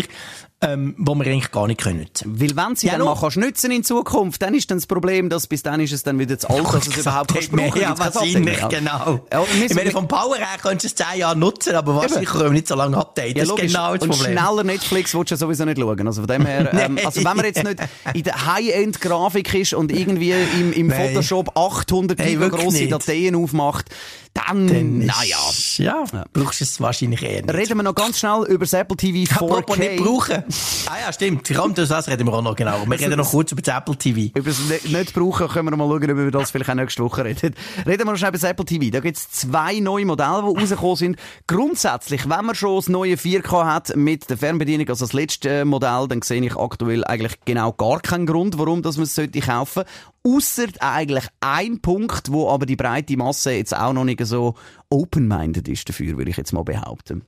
ähm, 0.61 0.95
wo 0.97 1.13
wir 1.15 1.25
eigentlich 1.27 1.51
gar 1.51 1.67
nicht 1.67 1.81
können 1.81 1.99
nutzen. 1.99 2.39
Weil 2.39 2.55
wenn 2.55 2.75
sie 2.75 2.87
Ja, 2.87 2.93
dann 2.93 3.01
no. 3.01 3.13
mal 3.13 3.19
kannst 3.19 3.37
nützen 3.37 3.71
in 3.71 3.83
Zukunft, 3.83 4.41
dann 4.41 4.53
ist 4.53 4.71
dann 4.71 4.77
das 4.77 4.87
Problem, 4.87 5.29
dass 5.29 5.47
bis 5.47 5.63
dann 5.63 5.79
ist 5.81 5.91
es 5.91 6.03
dann 6.03 6.17
wieder 6.17 6.39
zu 6.39 6.49
alt, 6.49 6.65
dass 6.73 6.87
es 6.87 6.97
überhaupt 6.97 7.33
kannst 7.33 7.51
brauchen. 7.51 7.81
Ja, 7.81 7.97
wahrscheinlich, 7.99 8.43
mehr. 8.43 8.67
genau. 8.69 9.19
Ja, 9.31 9.39
und 9.39 9.47
ich 9.63 9.75
meine, 9.75 9.91
vom 9.91 10.07
Power 10.07 10.37
her 10.37 10.47
könntest 10.61 10.97
du 10.99 11.03
es 11.03 11.09
10 11.09 11.19
Jahre 11.19 11.35
nutzen, 11.37 11.75
aber 11.75 11.95
wahrscheinlich 11.95 12.29
können 12.29 12.43
wir 12.45 12.49
nicht 12.51 12.67
so 12.67 12.75
lange 12.75 12.97
updaten. 12.97 13.35
Ja, 13.35 13.43
das 13.45 13.49
ist 13.49 13.73
genau 13.73 13.93
das 13.93 14.03
und 14.03 14.09
Problem. 14.09 14.37
schneller 14.37 14.63
Netflix 14.63 15.13
willst 15.13 15.31
du 15.31 15.33
ja 15.35 15.37
sowieso 15.37 15.65
nicht 15.65 15.77
schauen. 15.79 16.07
Also 16.07 16.21
von 16.21 16.27
dem 16.27 16.45
her, 16.45 16.73
ähm, 16.85 16.99
also 17.05 17.23
wenn 17.23 17.35
man 17.35 17.45
jetzt 17.45 17.63
nicht 17.63 17.79
in 18.13 18.23
der 18.23 18.45
High-End-Grafik 18.45 19.53
ist 19.53 19.73
und 19.73 19.91
irgendwie 19.91 20.31
im, 20.31 20.71
im. 20.71 20.91
Photoshop 20.95 21.57
800 21.57 22.17
Hey, 22.17 22.29
Giga 22.29 22.39
wirklich 22.41 22.63
grosse. 22.63 22.87
Dateien 22.87 23.35
aufmacht, 23.35 23.87
dann, 24.35 24.67
Dann 24.67 24.99
naja. 24.99 25.37
Ja, 25.77 26.03
brauchst 26.33 26.59
du 26.59 26.65
es 26.65 26.81
wahrscheinlich 26.81 27.23
eher 27.23 27.41
nicht. 27.41 27.53
Reden 27.53 27.77
wir 27.77 27.83
noch 27.83 27.95
ganz 27.95 28.19
schnell 28.19 28.43
über 28.49 28.65
das 28.65 28.73
Apple 28.73 28.97
TV 28.97 29.31
4K. 29.31 29.35
Apropos 29.35 29.77
nicht 29.77 30.03
brauchen. 30.03 30.43
Ah 30.87 30.97
ja, 31.05 31.13
stimmt. 31.13 31.49
Komm, 31.55 31.73
das 31.73 32.07
reden 32.07 32.27
wir 32.27 32.33
auch 32.33 32.41
noch 32.41 32.55
genau. 32.55 32.85
Wir 32.85 32.99
reden 32.99 33.17
noch 33.17 33.31
kurz 33.31 33.53
über 33.53 33.61
das 33.61 33.73
Apple 33.73 33.95
TV. 33.95 34.37
Über 34.37 34.49
das 34.49 34.59
nicht, 34.59 35.13
brauchen, 35.13 35.47
können 35.47 35.69
wir 35.69 35.77
mal 35.77 35.87
schauen, 35.87 36.11
ob 36.11 36.17
wir 36.17 36.31
das 36.31 36.51
vielleicht 36.51 36.69
auch 36.69 36.75
nächste 36.75 37.03
Woche 37.03 37.23
reden. 37.23 37.55
Reden 37.85 38.05
wir 38.05 38.11
noch 38.11 38.17
schnell 38.17 38.29
über 38.29 38.37
das 38.37 38.49
Apple 38.49 38.65
TV. 38.65 38.91
Da 38.91 38.99
gibt 38.99 39.17
es 39.17 39.31
zwei 39.31 39.79
neue 39.79 40.05
Modelle, 40.05 40.41
die 40.41 40.59
rausgekommen 40.59 40.95
sind. 40.97 41.17
Grundsätzlich, 41.47 42.29
wenn 42.29 42.45
man 42.45 42.55
schon 42.55 42.75
das 42.75 42.89
neue 42.89 43.15
4K 43.15 43.65
hat 43.65 43.95
mit 43.95 44.29
der 44.29 44.37
Fernbedienung, 44.37 44.89
also 44.89 45.05
das 45.05 45.13
letzte 45.13 45.49
äh, 45.49 45.65
Modell, 45.65 46.07
dann 46.09 46.21
sehe 46.21 46.43
ich 46.43 46.57
aktuell 46.57 47.05
eigentlich 47.05 47.35
genau 47.45 47.71
gar 47.71 48.01
keinen 48.01 48.25
Grund, 48.25 48.57
warum 48.57 48.81
dass 48.81 48.97
man 48.97 49.05
es 49.05 49.15
sollte 49.15 49.39
kaufen 49.39 49.85
Ausser 50.25 50.67
eigentlich 50.79 51.25
ein 51.39 51.81
Punkt, 51.81 52.31
wo 52.31 52.49
aber 52.49 52.65
die 52.65 52.75
breite 52.75 53.15
Masse 53.15 53.51
jetzt 53.51 53.75
auch 53.75 53.93
noch 53.93 54.05
nicht 54.05 54.25
so 54.25 54.55
open-minded 54.89 55.67
ist 55.67 55.87
dafür, 55.87 56.17
würde 56.17 56.31
ich 56.31 56.37
jetzt 56.37 56.51
mal 56.51 56.63
behaupten. 56.63 57.23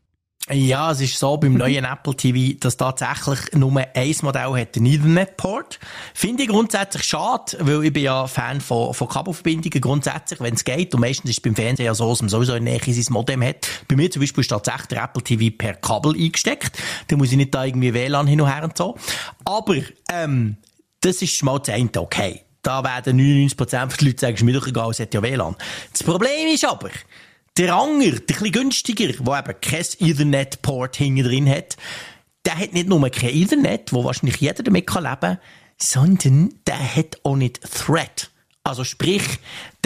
Ja, 0.49 0.91
es 0.93 1.01
ist 1.01 1.19
so 1.19 1.36
beim 1.36 1.55
neuen 1.55 1.83
Apple 1.91 2.15
TV, 2.15 2.57
dass 2.57 2.77
tatsächlich 2.77 3.53
nur 3.53 3.77
ein 3.77 4.15
Modell 4.21 4.62
hat, 4.62 4.77
einen 4.77 4.86
Ethernet-Port. 4.86 5.77
Finde 6.13 6.43
ich 6.43 6.49
grundsätzlich 6.49 7.03
schade, 7.03 7.57
weil 7.60 7.83
ich 7.83 7.91
bin 7.91 8.03
ja 8.03 8.27
Fan 8.27 8.62
von, 8.62 8.93
von 8.93 9.10
Kabelverbindungen 9.10 9.81
grundsätzlich, 9.81 10.39
wenn 10.39 10.53
es 10.53 10.63
geht. 10.63 10.95
Und 10.95 11.01
meistens 11.01 11.31
ist 11.31 11.38
es 11.38 11.41
beim 11.41 11.55
Fernseher 11.55 11.93
so, 11.95 12.10
dass 12.10 12.21
man 12.21 12.29
sowieso 12.29 12.53
in 12.53 12.63
der 12.63 12.79
Nähe 12.79 12.93
sein 12.93 13.13
Modem 13.13 13.43
hat. 13.43 13.67
Bei 13.89 13.97
mir 13.97 14.10
zum 14.10 14.21
Beispiel 14.21 14.41
ist 14.41 14.47
tatsächlich 14.47 14.88
der 14.88 15.03
Apple 15.03 15.21
TV 15.21 15.53
per 15.55 15.73
Kabel 15.73 16.15
eingesteckt. 16.15 16.77
Da 17.10 17.17
muss 17.17 17.31
ich 17.31 17.38
nicht 17.38 17.53
da 17.53 17.65
irgendwie 17.65 17.93
WLAN 17.93 18.27
hin 18.27 18.39
und 18.39 18.47
her 18.47 18.63
und 18.63 18.77
so. 18.77 18.95
Aber, 19.43 19.75
ähm, 20.10 20.55
das 21.01 21.21
ist 21.21 21.43
mal 21.43 21.60
das 21.60 21.75
eine, 21.75 21.89
okay. 21.97 22.46
Da 22.67 22.84
werden 22.84 23.17
99% 23.17 23.65
der 23.69 23.88
Leute 24.01 24.19
sagen, 24.19 24.36
ist 24.36 24.43
mir 24.43 24.51
doch 24.51 24.67
egal, 24.67 24.89
es 24.89 24.99
hat 24.99 25.13
ja 25.13 25.23
WLAN. 25.23 25.56
Das 25.93 26.03
Problem 26.03 26.53
ist 26.53 26.65
aber, 26.65 26.89
der 27.58 27.73
Anger, 27.73 28.12
der 28.12 28.19
bisschen 28.19 28.51
günstiger, 28.51 29.08
der 29.08 29.39
eben 29.39 29.62
kein 29.62 29.86
Ethernet-Port 30.10 30.97
hinten 30.97 31.23
drin 31.23 31.49
hat, 31.49 31.77
der 32.45 32.58
hat 32.58 32.73
nicht 32.73 32.89
nur 32.89 33.10
kein 33.10 33.30
Ethernet, 33.30 33.93
wo 33.93 34.03
wahrscheinlich 34.03 34.41
jeder 34.41 34.63
damit 34.63 34.93
leben 34.93 35.15
kann, 35.17 35.38
sondern 35.77 36.56
der 36.67 36.95
hat 36.97 37.17
auch 37.23 37.38
nicht 37.38 37.62
Thread. 37.62 38.32
Also 38.65 38.84
sprich, 38.84 39.23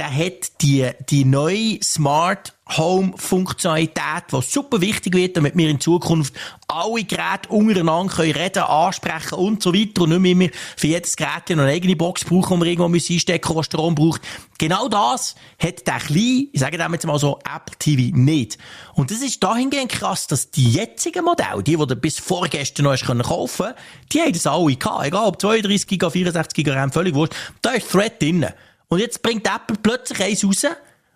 der 0.01 0.15
hat 0.15 0.61
die, 0.61 0.89
die 1.11 1.25
neue 1.25 1.77
Smart 1.83 2.53
Home 2.75 3.13
Funktionalität, 3.17 4.23
die 4.31 4.41
super 4.41 4.81
wichtig 4.81 5.13
wird, 5.13 5.37
damit 5.37 5.55
wir 5.55 5.69
in 5.69 5.79
Zukunft 5.79 6.33
alle 6.67 7.03
Geräte 7.03 7.49
untereinander 7.49 8.11
können 8.11 8.31
reden, 8.31 8.63
ansprechen 8.63 9.35
und 9.35 9.61
so 9.61 9.75
weiter 9.75 10.03
und 10.03 10.19
nicht 10.19 10.35
mehr 10.35 10.49
für 10.75 10.87
jedes 10.87 11.17
Gerät 11.17 11.51
eine 11.51 11.65
eigene 11.65 11.95
Box 11.95 12.25
brauchen, 12.25 12.59
die 12.59 12.65
wir 12.65 12.71
irgendwo 12.71 12.95
einstecken 12.95 13.53
müssen, 13.53 13.59
die 13.59 13.63
Strom 13.63 13.93
braucht. 13.93 14.21
Genau 14.57 14.87
das 14.87 15.35
hat 15.61 15.85
der 15.85 15.99
kleine, 15.99 16.47
ich 16.51 16.59
sage 16.59 16.79
dem 16.79 16.93
jetzt 16.93 17.05
mal 17.05 17.19
so, 17.19 17.37
Apple 17.39 17.77
TV 17.77 18.17
nicht. 18.17 18.57
Und 18.95 19.11
das 19.11 19.21
ist 19.21 19.43
dahingehend 19.43 19.91
krass, 19.91 20.25
dass 20.25 20.49
die 20.49 20.71
jetzigen 20.71 21.25
Modelle, 21.25 21.61
die, 21.61 21.77
die 21.77 21.95
bis 21.95 22.17
vorgestern 22.17 22.85
noch 22.85 22.93
hast 22.93 23.05
kaufen 23.05 23.73
die 24.13 24.21
haben 24.21 24.33
das 24.33 24.47
alle 24.47 24.75
gehabt. 24.75 25.05
Egal 25.05 25.27
ob 25.27 25.39
32 25.39 25.87
GB, 25.87 26.09
64 26.09 26.55
GB 26.55 26.71
RAM, 26.71 26.91
völlig 26.91 27.13
wurscht. 27.13 27.35
Da 27.61 27.71
ist 27.71 27.91
Thread 27.91 28.19
drin. 28.19 28.47
Und 28.91 28.99
jetzt 28.99 29.23
bringt 29.23 29.47
Apple 29.47 29.77
plötzlich 29.81 30.21
eins 30.21 30.43
raus, 30.43 30.65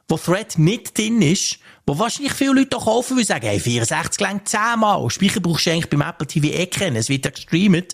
wo 0.08 0.18
Thread 0.18 0.58
nicht 0.58 0.98
drin 0.98 1.22
ist, 1.22 1.60
wo 1.86 2.00
wahrscheinlich 2.00 2.32
viele 2.32 2.54
Leute 2.54 2.78
auch 2.78 2.86
kaufen, 2.86 3.18
weil 3.18 3.26
sagen, 3.26 3.48
hey, 3.48 3.60
64 3.60 4.22
lang 4.22 4.46
10 4.46 4.80
Mal. 4.80 5.10
Speicher 5.10 5.42
brauchst 5.42 5.66
du 5.66 5.72
eigentlich 5.72 5.90
beim 5.90 6.00
Apple 6.00 6.26
TV 6.26 6.48
eh 6.48 6.68
kennen, 6.68 6.96
es 6.96 7.10
wird 7.10 7.26
ja 7.26 7.32
gestreamt. 7.32 7.94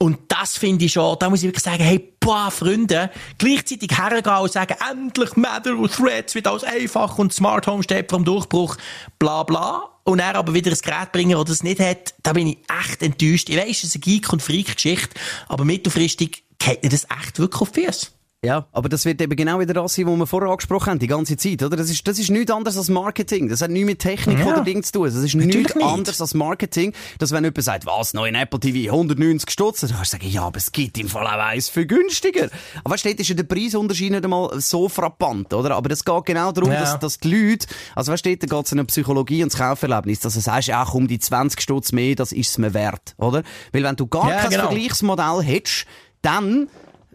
Und 0.00 0.18
das 0.26 0.58
finde 0.58 0.86
ich 0.86 0.94
schon, 0.94 1.16
da 1.20 1.30
muss 1.30 1.38
ich 1.38 1.44
wirklich 1.46 1.62
sagen, 1.62 1.84
hey, 1.84 2.14
boah, 2.18 2.50
Freunde, 2.50 3.12
gleichzeitig 3.38 3.96
hergehen 3.96 4.36
und 4.38 4.50
sagen, 4.50 4.74
endlich 4.90 5.36
Matter 5.36 5.76
und 5.76 5.92
Threads 5.92 6.34
wird 6.34 6.48
alles 6.48 6.64
einfach 6.64 7.16
und 7.16 7.32
Smart 7.32 7.68
Home 7.68 7.84
steht 7.84 8.10
vom 8.10 8.24
Durchbruch, 8.24 8.76
bla 9.20 9.44
bla. 9.44 9.88
Und 10.02 10.18
er 10.18 10.34
aber 10.34 10.52
wieder 10.52 10.72
ein 10.72 10.78
Gerät 10.82 11.12
bringen, 11.12 11.38
das 11.38 11.48
es 11.48 11.62
nicht 11.62 11.78
hat, 11.78 12.14
da 12.24 12.32
bin 12.32 12.48
ich 12.48 12.58
echt 12.82 13.02
enttäuscht. 13.02 13.48
Ich 13.48 13.56
weiss, 13.56 13.84
es 13.84 13.94
ist 13.94 13.94
eine 13.94 14.00
Geek- 14.00 14.32
und 14.32 14.42
Freak-Geschichte, 14.42 15.14
aber 15.46 15.64
mittelfristig 15.64 16.42
geht 16.58 16.82
mir 16.82 16.88
das 16.88 17.06
echt 17.22 17.38
wirklich 17.38 17.62
auf 17.62 17.68
Füße. 17.72 18.08
Ja, 18.44 18.66
aber 18.72 18.88
das 18.88 19.04
wird 19.04 19.22
eben 19.22 19.36
genau 19.36 19.60
wieder 19.60 19.72
das 19.72 19.94
sein, 19.94 20.06
was 20.06 20.16
wir 20.16 20.26
vorher 20.26 20.50
angesprochen 20.50 20.90
haben, 20.90 20.98
die 20.98 21.06
ganze 21.06 21.36
Zeit, 21.36 21.62
oder? 21.62 21.76
Das 21.76 21.88
ist, 21.88 22.08
das 22.08 22.18
ist 22.18 22.28
nichts 22.28 22.50
anderes 22.50 22.76
als 22.76 22.88
Marketing. 22.88 23.48
Das 23.48 23.62
hat 23.62 23.70
nichts 23.70 23.86
mit 23.86 24.00
Technik 24.00 24.40
ja. 24.40 24.46
oder 24.46 24.64
Ding 24.64 24.82
zu 24.82 24.90
tun. 24.90 25.04
Das 25.04 25.14
ist 25.14 25.36
nichts 25.36 25.76
nicht. 25.76 25.80
anderes 25.80 26.20
als 26.20 26.34
Marketing, 26.34 26.92
dass 27.20 27.30
wenn 27.30 27.44
jemand 27.44 27.62
sagt, 27.62 27.86
was, 27.86 28.14
neu 28.14 28.26
in 28.26 28.34
Apple 28.34 28.58
TV, 28.58 28.90
190 28.90 29.48
Stutz, 29.48 29.82
dann 29.82 29.90
kannst 29.90 30.12
du 30.12 30.16
sagen, 30.16 30.28
ja, 30.28 30.42
aber 30.42 30.56
es 30.56 30.72
gibt 30.72 30.98
im 30.98 31.08
Fall 31.08 31.24
auch 31.24 31.38
eins 31.38 31.68
für 31.68 31.86
günstiger. 31.86 32.48
Aber 32.82 32.94
weißt 32.94 33.04
du, 33.04 33.10
ist 33.10 33.28
ja 33.28 33.36
der 33.36 33.44
Preisunterschied 33.44 34.10
nicht 34.10 34.24
einmal 34.24 34.60
so 34.60 34.88
frappant, 34.88 35.54
oder? 35.54 35.76
Aber 35.76 35.92
es 35.92 36.04
geht 36.04 36.24
genau 36.24 36.50
darum, 36.50 36.72
ja. 36.72 36.80
dass, 36.80 36.98
dass 36.98 37.18
die 37.18 37.32
Leute, 37.32 37.68
also 37.94 38.10
weißt 38.10 38.26
du, 38.26 38.36
da 38.36 38.46
geht 38.56 38.66
es 38.66 38.72
um 38.72 38.84
Psychologie 38.86 39.44
und 39.44 39.52
das 39.52 39.60
Kauferlebnis, 39.60 40.18
dass 40.18 40.34
du 40.34 40.40
sagst, 40.40 40.66
ja, 40.66 40.84
komm, 40.84 41.06
die 41.06 41.20
20 41.20 41.60
Stutz 41.60 41.92
mehr, 41.92 42.16
das 42.16 42.32
ist 42.32 42.50
es 42.50 42.58
mir 42.58 42.74
wert, 42.74 43.14
oder? 43.18 43.44
Weil 43.70 43.84
wenn 43.84 43.94
du 43.94 44.08
gar 44.08 44.28
ja, 44.28 44.40
kein 44.40 44.50
genau. 44.50 44.66
Vergleichsmodell 44.66 45.42
hättest, 45.44 45.86
dann 46.22 46.68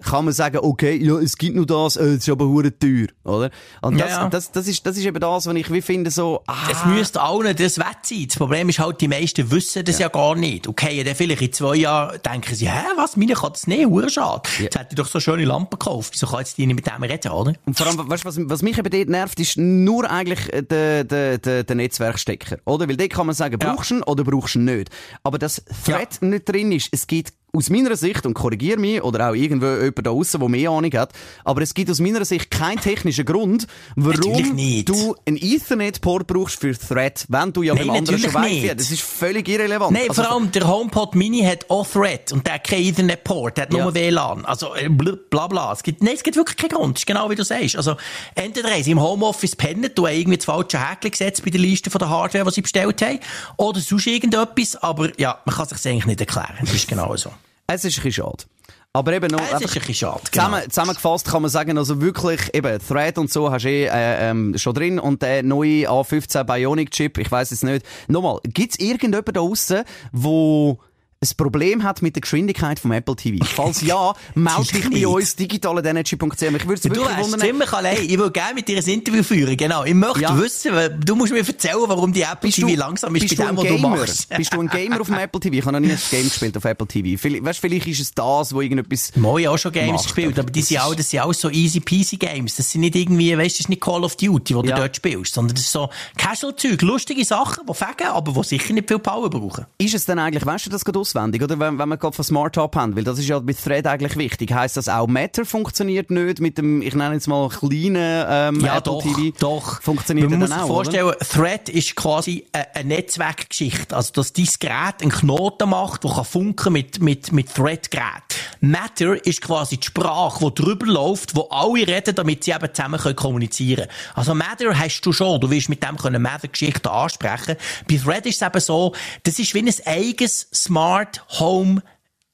kann 0.03 0.25
man 0.25 0.33
sagen, 0.33 0.59
okay, 0.61 0.95
ja, 0.95 1.17
es 1.19 1.37
gibt 1.37 1.55
nur 1.55 1.65
das, 1.65 1.95
äh, 1.95 2.03
es 2.03 2.17
ist 2.19 2.29
aber 2.29 2.45
hure 2.45 2.77
teuer, 2.77 3.07
oder? 3.23 3.49
Und 3.81 3.99
das, 3.99 4.11
ja. 4.11 4.29
das, 4.29 4.51
das, 4.51 4.67
ist, 4.67 4.85
das 4.85 4.97
ist 4.97 5.05
eben 5.05 5.19
das, 5.19 5.47
was 5.47 5.55
ich 5.55 5.71
wie 5.71 5.81
finde, 5.81 6.11
so, 6.11 6.43
ah. 6.47 6.55
Es 6.71 6.85
müsste 6.85 7.21
allen 7.21 7.55
das 7.55 7.79
wett 7.79 7.97
sein. 8.03 8.25
Das 8.27 8.37
Problem 8.37 8.69
ist 8.69 8.79
halt, 8.79 9.01
die 9.01 9.07
meisten 9.07 9.49
wissen 9.49 9.83
das 9.83 9.99
ja, 9.99 10.05
ja 10.05 10.09
gar 10.09 10.35
nicht. 10.35 10.67
Okay, 10.67 11.03
dann 11.03 11.15
vielleicht 11.15 11.41
in 11.41 11.53
zwei 11.53 11.75
Jahren 11.77 12.19
denken 12.23 12.55
sie, 12.55 12.69
hä, 12.69 12.83
was, 12.95 13.17
meine 13.17 13.33
kann 13.33 13.51
das 13.53 13.67
nicht, 13.67 13.85
hure 13.85 14.09
schade. 14.09 14.43
Ja. 14.57 14.63
Jetzt 14.65 14.77
hätte 14.77 14.87
ich 14.91 14.95
doch 14.95 15.07
so 15.07 15.19
schöne 15.19 15.45
Lampen 15.45 15.79
gekauft. 15.79 16.13
Wieso 16.13 16.27
kann 16.27 16.39
jetzt 16.39 16.57
die 16.57 16.65
nicht 16.65 16.75
mit 16.75 16.87
dem 16.87 17.03
reden, 17.03 17.31
oder? 17.31 17.53
Und 17.65 17.77
vor 17.77 17.87
allem, 17.87 18.09
weißt 18.09 18.23
du, 18.23 18.27
was, 18.27 18.37
was 18.39 18.61
mich 18.61 18.77
eben 18.77 18.89
dort 18.89 19.09
nervt, 19.09 19.39
ist 19.39 19.57
nur 19.57 20.09
eigentlich 20.09 20.53
äh, 20.53 20.63
der, 20.63 21.03
der, 21.03 21.37
der, 21.37 21.63
der 21.63 21.75
Netzwerkstecker, 21.75 22.57
oder? 22.65 22.87
Weil 22.87 22.97
dort 22.97 23.09
kann 23.09 23.25
man 23.25 23.35
sagen, 23.35 23.57
brauchst 23.57 23.91
du 23.91 23.95
ihn 23.95 24.03
oder 24.03 24.23
brauchst 24.23 24.55
du 24.55 24.59
ihn 24.59 24.65
nicht. 24.65 24.89
Aber 25.23 25.39
das 25.39 25.63
Thread 25.85 26.21
nicht 26.21 26.47
drin 26.47 26.71
ist, 26.71 26.89
es 26.91 27.07
gibt 27.07 27.33
aus 27.57 27.69
meiner 27.69 27.95
Sicht, 27.95 28.25
und 28.25 28.33
korrigiere 28.33 28.79
mich, 28.79 29.01
oder 29.01 29.29
auch 29.29 29.33
irgendwo 29.33 29.65
jemand 29.65 30.05
da 30.05 30.11
außen, 30.11 30.39
der 30.39 30.49
mehr 30.49 30.69
Ahnung 30.69 30.91
hat, 30.93 31.13
aber 31.43 31.61
es 31.61 31.73
gibt 31.73 31.89
aus 31.89 31.99
meiner 31.99 32.23
Sicht 32.25 32.51
keinen 32.51 32.79
technischen 32.79 33.25
Grund, 33.25 33.67
warum 33.95 34.55
du 34.85 35.15
einen 35.25 35.37
Ethernet-Port 35.37 36.27
brauchst 36.27 36.59
für 36.59 36.77
Thread, 36.77 37.25
wenn 37.29 37.51
du 37.53 37.63
ja 37.63 37.73
Nein, 37.73 37.87
beim 37.87 37.97
anderen 37.97 38.19
schon 38.19 38.33
Wi-Fi 38.33 38.75
Das 38.75 38.91
ist 38.91 39.01
völlig 39.01 39.47
irrelevant. 39.47 39.91
Nein, 39.91 40.09
also, 40.09 40.21
vor 40.21 40.31
allem 40.31 40.51
der 40.51 40.67
HomePod 40.67 41.15
Mini 41.15 41.41
hat 41.41 41.69
auch 41.69 41.87
Thread 41.87 42.31
und 42.31 42.45
der 42.45 42.55
hat 42.55 42.65
keinen 42.65 42.85
Ethernet-Port, 42.85 43.57
der 43.57 43.63
hat 43.63 43.73
ja. 43.73 43.83
nur 43.83 43.93
WLAN. 43.93 44.45
Also, 44.45 44.75
äh, 44.75 44.89
bla 44.89 45.47
bla. 45.47 45.73
Es 45.73 45.83
gibt, 45.83 46.03
nein, 46.03 46.13
es 46.15 46.23
gibt 46.23 46.35
wirklich 46.37 46.57
keinen 46.57 46.69
Grund. 46.69 46.97
Das 46.97 47.01
ist 47.01 47.07
genau 47.07 47.29
wie 47.29 47.35
du 47.35 47.43
sagst. 47.43 47.75
Also, 47.75 47.95
entweder 48.35 48.69
haben 48.69 48.83
sie 48.83 48.91
im 48.91 49.01
Homeoffice 49.01 49.55
pennen, 49.55 49.89
du 49.93 50.05
hast 50.05 50.15
irgendwie 50.15 50.37
das 50.37 50.45
falsche 50.45 50.79
Häkchen 50.79 51.11
gesetzt 51.11 51.43
bei 51.43 51.49
der 51.49 51.59
Liste 51.59 51.89
von 51.89 51.99
der 51.99 52.09
Hardware, 52.09 52.45
die 52.45 52.51
sie 52.51 52.61
bestellt 52.61 53.01
haben, 53.01 53.19
oder 53.57 53.79
sonst 53.79 54.07
irgendetwas, 54.07 54.75
aber 54.75 55.17
ja, 55.19 55.39
man 55.45 55.55
kann 55.55 55.67
sich 55.67 55.85
eigentlich 55.87 56.05
nicht 56.05 56.19
erklären. 56.19 56.57
Das 56.61 56.73
ist 56.73 56.87
genau 56.87 57.15
so. 57.15 57.31
Es 57.69 57.83
ist 57.83 57.97
ein 57.97 58.03
bisschen 58.03 58.23
schade. 58.23 58.45
Aber 58.93 59.13
eben 59.13 59.27
noch, 59.27 59.41
es 59.41 59.61
ist 59.61 59.75
ein 59.75 59.79
bisschen 59.79 59.93
schade, 59.93 60.21
genau. 60.31 60.45
zusammen, 60.45 60.69
zusammengefasst 60.71 61.27
kann 61.27 61.41
man 61.41 61.51
sagen, 61.51 61.77
also 61.77 62.01
wirklich, 62.01 62.53
eben, 62.55 62.79
Thread 62.79 63.17
und 63.17 63.29
so 63.31 63.51
hast 63.51 63.65
du 63.65 63.69
eh, 63.69 63.85
äh, 63.85 64.29
ähm, 64.29 64.57
schon 64.57 64.73
drin 64.73 64.97
und 64.97 65.21
der 65.21 65.43
neue 65.43 65.87
A15 65.87 66.45
Bionic 66.45 66.91
Chip, 66.91 67.17
ich 67.17 67.29
weiß 67.29 67.51
es 67.51 67.61
nicht. 67.61 67.85
Nochmal, 68.07 68.39
gibt's 68.43 68.79
irgendjemanden 68.79 69.33
da 69.33 69.41
draussen, 69.41 69.83
wo 70.11 70.79
ein 71.19 71.29
Problem 71.35 71.83
hat 71.83 72.03
mit 72.03 72.15
der 72.15 72.21
Geschwindigkeit 72.21 72.79
vom 72.79 72.91
Apple 72.91 73.15
TV? 73.15 73.43
Falls 73.43 73.81
ja, 73.81 74.13
melde 74.35 74.71
dich 74.71 74.89
bei 74.89 75.07
uns 75.07 75.35
digitalenergy.ch. 75.35 76.15
Ich 76.17 76.41
würde 76.41 76.73
es 76.73 76.83
wirklich 76.83 76.93
du 76.93 77.23
wundern. 77.23 77.39
ziemlich 77.39 77.73
allein. 77.73 77.97
Ich 78.03 78.17
würde 78.17 78.31
gerne 78.31 78.53
mit 78.53 78.67
dir 78.67 78.77
ein 78.77 78.85
Interview 78.85 79.23
führen. 79.23 79.57
Genau. 79.57 79.83
Ich 79.83 79.95
möchte 79.95 80.21
ja. 80.21 80.37
wissen, 80.37 80.73
weil 80.73 80.91
du 80.91 81.15
musst 81.15 81.33
mir 81.33 81.39
erzählen, 81.39 81.77
warum 81.87 82.13
die 82.13 82.21
Apple 82.21 82.37
bist 82.41 82.57
TV 82.57 82.67
du, 82.67 82.75
langsam 82.75 83.15
ist 83.15 83.35
bei 83.35 83.45
dem, 83.45 83.57
was 83.57 83.65
du 83.65 83.77
machst. 83.79 84.29
bist 84.37 84.53
du 84.53 84.61
ein 84.61 84.67
Gamer 84.67 85.01
auf 85.01 85.07
dem 85.07 85.17
Apple 85.17 85.39
TV? 85.39 85.55
Ich 85.55 85.65
habe 85.65 85.73
noch 85.73 85.79
nie 85.79 85.91
ein 85.91 85.99
Game 86.11 86.29
gespielt 86.29 86.55
auf 86.55 86.65
Apple 86.65 86.87
TV. 86.87 87.19
Vielleicht, 87.19 87.43
weißt, 87.43 87.59
vielleicht 87.59 87.87
ist 87.87 87.99
es 87.99 88.13
das, 88.13 88.53
wo 88.53 88.61
irgendetwas. 88.61 89.15
Moi 89.15 89.49
auch 89.49 89.57
schon 89.57 89.71
Games 89.71 89.93
macht. 89.93 90.03
gespielt, 90.03 90.37
aber 90.37 90.51
die 90.51 90.61
sind 90.61 90.79
auch, 90.81 90.93
das 90.93 91.09
sind 91.09 91.21
auch 91.21 91.33
so 91.33 91.49
easy 91.49 91.79
peasy 91.79 92.17
Games. 92.17 92.57
Das 92.57 92.71
sind 92.71 92.81
nicht 92.81 92.95
irgendwie, 92.95 93.35
weißt 93.35 93.55
du, 93.55 93.57
das 93.57 93.59
ist 93.61 93.69
nicht 93.69 93.81
Call 93.81 94.03
of 94.03 94.15
Duty, 94.17 94.53
wo 94.53 94.61
ja. 94.63 94.75
du 94.75 94.81
dort 94.81 94.95
spielst, 94.95 95.33
sondern 95.33 95.55
das 95.55 95.65
ist 95.65 95.71
so 95.71 95.89
Casual-Zeug, 96.17 96.79
lustige 96.83 97.25
Sachen, 97.25 97.65
die 97.67 97.73
fegen, 97.73 98.07
aber 98.09 98.31
die 98.33 98.43
sicher 98.47 98.73
nicht 98.73 98.87
viel 98.87 98.99
Power 98.99 99.29
brauchen. 99.31 99.65
Ist 99.79 99.95
es 99.95 100.05
denn 100.05 100.19
eigentlich, 100.19 100.45
weißt 100.45 100.67
du 100.67 100.69
das 100.69 100.85
gerade 100.85 100.99
auswendig, 101.07 101.41
oder 101.41 101.59
wenn, 101.59 101.79
wenn 101.79 101.89
wir 101.89 101.97
gerade 101.97 102.15
von 102.15 102.25
Smart 102.25 102.55
Top 102.55 102.75
haben, 102.75 102.95
weil 102.95 103.03
das 103.03 103.19
ist 103.19 103.27
ja 103.27 103.39
mit 103.39 103.61
Thread 103.63 103.87
eigentlich 103.87 104.17
wichtig. 104.17 104.51
Heißt 104.51 104.77
das 104.77 104.89
auch 104.89 105.07
Matter 105.07 105.45
funktioniert 105.45 106.11
nicht 106.11 106.39
mit 106.39 106.57
dem, 106.57 106.81
ich 106.81 106.93
nenne 106.95 107.15
jetzt 107.15 107.27
mal 107.27 107.49
kleinen 107.49 108.25
ähm, 108.29 108.59
ja, 108.59 108.77
Apple 108.77 108.93
doch, 108.93 109.03
TV? 109.03 109.37
Doch, 109.39 109.81
Funktioniert 109.81 110.29
Man 110.29 110.39
muss 110.39 110.49
sich 110.49 110.59
vorstellen, 110.59 111.05
oder? 111.05 111.19
Thread 111.19 111.69
ist 111.69 111.95
quasi 111.95 112.45
eine, 112.51 112.75
eine 112.75 112.87
Netzwerkgeschichte. 112.89 113.95
Also, 113.95 114.11
dass 114.13 114.33
dein 114.33 114.47
Gerät 114.59 115.01
einen 115.01 115.11
Knoten 115.11 115.69
macht, 115.69 116.03
der 116.03 116.11
kann 116.11 116.25
funken 116.25 116.73
mit, 116.73 117.01
mit, 117.01 117.31
mit 117.31 117.53
Thread-Gerät. 117.53 118.37
Matter 118.59 119.25
ist 119.25 119.41
quasi 119.41 119.77
die 119.77 119.85
Sprache, 119.85 120.45
die 120.45 120.61
drüber 120.61 120.85
läuft, 120.85 121.35
wo 121.35 121.47
alle 121.49 121.87
reden, 121.87 122.15
damit 122.15 122.43
sie 122.43 122.51
eben 122.51 122.73
zusammen 122.73 122.99
können 122.99 123.15
kommunizieren 123.15 123.87
können. 123.87 123.91
Also 124.15 124.33
Matter 124.33 124.77
hast 124.77 125.01
du 125.01 125.13
schon. 125.13 125.39
Du 125.39 125.49
willst 125.49 125.69
mit 125.69 125.83
dem 125.83 125.97
können 125.97 126.21
Matter-Geschichten 126.21 126.87
ansprechen. 126.87 127.55
Bei 127.89 127.97
Thread 127.97 128.25
ist 128.25 128.41
es 128.41 128.47
eben 128.47 128.59
so, 128.59 128.93
das 129.23 129.39
ist 129.39 129.53
wie 129.53 129.59
ein 129.59 129.73
eigenes 129.85 130.47
Smart 130.53 130.96
Home 131.27 131.81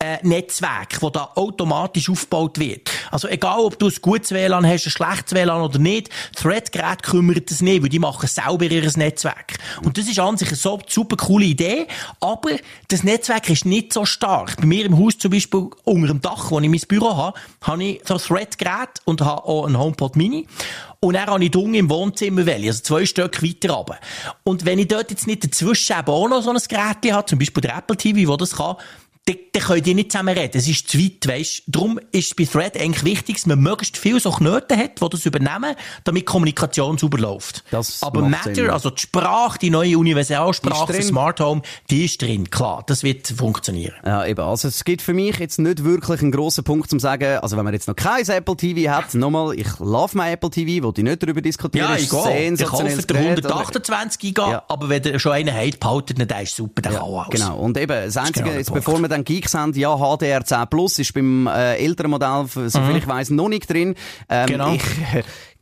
äh, 0.04 0.18
Netzwerk, 0.22 1.00
das 1.00 1.12
da 1.14 1.32
automatisch 1.36 2.10
aufgebaut 2.10 2.60
wird. 2.60 2.90
Also 3.10 3.28
egal, 3.30 3.60
ob 3.60 3.80
du 3.80 3.88
ein 3.88 3.96
gutes 4.02 4.32
WLAN 4.32 4.68
hast, 4.68 4.86
ein 4.86 4.92
schlechtes 4.92 5.34
WLAN 5.34 5.62
oder 5.62 5.80
nicht, 5.80 6.10
Thread-Gerät 6.36 7.04
kümmert 7.04 7.50
das 7.50 7.62
nicht, 7.62 7.82
weil 7.82 7.90
die 7.90 8.00
machen 8.00 8.28
selber 8.28 8.66
ihr 8.66 8.84
Netzwerk. 8.98 9.58
Und 9.84 9.98
das 9.98 10.08
ist 10.08 10.20
an 10.20 10.38
sich 10.38 10.50
eine 10.50 10.58
so 10.58 10.80
super 10.88 11.16
coole 11.16 11.46
Idee, 11.46 11.88
aber 12.20 12.52
das 12.90 13.04
Netzwerk 13.04 13.50
ist 13.50 13.66
nicht 13.66 13.94
so 13.94 14.06
stark. 14.06 14.58
Bei 14.58 14.66
mir 14.66 14.86
im 14.86 14.98
Haus 14.98 15.18
zum 15.18 15.32
Beispiel, 15.32 15.70
unter 15.86 16.08
dem 16.08 16.22
Dach, 16.22 16.52
wo 16.52 16.60
ich 16.60 16.70
mein 16.70 16.82
Büro 16.88 17.16
habe, 17.16 17.40
habe 17.62 17.84
ich 17.84 18.02
so 18.06 18.16
ein 18.16 18.20
Thread-Gerät 18.20 19.02
und 19.06 19.22
habe 19.22 19.46
auch 19.46 19.66
einen 19.66 19.80
HomePod 19.80 20.18
Mini. 20.18 20.48
Und 21.00 21.16
dann 21.16 21.28
habe 21.28 21.44
ich 21.44 21.52
Dung 21.52 21.74
im 21.74 21.90
Wohnzimmer 21.90 22.46
welche, 22.46 22.68
also 22.68 22.82
zwei 22.82 23.06
Stück 23.06 23.44
weiter 23.44 23.74
runter. 23.74 24.00
Und 24.44 24.64
wenn 24.64 24.80
ich 24.80 24.88
dort 24.88 25.12
jetzt 25.12 25.28
nicht 25.28 25.44
dazwischen 25.44 25.96
auch 25.96 26.30
noch 26.30 26.42
so 26.42 26.50
ein 26.50 26.58
Gerät 26.58 27.12
habe, 27.12 27.26
zum 27.26 27.40
Beispiel 27.40 27.62
der 27.62 27.78
Apple 27.78 27.98
TV, 27.98 28.32
wo 28.32 28.38
das 28.38 28.56
kann, 28.56 28.78
dann, 29.26 29.38
dann 29.54 29.64
können 29.64 29.84
die 29.84 29.94
nicht 29.94 30.12
zusammen 30.12 30.38
reden. 30.38 30.58
Es 30.58 30.68
ist 30.68 30.90
zu 30.90 31.00
weit, 31.00 31.26
weisst. 31.28 31.64
Darum 31.68 31.98
ist 32.12 32.28
es 32.28 32.36
bei 32.36 32.44
Thread 32.44 32.78
eigentlich 32.78 33.06
wichtig, 33.06 33.36
dass 33.38 33.46
man 33.46 33.60
möglichst 33.60 33.96
viel 33.98 34.20
so 34.20 34.32
Knoten 34.32 34.78
hat, 34.78 35.02
die 35.02 35.10
das 35.10 35.26
übernehmen, 35.26 35.76
damit 36.04 36.26
Kommunikation 36.26 36.98
sauber 36.98 37.18
läuft. 37.20 37.64
Das 37.72 38.04
Aber 38.04 38.22
Matter, 38.22 38.54
Sinn. 38.54 38.70
also 38.70 38.90
die 38.90 39.02
Sprache, 39.02 39.58
die 39.60 39.70
neue 39.70 39.98
Universalsprache 39.98 40.92
Ist 40.92 40.98
für. 40.98 41.04
Smart 41.04 41.40
Home, 41.40 41.62
die 41.90 42.04
ist 42.04 42.22
drin. 42.22 42.50
Klar, 42.50 42.84
das 42.86 43.04
wird 43.04 43.28
funktionieren. 43.28 43.94
Ja, 44.06 44.26
eben. 44.26 44.42
Also, 44.42 44.68
es 44.68 44.84
gibt 44.84 45.02
für 45.02 45.14
mich 45.14 45.38
jetzt 45.40 45.58
nicht 45.58 45.86
wirklich 45.86 46.22
einen 46.22 46.32
grossen 46.34 46.66
Punkt 46.66 46.90
zum 46.90 47.00
sagen, 47.00 47.38
also 47.40 47.56
wenn 47.56 47.64
man 47.64 47.74
jetzt 47.74 47.88
noch 47.88 47.96
kein 47.96 48.28
Apple 48.28 48.58
TV 48.58 48.92
hat, 48.92 49.14
nochmal, 49.14 49.58
ich 49.58 49.80
love 49.80 50.18
mein 50.18 50.34
Apple 50.34 50.50
TV, 50.50 50.84
wollte 50.84 51.00
ich 51.00 51.06
nicht 51.08 51.24
darüber 51.24 51.42
diskutieren. 51.42 51.88
Ja, 51.90 51.96
ich 51.96 52.10
gehe. 52.10 52.54
Ich 52.54 52.66
kaufe 52.66 52.84
den 52.84 52.98
Gerät, 53.08 53.38
oder? 53.38 53.50
128 53.56 54.20
Giga, 54.20 54.52
Ja. 54.52 54.64
aber 54.68 54.90
wenn 54.90 55.02
ihr 55.04 55.18
schon 55.20 55.32
einen 55.32 55.56
habt, 55.56 55.80
behaltet 55.80 56.20
ihn, 56.20 56.28
der 56.28 56.42
ist 56.42 56.56
super, 56.58 56.82
der 56.82 56.92
kann 56.94 57.02
auch 57.02 57.26
alles. 57.28 57.40
Genau. 57.40 57.58
Und 57.60 57.78
eben, 57.78 57.88
das 58.06 58.18
Einzige, 58.18 58.44
genau 58.44 58.58
jetzt, 58.58 58.74
bevor 58.74 59.00
wir 59.00 59.13
dann 59.14 59.24
Geeks 59.24 59.54
haben, 59.54 59.74
ja, 59.74 59.94
HDR10 59.94 60.66
Plus 60.68 61.00
ist 61.00 61.14
beim 61.14 61.48
äh, 61.48 61.76
älteren 61.78 62.12
Modell, 62.12 62.46
soviel 62.48 62.98
ich 62.98 63.08
weiss, 63.08 63.30
noch 63.30 63.50
nicht 63.50 63.70
drin. 63.70 63.96
Ähm, 64.30 64.44
Mhm. 64.44 64.48
Genau. 64.48 64.74
Ich 64.74 64.82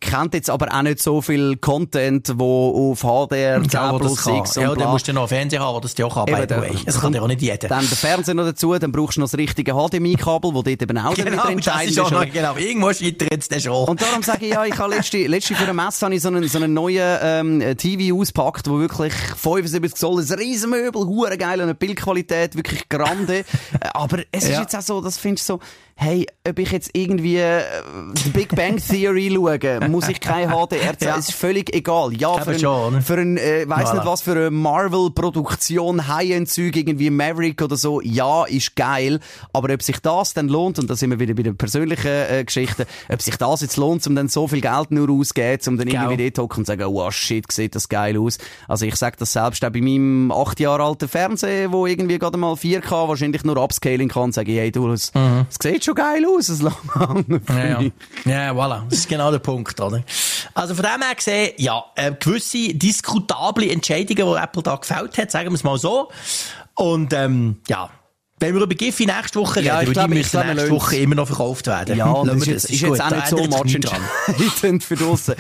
kennt 0.02 0.34
jetzt 0.34 0.50
aber 0.50 0.74
auch 0.74 0.82
nicht 0.82 1.02
so 1.02 1.22
viel 1.22 1.56
Content, 1.58 2.34
wo 2.36 2.92
auf 2.92 3.04
HDR10 3.04 3.74
Ja, 3.74 3.94
wo 3.94 4.00
das 4.00 4.16
Plus. 4.16 4.38
X 4.40 4.58
und 4.58 4.64
Ja, 4.64 4.76
dann 4.76 4.90
musst 4.92 5.08
du 5.08 5.14
noch 5.14 5.22
einen 5.22 5.28
Fernseher 5.30 5.62
haben, 5.62 5.82
das 5.82 5.96
dir 5.96 6.08
auch 6.08 6.14
kann, 6.16 6.26
by 6.26 6.46
the 6.50 6.56
way. 6.60 6.72
Das 6.86 7.00
kann 7.00 7.14
dir 7.14 7.22
auch 7.24 7.28
nicht 7.28 7.42
jeder. 7.42 7.68
Dann 7.70 7.88
der 7.88 7.98
Fernseher 7.98 8.34
noch 8.34 8.46
dazu, 8.46 8.78
dann 8.78 8.92
brauchst 8.92 9.18
du 9.18 9.22
noch 9.22 9.30
das 9.30 9.38
richtige 9.38 9.74
HDMI-Kabel, 9.74 10.54
wo 10.54 10.62
dort 10.62 10.82
eben 10.82 10.98
auch 10.98 11.14
Genau, 11.14 11.36
das 11.44 11.50
entscheidend 11.50 11.92
ist 11.98 12.12
noch, 12.12 12.26
genau. 12.32 12.56
Irgendwo 12.58 12.92
scheitert 12.92 13.40
es 13.40 13.48
dann 13.48 13.62
schon. 13.62 13.88
Und 13.88 14.02
darum 14.02 14.24
sage 14.24 14.46
ich, 14.46 14.52
ja, 14.54 14.66
ich 14.66 14.78
habe 14.78 14.94
letzte, 14.96 15.26
letzte 15.28 15.56
für 15.56 15.64
eine 15.64 15.74
Messe 15.74 16.06
habe 16.06 16.16
ich 16.16 16.22
so 16.22 16.28
einen, 16.28 16.48
so 16.48 16.58
einen 16.58 16.74
neuen 16.74 17.18
ähm, 17.22 17.78
TV 17.78 18.16
auspackt, 18.20 18.70
wo 18.70 18.80
wirklich 18.80 19.14
75 19.14 19.96
Zoll, 19.96 20.22
ein 20.22 20.34
Riesenmöbel, 20.34 21.06
hure 21.06 21.38
geil 21.38 21.58
und 21.60 21.64
eine 21.64 21.76
Bildqualität, 21.76 22.56
wirklich 22.56 22.90
grande. 22.90 23.46
Aber 23.94 24.20
es 24.32 24.44
ist 24.44 24.50
Ja. 24.52 24.62
jetzt 24.62 24.76
auch 24.76 24.82
so, 24.82 25.02
das 25.02 25.18
findest 25.18 25.48
du 25.48 25.54
so, 25.54 25.60
hey, 25.96 26.26
ob 26.48 26.58
ich 26.60 26.72
jetzt 26.72 26.90
irgendwie 26.94 27.38
äh, 27.38 27.62
die 28.26 28.30
Big 28.30 28.56
Bang 28.56 28.78
Theory 28.78 29.32
schaue, 29.34 29.90
muss 29.90 30.08
ich 30.10 30.20
kein 30.20 30.50
HDR 30.52 30.96
Ja. 31.00 31.18
Es 31.18 31.30
ist 31.30 31.34
völlig 31.36 31.74
egal. 31.76 32.14
Ja, 32.14 32.36
Eben 32.36 32.44
für 32.44 32.52
ein, 32.52 32.60
schon, 32.60 33.02
für 33.02 33.14
ein 33.16 33.38
äh, 33.38 33.66
weiss 33.68 33.90
Voilà. 33.90 33.94
nicht 33.96 34.06
was, 34.06 34.22
für 34.22 34.32
eine 34.32 34.52
Marvel-Produktion, 34.52 36.08
High-End-Zeug, 36.08 36.76
irgendwie 36.76 37.10
Maverick 37.10 37.62
oder 37.62 37.76
so, 37.78 38.02
ja, 38.02 38.46
ist 38.46 38.76
geil. 38.76 39.20
Aber 39.54 39.74
ob 39.74 39.82
sich 39.84 40.00
das 40.00 40.34
dann 40.34 40.48
lohnt, 40.48 40.80
und 40.80 40.90
da 40.90 40.96
sind 40.96 41.12
wir 41.12 41.20
wieder 41.20 41.34
bei 41.34 41.44
den 41.44 41.58
persönlichen 41.58 42.08
äh, 42.08 42.44
Geschichten, 42.46 42.86
ob 43.10 43.22
sich 43.22 43.36
das 43.38 43.62
jetzt 43.62 43.78
lohnt, 43.78 44.06
um 44.08 44.16
dann 44.16 44.28
so 44.30 44.48
viel 44.48 44.62
Geld 44.62 44.92
nur 44.92 45.10
auszugeben, 45.10 45.60
um 45.68 45.78
dann 45.78 45.88
Genau. 45.88 46.10
irgendwie 46.10 46.32
dort 46.32 46.46
hocken 46.46 46.60
und 46.62 46.66
sagen, 46.66 46.84
oh 46.86 47.12
shit, 47.12 47.52
sieht 47.52 47.76
das 47.76 47.90
geil 47.90 48.18
aus. 48.18 48.38
Also 48.68 48.86
ich 48.86 48.96
sag 48.96 49.18
das 49.18 49.34
selbst 49.34 49.64
auch 49.66 49.70
bei 49.70 49.82
meinem 49.82 50.32
acht 50.32 50.60
Jahre 50.60 50.84
alten 50.84 51.08
Fernseher, 51.10 51.72
wo 51.72 51.86
irgendwie 51.86 52.18
gerade 52.18 52.38
mal 52.38 52.54
4K 52.54 53.08
wahrscheinlich 53.10 53.44
nur 53.44 53.58
Upscaling 53.58 54.08
kann, 54.08 54.32
sage 54.32 54.52
ich, 54.54 54.58
hey 54.58 54.72
du, 54.72 54.90
es, 54.92 55.12
es 55.50 55.58
sieht 55.62 55.81
schon 55.84 55.96
geil 55.96 56.26
aus, 56.26 56.48
für 56.48 56.64
Mhm. 56.64 57.42
Ja, 57.50 57.66
ja. 57.66 57.82
ja, 58.26 58.52
voilà. 58.52 58.84
Das 58.90 59.00
ist 59.00 59.10
genau 59.10 59.32
der 59.32 59.40
Punkt, 59.40 59.80
oder? 59.80 60.04
Also 60.54 60.76
von 60.76 60.84
dem 60.84 61.02
her 61.02 61.16
gesehen, 61.16 61.54
ja, 61.58 61.84
äh, 61.96 62.12
gewisse 62.20 62.74
diskutable 62.74 63.70
Entscheidungen, 63.70 64.34
die 64.34 64.42
Apple 64.42 64.64
da 64.64 64.76
gefällt 64.76 65.18
hat, 65.18 65.32
sagen 65.32 65.50
wir 65.50 65.56
es 65.56 65.64
mal 65.64 65.78
so. 65.78 66.10
Und, 66.76 67.14
ähm, 67.14 67.58
ja. 67.68 67.90
Wenn 68.42 68.56
wir 68.56 68.62
über 68.64 68.74
Giphy 68.76 69.06
nächste 69.06 69.40
Woche 69.40 69.58
reden, 69.58 69.68
Ja, 69.68 69.82
ich 69.84 69.92
glaube, 69.92 70.16
die 70.16 70.20
ich 70.22 70.34
müssen 70.34 70.48
wir 70.48 70.54
nächste 70.56 70.72
Woche 70.72 70.96
immer 70.98 71.14
noch 71.16 71.28
verkauft 71.28 71.68
werden. 71.68 71.96
Ja, 71.96 72.12
das 72.26 72.26
wir 72.26 72.34
ist, 72.34 72.40
das. 72.40 72.48
jetzt- 72.48 72.70
ist 72.72 72.82
jetzt 72.82 73.02
auch 73.02 73.12
nicht 73.12 73.28
so 73.28 73.38
ändert 73.38 73.52
sich 73.52 73.60
much 73.60 73.64
nichts 73.66 73.90
dran. 73.92 74.02
entscheidend 74.40 74.84
für 74.84 74.96
draussen. 74.96 75.36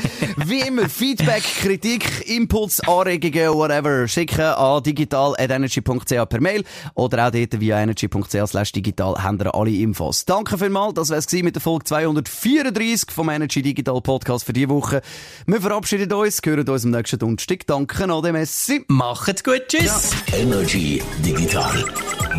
Wie 0.45 0.59
immer, 0.61 0.87
Feedback, 0.87 1.43
Kritik, 1.61 2.29
Inputs, 2.29 2.79
Anregungen, 2.87 3.53
whatever, 3.55 4.07
schicken 4.07 4.41
an 4.41 4.83
digital.energy.ch 4.83 6.29
per 6.29 6.41
Mail 6.41 6.63
oder 6.93 7.27
auch 7.27 7.31
dort 7.31 7.59
via 7.59 7.81
energy.ch 7.81 8.47
slash 8.47 8.71
digital 8.71 9.15
haben 9.23 9.39
ihr 9.41 9.53
alle 9.55 9.71
Infos. 9.71 10.23
Danke 10.25 10.57
vielmals, 10.59 10.93
das 10.93 11.09
wär's 11.09 11.25
gewesen 11.25 11.45
mit 11.45 11.55
der 11.55 11.61
Folge 11.61 11.85
234 11.85 13.09
vom 13.11 13.29
Energy 13.29 13.63
Digital 13.63 13.99
Podcast 14.01 14.45
für 14.45 14.53
diese 14.53 14.69
Woche. 14.69 15.01
Wir 15.47 15.59
verabschieden 15.59 16.13
uns, 16.13 16.39
hören 16.45 16.69
uns 16.69 16.85
am 16.85 16.91
nächsten 16.91 17.17
Donnerstag. 17.17 17.65
Danke, 17.65 18.03
Ade 18.13 18.31
Messi. 18.31 18.85
Macht's 18.89 19.43
gut, 19.43 19.63
tschüss! 19.67 20.11
Energy 20.33 21.01
Digital 21.25 21.83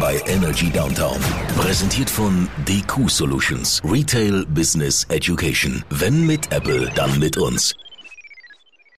bei 0.01 0.21
Energy 0.27 0.52
Downtown. 0.53 1.19
Präsentiert 1.57 2.11
von 2.11 2.47
DQ 2.69 3.09
Solutions. 3.09 3.81
Retail 3.85 4.45
Business 4.47 5.05
Education. 5.09 5.83
Wenn 5.89 6.27
mit 6.27 6.53
Apple, 6.53 6.91
dann 6.95 7.19
mit 7.19 7.39
uns. 7.39 7.75